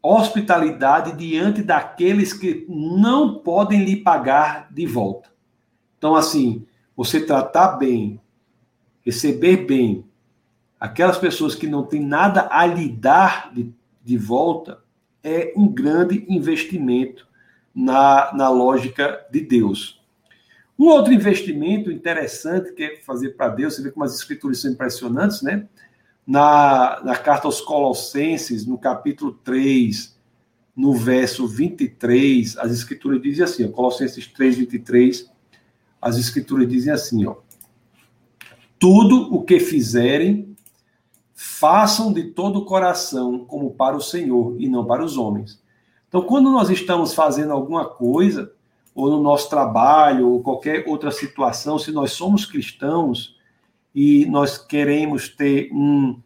hospitalidade 0.03 1.15
diante 1.15 1.63
daqueles 1.63 2.33
que 2.33 2.65
não 2.67 3.39
podem 3.39 3.85
lhe 3.85 3.95
pagar 3.95 4.67
de 4.69 4.85
volta. 4.85 5.29
Então, 5.97 6.13
assim, 6.13 6.65
você 6.95 7.25
tratar 7.25 7.77
bem, 7.77 8.19
receber 9.01 9.65
bem 9.65 10.05
aquelas 10.77 11.17
pessoas 11.17 11.55
que 11.55 11.65
não 11.65 11.83
têm 11.83 12.05
nada 12.05 12.49
a 12.51 12.65
lhe 12.65 12.89
dar 12.89 13.53
de, 13.53 13.73
de 14.03 14.17
volta 14.17 14.83
é 15.23 15.53
um 15.55 15.65
grande 15.65 16.25
investimento 16.27 17.25
na, 17.73 18.31
na 18.33 18.49
lógica 18.49 19.25
de 19.31 19.39
Deus. 19.39 20.03
Um 20.77 20.87
outro 20.87 21.13
investimento 21.13 21.89
interessante 21.89 22.73
que 22.73 22.83
é 22.83 22.97
fazer 22.97 23.29
para 23.29 23.47
Deus, 23.47 23.75
você 23.75 23.83
vê 23.83 23.91
como 23.91 24.03
as 24.03 24.13
escrituras 24.13 24.59
são 24.59 24.71
impressionantes, 24.71 25.41
né? 25.41 25.67
Na, 26.25 27.01
na 27.03 27.15
carta 27.17 27.47
aos 27.47 27.59
Colossenses, 27.59 28.65
no 28.65 28.77
capítulo 28.77 29.33
3, 29.43 30.17
no 30.75 30.93
verso 30.93 31.47
23, 31.47 32.57
as 32.57 32.71
escrituras 32.71 33.21
dizem 33.21 33.43
assim, 33.43 33.65
ó, 33.65 33.69
Colossenses 33.69 34.27
3, 34.27 34.57
23, 34.57 35.29
as 36.01 36.17
escrituras 36.17 36.67
dizem 36.67 36.93
assim, 36.93 37.25
ó, 37.25 37.35
tudo 38.79 39.33
o 39.33 39.43
que 39.43 39.59
fizerem, 39.59 40.55
façam 41.33 42.13
de 42.13 42.31
todo 42.31 42.59
o 42.59 42.65
coração, 42.65 43.43
como 43.45 43.71
para 43.71 43.97
o 43.97 44.01
Senhor 44.01 44.55
e 44.59 44.69
não 44.69 44.85
para 44.85 45.03
os 45.03 45.17
homens, 45.17 45.61
então, 46.13 46.21
quando 46.21 46.51
nós 46.51 46.69
estamos 46.69 47.15
fazendo 47.15 47.51
alguma 47.51 47.85
coisa, 47.85 48.53
ou 48.93 49.09
no 49.09 49.19
nosso 49.19 49.49
trabalho, 49.49 50.29
ou 50.29 50.43
qualquer 50.43 50.87
outra 50.87 51.09
situação, 51.09 51.79
se 51.79 51.91
nós 51.91 52.11
somos 52.11 52.45
cristãos 52.45 53.35
e 53.93 54.25
nós 54.25 54.57
queremos 54.57 55.29
ter 55.29 55.69
um, 55.71 56.19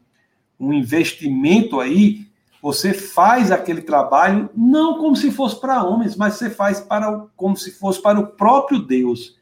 um 0.59 0.73
investimento 0.73 1.79
aí, 1.79 2.27
você 2.61 2.93
faz 2.93 3.51
aquele 3.51 3.81
trabalho 3.81 4.49
não 4.55 4.97
como 4.97 5.15
se 5.15 5.31
fosse 5.31 5.59
para 5.59 5.83
homens, 5.83 6.15
mas 6.15 6.35
você 6.35 6.49
faz 6.49 6.79
para 6.79 7.25
como 7.35 7.55
se 7.55 7.71
fosse 7.71 8.01
para 8.01 8.19
o 8.19 8.27
próprio 8.27 8.79
Deus. 8.79 9.37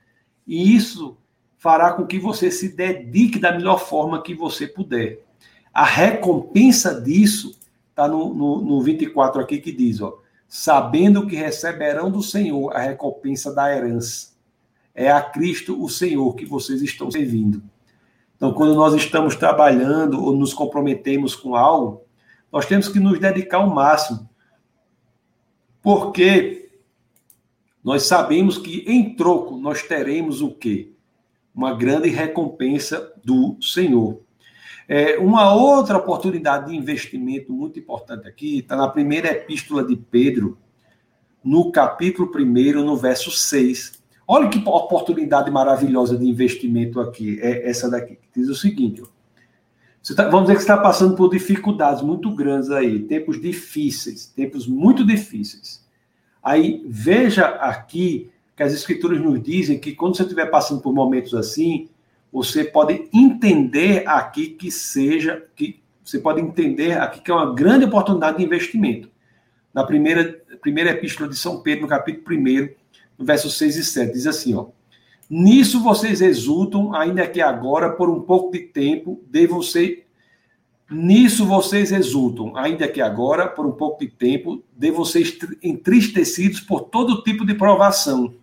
E 0.46 0.76
isso 0.76 1.18
fará 1.58 1.94
com 1.94 2.06
que 2.06 2.20
você 2.20 2.52
se 2.52 2.76
dedique 2.76 3.40
da 3.40 3.52
melhor 3.52 3.80
forma 3.80 4.22
que 4.22 4.36
você 4.36 4.68
puder. 4.68 5.24
A 5.74 5.84
recompensa 5.84 7.02
disso 7.02 7.58
está 7.90 8.08
no, 8.08 8.34
no, 8.34 8.62
no 8.62 8.82
24 8.82 9.42
aqui 9.42 9.60
que 9.60 9.72
diz, 9.72 10.02
ó 10.02 10.20
sabendo 10.48 11.28
que 11.28 11.36
receberão 11.36 12.10
do 12.10 12.22
Senhor 12.22 12.74
a 12.74 12.80
recompensa 12.80 13.54
da 13.54 13.70
herança. 13.70 14.30
É 14.94 15.12
a 15.12 15.22
Cristo 15.22 15.82
o 15.84 15.90
Senhor 15.90 16.34
que 16.36 16.46
vocês 16.46 16.82
estão 16.82 17.12
servindo. 17.12 17.62
Então, 18.46 18.54
quando 18.54 18.76
nós 18.76 18.94
estamos 18.94 19.36
trabalhando 19.36 20.24
ou 20.24 20.38
nos 20.38 20.54
comprometemos 20.54 21.36
com 21.36 21.56
algo, 21.56 22.04
nós 22.52 22.68
temos 22.68 22.88
que 22.88 23.00
nos 23.00 23.20
dedicar 23.20 23.58
ao 23.58 23.72
máximo. 23.72 24.30
Porque 25.82 26.70
nós 27.84 28.04
sabemos 28.04 28.60
que 28.60 28.84
em 28.86 29.16
troco 29.16 29.58
nós 29.58 29.82
teremos 29.82 30.44
o 30.44 30.52
quê? 30.52 30.92
Uma 31.56 31.74
grande 31.74 32.08
recompensa 32.10 33.12
do 33.24 33.58
Senhor. 33.60 34.22
É, 34.88 35.18
uma 35.18 35.52
outra 35.56 35.98
oportunidade 35.98 36.70
de 36.70 36.78
investimento 36.78 37.52
muito 37.52 37.80
importante 37.80 38.28
aqui 38.28 38.60
está 38.60 38.76
na 38.76 38.88
primeira 38.88 39.32
epístola 39.32 39.84
de 39.84 39.96
Pedro, 39.96 40.56
no 41.44 41.72
capítulo 41.72 42.30
1, 42.32 42.86
no 42.86 42.96
verso 42.96 43.32
6. 43.32 44.05
Olha 44.28 44.50
que 44.50 44.58
oportunidade 44.66 45.52
maravilhosa 45.52 46.18
de 46.18 46.28
investimento 46.28 47.00
aqui, 47.00 47.40
é 47.42 47.70
essa 47.70 47.90
daqui, 47.90 48.16
que 48.16 48.40
diz 48.40 48.50
o 48.50 48.56
seguinte: 48.56 49.04
tá, 50.16 50.24
vamos 50.30 50.44
dizer 50.44 50.54
que 50.54 50.64
você 50.64 50.72
está 50.72 50.78
passando 50.78 51.16
por 51.16 51.30
dificuldades 51.30 52.02
muito 52.02 52.34
grandes 52.34 52.72
aí, 52.72 53.00
tempos 53.00 53.40
difíceis, 53.40 54.26
tempos 54.26 54.68
muito 54.68 55.06
difíceis. 55.06 55.86
Aí 56.42 56.84
veja 56.88 57.46
aqui 57.46 58.32
que 58.56 58.64
as 58.64 58.74
escrituras 58.74 59.22
nos 59.22 59.42
dizem 59.42 59.80
que 59.80 59.94
quando 59.94 60.16
você 60.16 60.24
estiver 60.24 60.46
passando 60.48 60.82
por 60.82 60.94
momentos 60.94 61.34
assim, 61.34 61.90
você 62.32 62.64
pode 62.64 63.08
entender 63.14 64.08
aqui 64.08 64.50
que 64.50 64.72
seja, 64.72 65.44
que 65.56 65.82
você 66.04 66.20
pode 66.20 66.42
entender 66.42 66.98
aqui 67.00 67.22
que 67.22 67.32
é 67.32 67.34
uma 67.34 67.54
grande 67.54 67.86
oportunidade 67.86 68.38
de 68.38 68.44
investimento. 68.44 69.10
Na 69.74 69.84
primeira, 69.84 70.42
primeira 70.62 70.92
epístola 70.92 71.30
de 71.30 71.36
São 71.36 71.62
Pedro, 71.62 71.84
no 71.84 71.88
capítulo 71.88 72.38
1, 72.38 72.70
no 73.18 73.26
verso 73.26 73.50
6 73.50 73.78
e 73.78 73.84
7, 73.84 74.14
diz 74.14 74.28
assim, 74.28 74.54
ó. 74.54 74.68
Nisso 75.30 75.82
vocês 75.82 76.22
exultam, 76.22 76.94
ainda 76.94 77.28
que 77.28 77.42
agora, 77.42 77.90
por 77.90 78.10
um 78.10 78.22
pouco 78.22 78.52
de 78.52 78.60
tempo, 78.60 79.24
devam 79.28 79.62
ser 79.62 80.06
Nisso 80.90 81.48
vocês 81.48 81.92
exultam, 81.92 82.56
ainda 82.56 82.88
que 82.88 83.02
agora, 83.02 83.48
por 83.48 83.66
um 83.66 83.72
pouco 83.72 84.02
de 84.02 84.08
tempo, 84.08 84.64
de 84.72 84.92
vocês 84.92 85.36
entristecidos 85.64 86.60
por 86.60 86.82
todo 86.82 87.24
tipo 87.24 87.44
de 87.44 87.56
provação. 87.56 88.36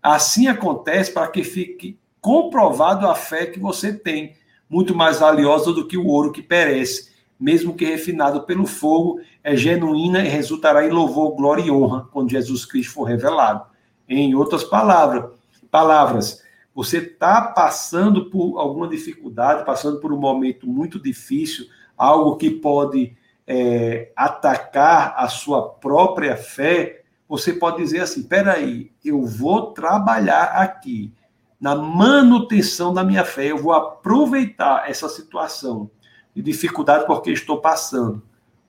Assim 0.00 0.46
acontece 0.46 1.12
para 1.12 1.26
que 1.26 1.42
fique 1.42 1.98
comprovado 2.20 3.08
a 3.08 3.14
fé 3.16 3.46
que 3.46 3.58
você 3.58 3.92
tem, 3.92 4.36
muito 4.70 4.94
mais 4.94 5.18
valiosa 5.18 5.72
do 5.72 5.86
que 5.86 5.98
o 5.98 6.06
ouro 6.06 6.30
que 6.30 6.42
perece, 6.42 7.12
mesmo 7.40 7.74
que 7.74 7.84
refinado 7.84 8.44
pelo 8.44 8.66
fogo, 8.66 9.20
é 9.42 9.56
genuína 9.56 10.20
e 10.24 10.28
resultará 10.28 10.86
em 10.86 10.90
louvor, 10.90 11.34
glória 11.34 11.62
e 11.62 11.70
honra 11.72 12.08
quando 12.12 12.30
Jesus 12.30 12.64
Cristo 12.64 12.92
for 12.92 13.04
revelado. 13.04 13.66
Em 14.08 14.34
outras 14.34 14.64
palavras, 14.64 15.30
palavras, 15.70 16.42
você 16.74 16.98
está 16.98 17.40
passando 17.40 18.30
por 18.30 18.58
alguma 18.58 18.88
dificuldade, 18.88 19.64
passando 19.64 20.00
por 20.00 20.12
um 20.12 20.18
momento 20.18 20.66
muito 20.66 21.00
difícil, 21.00 21.66
algo 21.96 22.36
que 22.36 22.50
pode 22.50 23.16
é, 23.46 24.10
atacar 24.16 25.14
a 25.16 25.28
sua 25.28 25.68
própria 25.68 26.36
fé, 26.36 27.02
você 27.28 27.52
pode 27.52 27.78
dizer 27.78 28.00
assim: 28.00 28.22
peraí, 28.22 28.90
eu 29.04 29.24
vou 29.24 29.72
trabalhar 29.72 30.44
aqui 30.44 31.12
na 31.60 31.74
manutenção 31.74 32.92
da 32.92 33.04
minha 33.04 33.24
fé, 33.24 33.46
eu 33.46 33.58
vou 33.58 33.72
aproveitar 33.72 34.90
essa 34.90 35.08
situação 35.08 35.90
de 36.34 36.42
dificuldade 36.42 37.06
porque 37.06 37.30
estou 37.30 37.60
passando, 37.60 38.22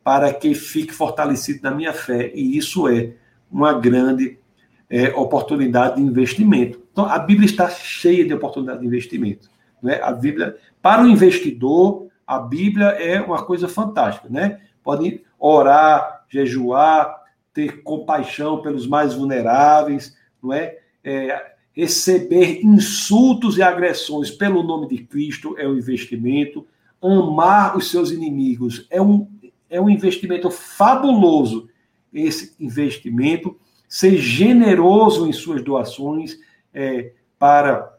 para 0.04 0.34
que 0.34 0.54
fique 0.54 0.94
fortalecido 0.94 1.62
na 1.64 1.72
minha 1.72 1.92
fé, 1.92 2.32
e 2.34 2.58
isso 2.58 2.88
é 2.88 3.16
uma 3.52 3.74
grande 3.74 4.40
é, 4.90 5.10
oportunidade 5.10 5.96
de 5.96 6.02
investimento. 6.02 6.82
Então, 6.92 7.06
a 7.06 7.20
Bíblia 7.20 7.46
está 7.46 7.70
cheia 7.70 8.26
de 8.26 8.34
oportunidade 8.34 8.80
de 8.80 8.86
investimento. 8.86 9.50
Né? 9.82 10.00
A 10.02 10.12
Bíblia, 10.12 10.56
para 10.82 11.04
o 11.04 11.08
investidor, 11.08 12.08
a 12.26 12.40
Bíblia 12.40 12.88
é 12.88 13.22
uma 13.22 13.44
coisa 13.44 13.68
fantástica. 13.68 14.28
Né? 14.30 14.60
Pode 14.84 15.22
orar, 15.40 16.26
jejuar, 16.30 17.24
ter 17.54 17.84
compaixão 17.84 18.62
pelos 18.62 18.88
mais 18.88 19.14
vulneráveis, 19.14 20.16
não 20.42 20.54
é? 20.54 20.78
é 21.04 21.56
receber 21.76 22.66
insultos 22.66 23.58
e 23.58 23.62
agressões 23.62 24.32
pelo 24.32 24.64
nome 24.64 24.88
de 24.88 25.04
Cristo 25.04 25.56
é 25.58 25.68
um 25.68 25.78
investimento. 25.78 26.66
Amar 27.02 27.76
os 27.76 27.92
seus 27.92 28.12
inimigos 28.12 28.88
é 28.90 29.02
um, 29.02 29.28
é 29.70 29.80
um 29.80 29.90
investimento 29.90 30.50
fabuloso. 30.50 31.68
Esse 32.14 32.56
investimento 32.60 33.60
ser 33.88 34.18
generoso 34.18 35.28
em 35.28 35.34
suas 35.34 35.64
doações 35.64 36.38
é, 36.74 37.14
para, 37.38 37.98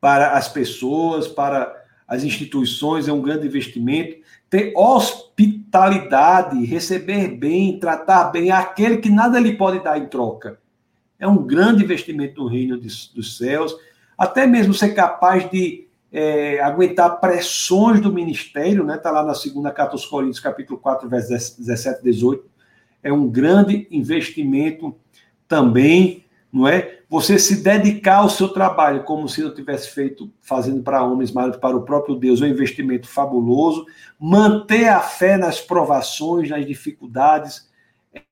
para 0.00 0.32
as 0.32 0.48
pessoas, 0.48 1.26
para 1.26 1.74
as 2.06 2.24
instituições, 2.24 3.08
é 3.08 3.12
um 3.12 3.22
grande 3.22 3.46
investimento. 3.46 4.16
Ter 4.50 4.72
hospitalidade, 4.76 6.64
receber 6.64 7.28
bem, 7.28 7.78
tratar 7.78 8.24
bem 8.24 8.50
aquele 8.50 8.98
que 8.98 9.08
nada 9.08 9.40
lhe 9.40 9.56
pode 9.56 9.82
dar 9.82 9.98
em 9.98 10.06
troca. 10.06 10.58
É 11.18 11.26
um 11.26 11.42
grande 11.42 11.84
investimento 11.84 12.42
no 12.42 12.48
reino 12.48 12.78
de, 12.78 12.88
dos 13.14 13.38
céus. 13.38 13.74
Até 14.18 14.46
mesmo 14.46 14.74
ser 14.74 14.90
capaz 14.90 15.50
de 15.50 15.86
é, 16.12 16.60
aguentar 16.60 17.18
pressões 17.18 18.00
do 18.00 18.12
ministério, 18.12 18.84
né? 18.84 18.96
Está 18.96 19.10
lá 19.10 19.24
na 19.24 19.34
segunda 19.34 19.70
carta 19.70 19.92
aos 19.92 20.04
Coríntios, 20.04 20.40
capítulo 20.40 20.78
4, 20.78 21.08
versos 21.08 21.56
17 21.56 22.00
e 22.00 22.04
18 22.04 22.51
é 23.02 23.12
um 23.12 23.28
grande 23.28 23.86
investimento 23.90 24.94
também, 25.48 26.24
não 26.52 26.68
é? 26.68 27.00
Você 27.08 27.38
se 27.38 27.62
dedicar 27.62 28.18
ao 28.18 28.30
seu 28.30 28.48
trabalho 28.48 29.04
como 29.04 29.28
se 29.28 29.42
não 29.42 29.52
tivesse 29.52 29.90
feito 29.90 30.32
fazendo 30.40 30.82
para 30.82 31.04
homens, 31.04 31.30
mas 31.30 31.56
para 31.56 31.76
o 31.76 31.82
próprio 31.82 32.14
Deus, 32.14 32.40
é 32.40 32.46
um 32.46 32.48
investimento 32.48 33.06
fabuloso. 33.06 33.84
Manter 34.18 34.88
a 34.88 35.00
fé 35.00 35.36
nas 35.36 35.60
provações, 35.60 36.48
nas 36.48 36.64
dificuldades, 36.64 37.70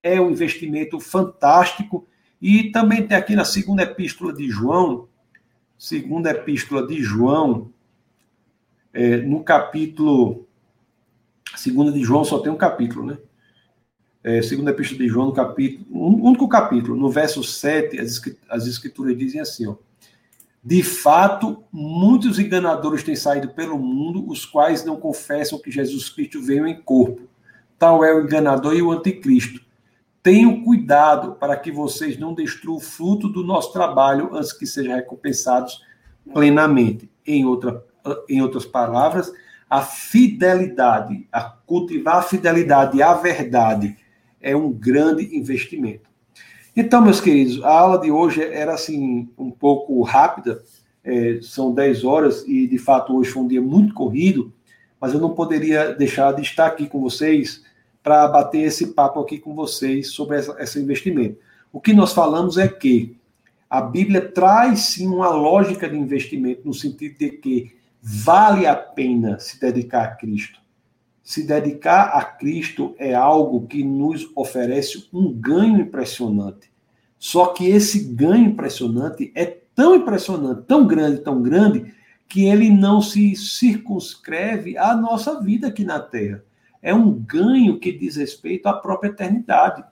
é 0.03 0.21
um 0.21 0.31
investimento 0.31 0.99
fantástico. 0.99 2.07
E 2.41 2.71
também 2.71 3.07
tem 3.07 3.16
aqui 3.16 3.37
na 3.37 3.45
segunda 3.45 3.83
epístola 3.83 4.33
de 4.33 4.49
João, 4.49 5.09
segunda 5.77 6.31
epístola 6.31 6.87
de 6.87 7.03
João, 7.03 7.71
é, 8.95 9.18
no 9.18 9.45
capítulo. 9.45 10.47
Segunda 11.55 11.93
de 11.93 12.03
João 12.03 12.25
só 12.25 12.39
tem 12.39 12.51
um 12.51 12.57
capítulo, 12.57 13.05
né? 13.05 13.18
É, 14.23 14.43
segunda 14.43 14.71
epístola 14.71 15.01
de 15.01 15.09
João, 15.09 15.27
no 15.27 15.33
capítulo, 15.33 15.87
um 15.91 16.25
único 16.25 16.49
capítulo, 16.49 16.97
no 16.97 17.11
verso 17.11 17.43
7, 17.43 17.99
as, 18.49 18.66
escrituras 18.66 19.16
dizem 19.16 19.41
assim, 19.41 19.66
ó, 19.66 19.77
de 20.62 20.83
fato, 20.83 21.64
muitos 21.73 22.39
enganadores 22.39 23.03
têm 23.03 23.16
saído 23.16 23.49
pelo 23.49 23.79
mundo, 23.79 24.29
os 24.29 24.45
quais 24.45 24.85
não 24.85 24.97
confessam 24.97 25.59
que 25.59 25.71
Jesus 25.71 26.11
Cristo 26.11 26.43
veio 26.43 26.66
em 26.66 26.79
corpo. 26.79 27.23
Tal 27.79 28.05
é 28.05 28.14
o 28.14 28.23
enganador 28.23 28.75
e 28.75 28.83
o 28.83 28.93
anticristo. 28.93 29.62
Tenham 30.23 30.62
cuidado 30.62 31.33
para 31.37 31.57
que 31.57 31.73
vocês 31.73 32.18
não 32.18 32.35
destruam 32.35 32.77
o 32.77 32.81
fruto 32.81 33.27
do 33.27 33.43
nosso 33.43 33.73
trabalho 33.73 34.37
antes 34.37 34.53
que 34.53 34.66
sejam 34.66 34.95
recompensados 34.95 35.83
plenamente. 36.31 37.11
Em, 37.27 37.47
outra, 37.47 37.83
em 38.29 38.43
outras 38.43 38.66
palavras, 38.66 39.33
a 39.68 39.81
fidelidade, 39.81 41.27
a 41.33 41.43
cultivar 41.43 42.16
a 42.16 42.23
fidelidade 42.23 43.03
à 43.03 43.14
verdade 43.14 43.97
é 44.41 44.57
um 44.57 44.72
grande 44.72 45.36
investimento. 45.36 46.09
Então, 46.76 47.03
meus 47.03 47.20
queridos, 47.20 47.62
a 47.62 47.70
aula 47.70 47.99
de 47.99 48.11
hoje 48.11 48.43
era 48.43 48.74
assim 48.74 49.28
um 49.36 49.51
pouco 49.51 50.01
rápida, 50.03 50.62
é, 51.03 51.41
são 51.43 51.74
10 51.74 52.05
horas 52.05 52.45
e 52.47 52.66
de 52.66 52.78
fato 52.78 53.16
hoje 53.16 53.30
foi 53.30 53.43
um 53.43 53.49
dia 53.49 53.61
muito 53.61 53.93
corrido, 53.93 54.53
mas 55.01 55.12
eu 55.12 55.20
não 55.20 55.34
poderia 55.34 55.93
deixar 55.95 56.32
de 56.32 56.43
estar 56.43 56.66
aqui 56.66 56.86
com 56.86 57.01
vocês 57.01 57.62
para 58.03 58.28
bater 58.28 58.61
esse 58.61 58.88
papo 58.88 59.20
aqui 59.20 59.38
com 59.38 59.55
vocês 59.55 60.11
sobre 60.11 60.36
essa, 60.38 60.57
esse 60.61 60.78
investimento. 60.78 61.38
O 61.72 61.80
que 61.80 61.93
nós 61.93 62.12
falamos 62.12 62.57
é 62.57 62.68
que 62.68 63.16
a 63.68 63.80
Bíblia 63.80 64.20
traz 64.20 64.80
sim 64.80 65.07
uma 65.07 65.28
lógica 65.30 65.88
de 65.88 65.97
investimento 65.97 66.62
no 66.64 66.74
sentido 66.74 67.18
de 67.18 67.30
que 67.30 67.76
vale 68.03 68.66
a 68.66 68.74
pena 68.74 69.38
se 69.38 69.61
dedicar 69.61 70.05
a 70.05 70.11
Cristo. 70.16 70.61
Se 71.31 71.45
dedicar 71.45 72.07
a 72.07 72.24
Cristo 72.24 72.93
é 72.99 73.14
algo 73.14 73.64
que 73.68 73.85
nos 73.85 74.28
oferece 74.35 75.09
um 75.12 75.33
ganho 75.33 75.81
impressionante. 75.81 76.72
Só 77.20 77.47
que 77.53 77.68
esse 77.68 78.12
ganho 78.12 78.47
impressionante 78.47 79.31
é 79.37 79.47
tão 79.72 79.95
impressionante, 79.95 80.62
tão 80.66 80.85
grande, 80.89 81.20
tão 81.20 81.41
grande, 81.41 81.95
que 82.28 82.47
ele 82.47 82.68
não 82.68 83.01
se 83.01 83.37
circunscreve 83.37 84.76
à 84.76 84.93
nossa 84.97 85.41
vida 85.41 85.68
aqui 85.68 85.85
na 85.85 86.01
Terra. 86.01 86.43
É 86.83 86.93
um 86.93 87.12
ganho 87.12 87.78
que 87.78 87.93
diz 87.93 88.16
respeito 88.16 88.66
à 88.66 88.72
própria 88.72 89.11
eternidade. 89.11 89.85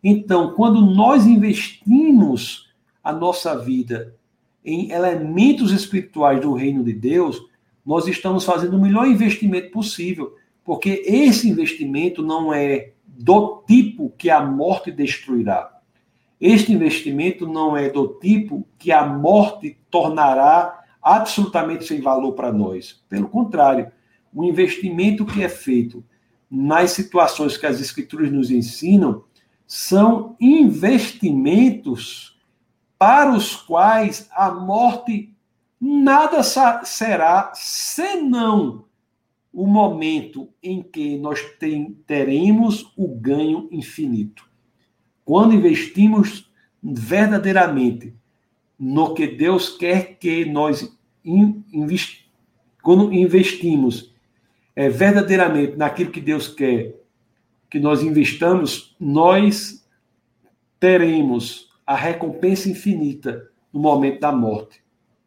Então, 0.00 0.54
quando 0.54 0.80
nós 0.80 1.26
investimos 1.26 2.72
a 3.02 3.12
nossa 3.12 3.58
vida 3.58 4.14
em 4.64 4.92
elementos 4.92 5.72
espirituais 5.72 6.40
do 6.40 6.52
reino 6.52 6.84
de 6.84 6.92
Deus, 6.92 7.44
nós 7.84 8.06
estamos 8.06 8.44
fazendo 8.44 8.76
o 8.76 8.80
melhor 8.80 9.08
investimento 9.08 9.72
possível 9.72 10.36
porque 10.64 11.02
esse 11.06 11.48
investimento 11.48 12.22
não 12.22 12.52
é 12.52 12.92
do 13.06 13.62
tipo 13.66 14.12
que 14.16 14.30
a 14.30 14.40
morte 14.44 14.90
destruirá. 14.90 15.70
Este 16.40 16.72
investimento 16.72 17.46
não 17.46 17.76
é 17.76 17.88
do 17.88 18.08
tipo 18.20 18.66
que 18.78 18.90
a 18.90 19.06
morte 19.06 19.78
tornará 19.90 20.82
absolutamente 21.00 21.84
sem 21.84 22.00
valor 22.00 22.32
para 22.32 22.50
nós. 22.50 23.04
Pelo 23.08 23.28
contrário, 23.28 23.92
o 24.32 24.42
investimento 24.42 25.24
que 25.24 25.44
é 25.44 25.48
feito 25.48 26.02
nas 26.50 26.92
situações 26.92 27.56
que 27.56 27.66
as 27.66 27.80
escrituras 27.80 28.32
nos 28.32 28.50
ensinam 28.50 29.24
são 29.66 30.34
investimentos 30.40 32.38
para 32.98 33.32
os 33.32 33.54
quais 33.54 34.28
a 34.32 34.50
morte 34.50 35.34
nada 35.80 36.42
será 36.42 37.52
senão 37.54 38.84
o 39.54 39.66
momento 39.68 40.48
em 40.60 40.82
que 40.82 41.16
nós 41.16 41.40
tem, 41.58 41.96
teremos 42.06 42.92
o 42.96 43.06
ganho 43.08 43.68
infinito. 43.70 44.44
Quando 45.24 45.54
investimos 45.54 46.50
verdadeiramente 46.82 48.12
no 48.78 49.14
que 49.14 49.28
Deus 49.28 49.70
quer 49.70 50.16
que 50.18 50.44
nós 50.44 50.92
quando 52.82 53.14
investimos 53.14 54.12
é, 54.76 54.90
verdadeiramente 54.90 55.76
naquilo 55.76 56.10
que 56.10 56.20
Deus 56.20 56.48
quer 56.48 56.94
que 57.70 57.80
nós 57.80 58.02
investamos, 58.02 58.94
nós 59.00 59.82
teremos 60.78 61.70
a 61.86 61.94
recompensa 61.94 62.68
infinita 62.68 63.48
no 63.72 63.80
momento 63.80 64.20
da 64.20 64.30
morte 64.30 64.82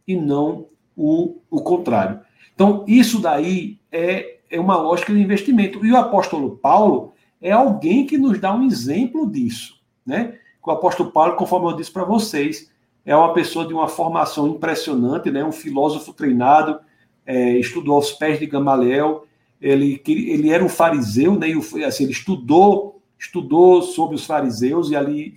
e 0.08 0.16
não 0.16 0.68
o, 0.96 1.40
o 1.50 1.62
contrário. 1.62 2.20
Então, 2.58 2.84
isso 2.88 3.22
daí 3.22 3.78
é, 3.92 4.40
é 4.50 4.60
uma 4.60 4.76
lógica 4.78 5.14
de 5.14 5.22
investimento. 5.22 5.86
E 5.86 5.92
o 5.92 5.96
apóstolo 5.96 6.58
Paulo 6.58 7.14
é 7.40 7.52
alguém 7.52 8.08
que 8.08 8.18
nos 8.18 8.40
dá 8.40 8.52
um 8.52 8.66
exemplo 8.66 9.30
disso. 9.30 9.80
Né? 10.04 10.40
O 10.66 10.72
apóstolo 10.72 11.12
Paulo, 11.12 11.36
conforme 11.36 11.68
eu 11.68 11.76
disse 11.76 11.92
para 11.92 12.04
vocês, 12.04 12.72
é 13.06 13.16
uma 13.16 13.32
pessoa 13.32 13.68
de 13.68 13.76
uma 13.76 13.88
formação 13.88 14.48
impressionante, 14.48 15.30
né? 15.30 15.46
um 15.46 15.52
filósofo 15.52 16.12
treinado, 16.12 16.80
é, 17.28 17.60
estudou 17.60 17.94
aos 17.94 18.12
pés 18.14 18.40
de 18.40 18.48
Gamaliel, 18.48 19.28
ele, 19.62 20.02
ele 20.08 20.50
era 20.50 20.66
um 20.66 20.70
fariseu, 20.70 21.38
né? 21.38 21.50
E, 21.50 21.84
assim, 21.84 22.06
ele 22.06 22.14
estudou, 22.14 23.04
estudou 23.20 23.84
sobre 23.84 24.16
os 24.16 24.26
fariseus 24.26 24.90
e 24.90 24.96
ali 24.96 25.36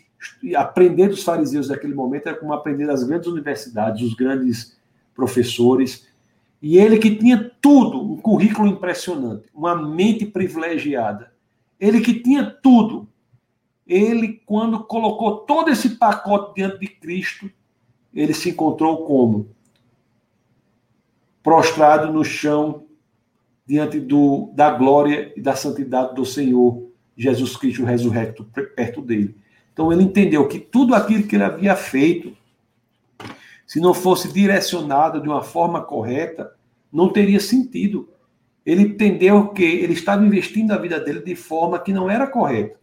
aprender 0.57 1.09
dos 1.09 1.23
fariseus 1.23 1.69
daquele 1.69 1.95
momento 1.95 2.29
era 2.29 2.37
como 2.37 2.55
aprender 2.55 2.87
das 2.87 3.03
grandes 3.03 3.29
universidades, 3.29 4.03
os 4.03 4.15
grandes 4.15 4.79
professores. 5.15 6.10
E 6.63 6.77
ele 6.77 6.99
que 6.99 7.17
tinha 7.17 7.51
tudo, 7.61 8.01
um 8.01 8.17
currículo 8.17 8.69
impressionante, 8.69 9.49
uma 9.55 9.75
mente 9.75 10.27
privilegiada. 10.27 11.33
Ele 11.79 12.01
que 12.01 12.15
tinha 12.15 12.45
tudo. 12.45 13.09
Ele, 13.87 14.41
quando 14.45 14.85
colocou 14.85 15.39
todo 15.39 15.71
esse 15.71 15.91
pacote 15.91 16.55
diante 16.57 16.79
de 16.79 16.87
Cristo, 16.87 17.51
ele 18.15 18.35
se 18.35 18.51
encontrou 18.51 19.05
como? 19.07 19.49
Prostrado 21.43 22.13
no 22.13 22.25
chão, 22.25 22.85
diante 23.67 23.99
do, 23.99 24.51
da 24.53 24.71
glória 24.71 25.33
e 25.37 25.41
da 25.41 25.55
santidade 25.55 26.15
do 26.15 26.27
Senhor, 26.27 26.91
Jesus 27.17 27.57
Cristo 27.57 27.85
ressurrecto, 27.85 28.45
perto 28.75 29.01
dele. 29.01 29.37
Então 29.73 29.93
ele 29.93 30.03
entendeu 30.03 30.47
que 30.49 30.59
tudo 30.59 30.95
aquilo 30.95 31.27
que 31.27 31.37
ele 31.37 31.45
havia 31.45 31.77
feito, 31.77 32.37
se 33.71 33.79
não 33.79 33.95
fosse 33.95 34.33
direcionado 34.33 35.23
de 35.23 35.29
uma 35.29 35.45
forma 35.45 35.81
correta, 35.81 36.53
não 36.93 37.09
teria 37.09 37.39
sentido. 37.39 38.09
Ele 38.67 38.83
entendeu 38.83 39.47
que 39.51 39.63
ele 39.63 39.93
estava 39.93 40.27
investindo 40.27 40.73
a 40.73 40.77
vida 40.77 40.99
dele 40.99 41.21
de 41.21 41.37
forma 41.37 41.79
que 41.79 41.93
não 41.93 42.11
era 42.11 42.27
correta. 42.27 42.81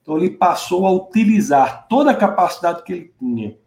Então 0.00 0.16
ele 0.16 0.30
passou 0.30 0.86
a 0.86 0.90
utilizar 0.90 1.86
toda 1.90 2.10
a 2.12 2.16
capacidade 2.16 2.82
que 2.84 2.90
ele 2.90 3.12
tinha, 3.18 3.58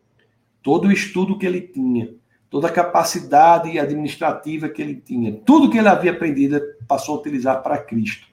todo 0.63 0.88
o 0.88 0.91
estudo 0.91 1.38
que 1.38 1.45
ele 1.45 1.61
tinha, 1.61 2.15
toda 2.49 2.69
a 2.69 2.71
capacidade 2.71 3.78
administrativa 3.78 4.67
que 4.67 4.82
ele 4.82 4.95
tinha, 4.95 5.32
tudo 5.45 5.69
que 5.69 5.78
ele 5.78 5.89
havia 5.89 6.09
aprendido, 6.09 6.59
passou 6.88 7.17
a 7.17 7.19
utilizar 7.19 7.61
para 7.61 7.78
Cristo. 7.78 8.26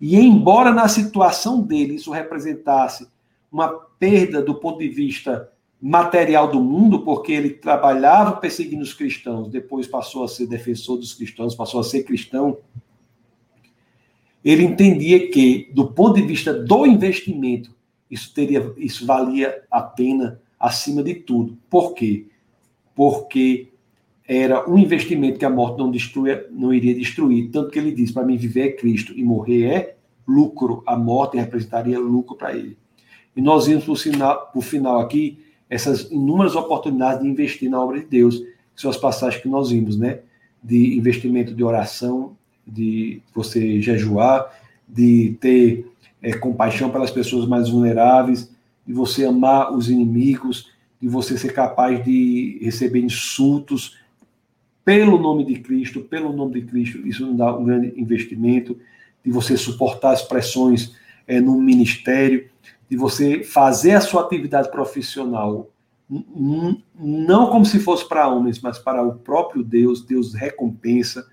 E 0.00 0.16
embora 0.16 0.72
na 0.72 0.88
situação 0.88 1.62
dele 1.62 1.94
isso 1.94 2.10
representasse 2.10 3.08
uma 3.52 3.68
perda 3.68 4.42
do 4.42 4.56
ponto 4.56 4.80
de 4.80 4.88
vista 4.88 5.48
material 5.80 6.50
do 6.50 6.60
mundo, 6.60 7.00
porque 7.00 7.32
ele 7.32 7.50
trabalhava 7.50 8.32
perseguindo 8.36 8.82
os 8.82 8.92
cristãos, 8.92 9.48
depois 9.48 9.86
passou 9.86 10.24
a 10.24 10.28
ser 10.28 10.46
defensor 10.46 10.96
dos 10.96 11.14
cristãos, 11.14 11.54
passou 11.54 11.80
a 11.80 11.84
ser 11.84 12.02
cristão. 12.02 12.58
Ele 14.44 14.64
entendia 14.64 15.30
que, 15.30 15.70
do 15.72 15.88
ponto 15.88 16.14
de 16.14 16.22
vista 16.22 16.52
do 16.52 16.86
investimento, 16.86 17.74
isso 18.10 18.32
teria, 18.34 18.72
isso 18.76 19.06
valia 19.06 19.62
a 19.70 19.80
pena 19.80 20.40
acima 20.58 21.02
de 21.02 21.14
tudo. 21.14 21.56
Por 21.70 21.94
quê? 21.94 22.26
Porque 22.94 23.68
era 24.26 24.68
um 24.68 24.78
investimento 24.78 25.38
que 25.38 25.44
a 25.44 25.50
morte 25.50 25.78
não, 25.78 25.90
destruía, 25.90 26.46
não 26.50 26.72
iria 26.72 26.94
destruir. 26.94 27.50
Tanto 27.50 27.70
que 27.70 27.78
ele 27.78 27.92
diz: 27.92 28.10
para 28.10 28.24
mim, 28.24 28.36
viver 28.36 28.68
é 28.68 28.72
Cristo 28.72 29.12
e 29.16 29.22
morrer 29.22 29.66
é 29.66 29.96
lucro. 30.26 30.82
A 30.86 30.96
morte 30.96 31.36
representaria 31.36 31.98
lucro 31.98 32.36
para 32.36 32.54
ele. 32.56 32.76
E 33.36 33.40
nós 33.40 33.66
vimos 33.66 33.84
para 33.84 33.92
o 33.92 33.96
final, 33.96 34.52
final 34.60 35.00
aqui 35.00 35.38
essas 35.68 36.10
inúmeras 36.10 36.56
oportunidades 36.56 37.22
de 37.22 37.28
investir 37.28 37.70
na 37.70 37.82
obra 37.82 38.00
de 38.00 38.06
Deus, 38.06 38.38
que 38.38 38.80
são 38.80 38.90
as 38.90 38.96
passagens 38.96 39.42
que 39.42 39.48
nós 39.48 39.70
vimos, 39.70 39.98
né? 39.98 40.20
De 40.62 40.96
investimento 40.96 41.54
de 41.54 41.62
oração, 41.62 42.36
de 42.66 43.22
você 43.34 43.80
jejuar, 43.80 44.50
de 44.88 45.36
ter 45.40 45.86
é, 46.22 46.32
compaixão 46.32 46.90
pelas 46.90 47.10
pessoas 47.10 47.46
mais 47.46 47.68
vulneráveis, 47.68 48.50
de 48.86 48.92
você 48.92 49.24
amar 49.24 49.72
os 49.72 49.90
inimigos, 49.90 50.70
de 51.00 51.08
você 51.08 51.36
ser 51.36 51.52
capaz 51.52 52.02
de 52.04 52.58
receber 52.62 53.00
insultos 53.00 53.96
pelo 54.84 55.18
nome 55.18 55.44
de 55.44 55.56
Cristo, 55.56 56.00
pelo 56.00 56.32
nome 56.32 56.60
de 56.60 56.66
Cristo, 56.66 57.06
isso 57.06 57.26
não 57.26 57.36
dá 57.36 57.54
um 57.54 57.64
grande 57.64 57.92
investimento, 58.00 58.78
de 59.22 59.30
você 59.30 59.56
suportar 59.56 60.12
as 60.12 60.22
pressões 60.22 60.96
é, 61.26 61.40
no 61.40 61.60
ministério, 61.60 62.48
de 62.88 62.96
você 62.96 63.44
fazer 63.44 63.92
a 63.92 64.00
sua 64.00 64.22
atividade 64.22 64.70
profissional 64.70 65.70
não 66.98 67.50
como 67.50 67.66
se 67.66 67.78
fosse 67.78 68.08
para 68.08 68.28
homens, 68.28 68.60
mas 68.60 68.78
para 68.78 69.02
o 69.02 69.14
próprio 69.14 69.62
Deus, 69.62 70.02
Deus 70.02 70.32
recompensa, 70.32 71.26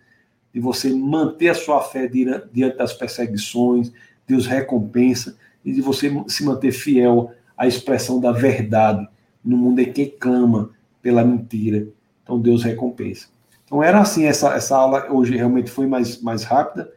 de 0.54 0.60
você 0.60 0.94
manter 0.94 1.50
a 1.50 1.56
sua 1.56 1.82
fé 1.82 2.08
diante 2.08 2.78
das 2.78 2.94
perseguições, 2.94 3.92
Deus 4.28 4.46
recompensa, 4.46 5.38
e 5.64 5.72
de 5.72 5.82
você 5.82 6.12
se 6.28 6.44
manter 6.44 6.72
fiel 6.72 7.32
à 7.58 7.68
expressão 7.68 8.20
da 8.20 8.32
verdade 8.32 9.08
no 9.44 9.58
mundo 9.58 9.80
em 9.80 9.92
que 9.92 10.08
clama 10.08 10.72
pela 11.02 11.24
mentira. 11.24 11.88
Então 12.24 12.40
Deus 12.40 12.64
recompensa. 12.64 13.28
Então 13.64 13.82
era 13.82 14.00
assim, 14.00 14.26
essa, 14.26 14.54
essa 14.54 14.78
aula 14.78 15.12
hoje 15.12 15.36
realmente 15.36 15.72
foi 15.72 15.88
mais, 15.88 16.22
mais 16.22 16.44
rápida, 16.44 16.92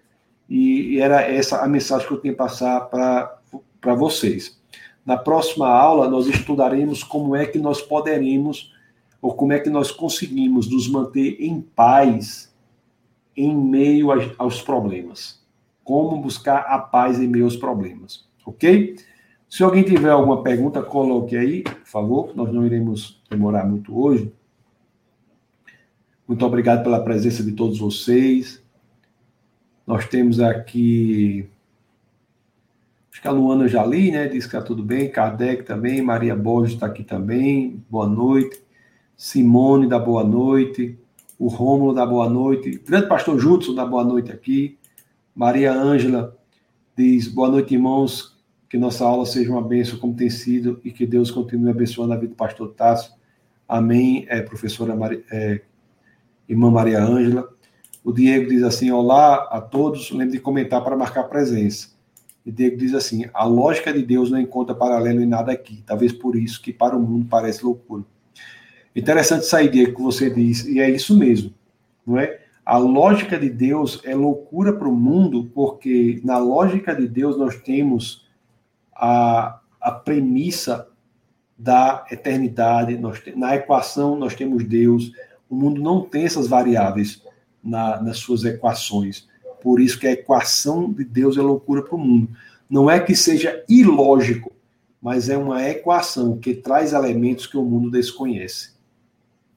e, 0.49 0.99
era 0.99 1.21
essa 1.21 1.59
a 1.59 1.69
mensagem 1.69 2.07
que 2.07 2.13
eu 2.13 2.19
tenho 2.19 2.35
que 2.35 2.39
passar 2.39 2.81
para 2.83 3.38
para 3.81 3.95
vocês. 3.95 4.59
Na 5.05 5.17
próxima 5.17 5.69
aula, 5.69 6.09
nós 6.09 6.27
estudaremos 6.27 7.03
como 7.03 7.35
é 7.35 7.47
que 7.47 7.59
nós 7.59 7.81
poderemos, 7.81 8.75
ou 9.23 9.35
como 9.35 9.53
é 9.53 9.59
que 9.59 9.71
nós 9.71 9.91
conseguimos 9.91 10.71
nos 10.71 10.89
manter 10.89 11.37
em 11.41 11.61
paz 11.61 12.55
em 13.37 13.57
meio 13.57 14.09
aos 14.37 14.61
problemas. 14.61 15.43
Como 15.83 16.21
buscar 16.21 16.67
a 16.69 16.79
paz 16.79 17.19
em 17.21 17.27
meio 17.27 17.45
aos 17.45 17.57
problemas. 17.57 18.29
Ok? 18.45 18.97
Se 19.49 19.63
alguém 19.63 19.83
tiver 19.83 20.11
alguma 20.11 20.43
pergunta, 20.43 20.83
coloque 20.83 21.37
aí, 21.37 21.63
por 21.63 21.87
favor. 21.87 22.37
Nós 22.37 22.53
não 22.53 22.67
iremos 22.67 23.23
demorar 23.31 23.67
muito 23.67 23.99
hoje. 23.99 24.31
Muito 26.27 26.45
obrigado 26.45 26.83
pela 26.83 27.03
presença 27.03 27.43
de 27.43 27.53
todos 27.53 27.79
vocês. 27.79 28.63
Nós 29.87 30.07
temos 30.07 30.39
aqui 30.39 31.49
Acho 33.13 33.23
que 33.23 33.29
a 33.29 33.31
Luana 33.33 33.67
já 33.67 33.85
li, 33.85 34.11
né? 34.11 34.29
Diz 34.29 34.47
que 34.47 34.57
está 34.57 34.63
tudo 34.63 34.83
bem. 34.83 35.11
Kardec 35.11 35.65
também. 35.65 36.03
Maria 36.03 36.37
Borges 36.37 36.75
está 36.75 36.87
aqui 36.87 37.03
também. 37.03 37.83
Boa 37.91 38.07
noite. 38.07 38.63
Simone 39.17 39.89
da 39.89 39.99
boa 39.99 40.23
noite. 40.23 40.99
O 41.39 41.49
Rômulo 41.49 41.95
da 41.95 42.07
boa 42.07 42.29
noite. 42.29 42.83
Grande 42.87 43.09
pastor 43.09 43.39
Judson 43.39 43.75
da 43.75 43.85
boa 43.85 44.05
noite 44.05 44.31
aqui. 44.31 44.79
Maria 45.35 45.73
Ângela 45.73 46.37
diz: 46.97 47.29
Boa 47.29 47.49
noite, 47.49 47.75
irmãos. 47.75 48.37
Que 48.69 48.77
nossa 48.77 49.05
aula 49.05 49.25
seja 49.25 49.51
uma 49.51 49.63
bênção 49.63 49.99
como 49.99 50.15
tem 50.15 50.29
sido 50.29 50.79
e 50.85 50.91
que 50.91 51.07
Deus 51.07 51.31
continue 51.31 51.71
abençoando 51.71 52.13
a 52.13 52.17
vida 52.17 52.33
do 52.33 52.37
pastor 52.37 52.69
Tássio. 52.75 53.13
Amém, 53.67 54.27
é, 54.29 54.43
professora 54.43 54.95
Maria, 54.95 55.25
é, 55.31 55.61
irmã 56.49 56.71
Maria 56.71 57.03
Ângela. 57.03 57.49
O 58.05 58.13
Diego 58.13 58.49
diz 58.49 58.63
assim: 58.63 58.91
Olá 58.91 59.49
a 59.51 59.61
todos. 59.61 60.11
Lembre 60.11 60.37
de 60.37 60.41
comentar 60.41 60.85
para 60.85 60.97
marcar 60.97 61.25
presença. 61.25 61.89
E 62.49 62.51
Diego 62.51 62.79
diz 62.79 62.95
assim: 62.95 63.27
a 63.35 63.45
lógica 63.45 63.93
de 63.93 64.03
Deus 64.03 64.31
não 64.31 64.41
encontra 64.41 64.75
paralelo 64.75 65.21
em 65.21 65.27
nada 65.27 65.53
aqui. 65.53 65.85
Talvez 65.85 66.15
por 66.15 66.35
isso 66.35 66.63
que 66.63 66.73
para 66.73 66.97
o 66.97 67.01
mundo 67.01 67.27
parece 67.29 67.63
loucura. 67.63 68.05
Interessante 68.97 69.45
sair, 69.45 69.71
Diego, 69.71 69.97
que 69.97 70.03
você 70.03 70.31
diz, 70.31 70.65
e 70.65 70.81
é 70.81 70.89
isso 70.89 71.17
mesmo, 71.17 71.53
não 72.07 72.19
é? 72.19 72.41
A 72.65 72.79
lógica 72.79 73.39
de 73.39 73.51
Deus 73.51 74.01
é 74.03 74.15
loucura 74.15 74.73
para 74.73 74.89
o 74.89 74.95
mundo, 74.95 75.51
porque 75.55 76.23
na 76.25 76.39
lógica 76.39 76.97
de 76.97 77.07
Deus 77.07 77.37
nós 77.37 77.57
temos 77.57 78.27
a, 78.97 79.61
a 79.79 79.91
premissa 79.91 80.89
da 81.57 82.07
eternidade, 82.11 82.97
nós, 82.97 83.23
na 83.37 83.57
equação 83.57 84.17
nós 84.17 84.35
temos 84.35 84.65
Deus, 84.65 85.13
o 85.51 85.55
mundo 85.55 85.83
não 85.83 86.01
tem 86.01 86.25
essas 86.25 86.49
variáveis 86.49 87.23
na, 87.63 88.01
nas 88.01 88.17
suas 88.19 88.43
equações. 88.45 89.28
Por 89.61 89.81
isso 89.81 89.99
que 89.99 90.07
a 90.07 90.13
equação 90.13 90.93
de 90.93 91.05
Deus 91.05 91.37
é 91.37 91.43
loucura 91.43 91.83
para 91.83 91.95
o 91.95 91.99
mundo. 91.99 92.29
Não 92.69 92.91
é 92.91 93.01
que 93.01 93.15
seja 93.15 93.65
ilógico, 93.69 94.53
mas 95.01 95.29
é 95.29 95.37
uma 95.37 95.67
equação 95.69 96.39
que 96.39 96.55
traz 96.55 96.93
elementos 96.93 97.47
que 97.47 97.57
o 97.57 97.65
mundo 97.65 97.91
desconhece. 97.91 98.73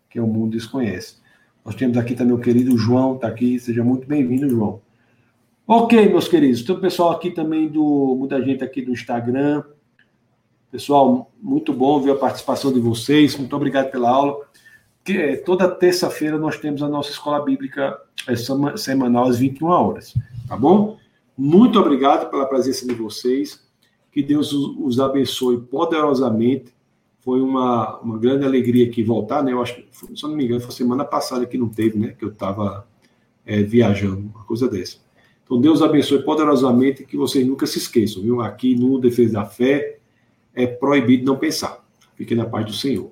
Que 0.09 0.19
o 0.19 0.27
mundo 0.27 0.51
desconhece. 0.51 1.15
Nós 1.63 1.75
temos 1.75 1.97
aqui 1.97 2.15
também 2.15 2.33
o 2.33 2.39
querido 2.39 2.77
João, 2.77 3.15
está 3.15 3.27
aqui. 3.27 3.59
Seja 3.59 3.83
muito 3.83 4.07
bem-vindo, 4.07 4.49
João. 4.49 4.81
Ok, 5.67 6.09
meus 6.09 6.27
queridos. 6.27 6.63
Tem 6.63 6.75
o 6.75 6.81
pessoal 6.81 7.11
aqui 7.11 7.31
também 7.31 7.67
do. 7.67 8.15
Muita 8.17 8.41
gente 8.43 8.63
aqui 8.63 8.81
do 8.81 8.91
Instagram. 8.91 9.63
Pessoal, 10.71 11.31
muito 11.41 11.71
bom 11.73 11.99
ver 11.99 12.11
a 12.11 12.15
participação 12.15 12.73
de 12.73 12.79
vocês. 12.79 13.37
Muito 13.37 13.55
obrigado 13.55 13.91
pela 13.91 14.09
aula. 14.09 14.37
Que, 15.03 15.17
é, 15.17 15.35
toda 15.35 15.69
terça-feira 15.69 16.37
nós 16.37 16.57
temos 16.57 16.83
a 16.83 16.87
nossa 16.87 17.09
escola 17.09 17.43
bíblica 17.43 17.99
é 18.27 18.35
semanal 18.77 19.25
às 19.25 19.37
21 19.37 19.67
horas, 19.67 20.13
tá 20.47 20.55
bom? 20.55 20.97
Muito 21.37 21.79
obrigado 21.79 22.29
pela 22.29 22.45
presença 22.45 22.85
de 22.85 22.93
vocês. 22.93 23.65
Que 24.11 24.21
Deus 24.21 24.51
os 24.53 24.99
abençoe 24.99 25.59
poderosamente. 25.59 26.73
Foi 27.21 27.41
uma, 27.41 27.99
uma 27.99 28.17
grande 28.17 28.45
alegria 28.45 28.85
aqui 28.85 29.03
voltar, 29.03 29.43
né? 29.43 29.53
Eu 29.53 29.61
acho 29.61 29.81
se 29.91 30.23
não 30.23 30.35
me 30.35 30.45
engano, 30.45 30.61
foi 30.61 30.71
semana 30.71 31.05
passada 31.05 31.45
que 31.45 31.57
não 31.57 31.69
teve, 31.69 31.97
né? 31.97 32.15
Que 32.17 32.25
eu 32.25 32.29
estava 32.29 32.85
é, 33.45 33.61
viajando, 33.63 34.31
uma 34.33 34.43
coisa 34.43 34.67
dessa. 34.67 34.97
Então, 35.43 35.59
Deus 35.59 35.81
abençoe 35.81 36.23
poderosamente 36.23 37.03
que 37.05 37.17
vocês 37.17 37.45
nunca 37.45 37.65
se 37.65 37.77
esqueçam, 37.77 38.21
viu? 38.21 38.41
Aqui 38.41 38.75
no 38.75 38.99
Defesa 38.99 39.33
da 39.33 39.45
Fé 39.45 39.97
é 40.53 40.65
proibido 40.65 41.25
não 41.25 41.37
pensar. 41.37 41.83
Fiquem 42.15 42.37
na 42.37 42.45
paz 42.45 42.65
do 42.65 42.73
Senhor. 42.73 43.11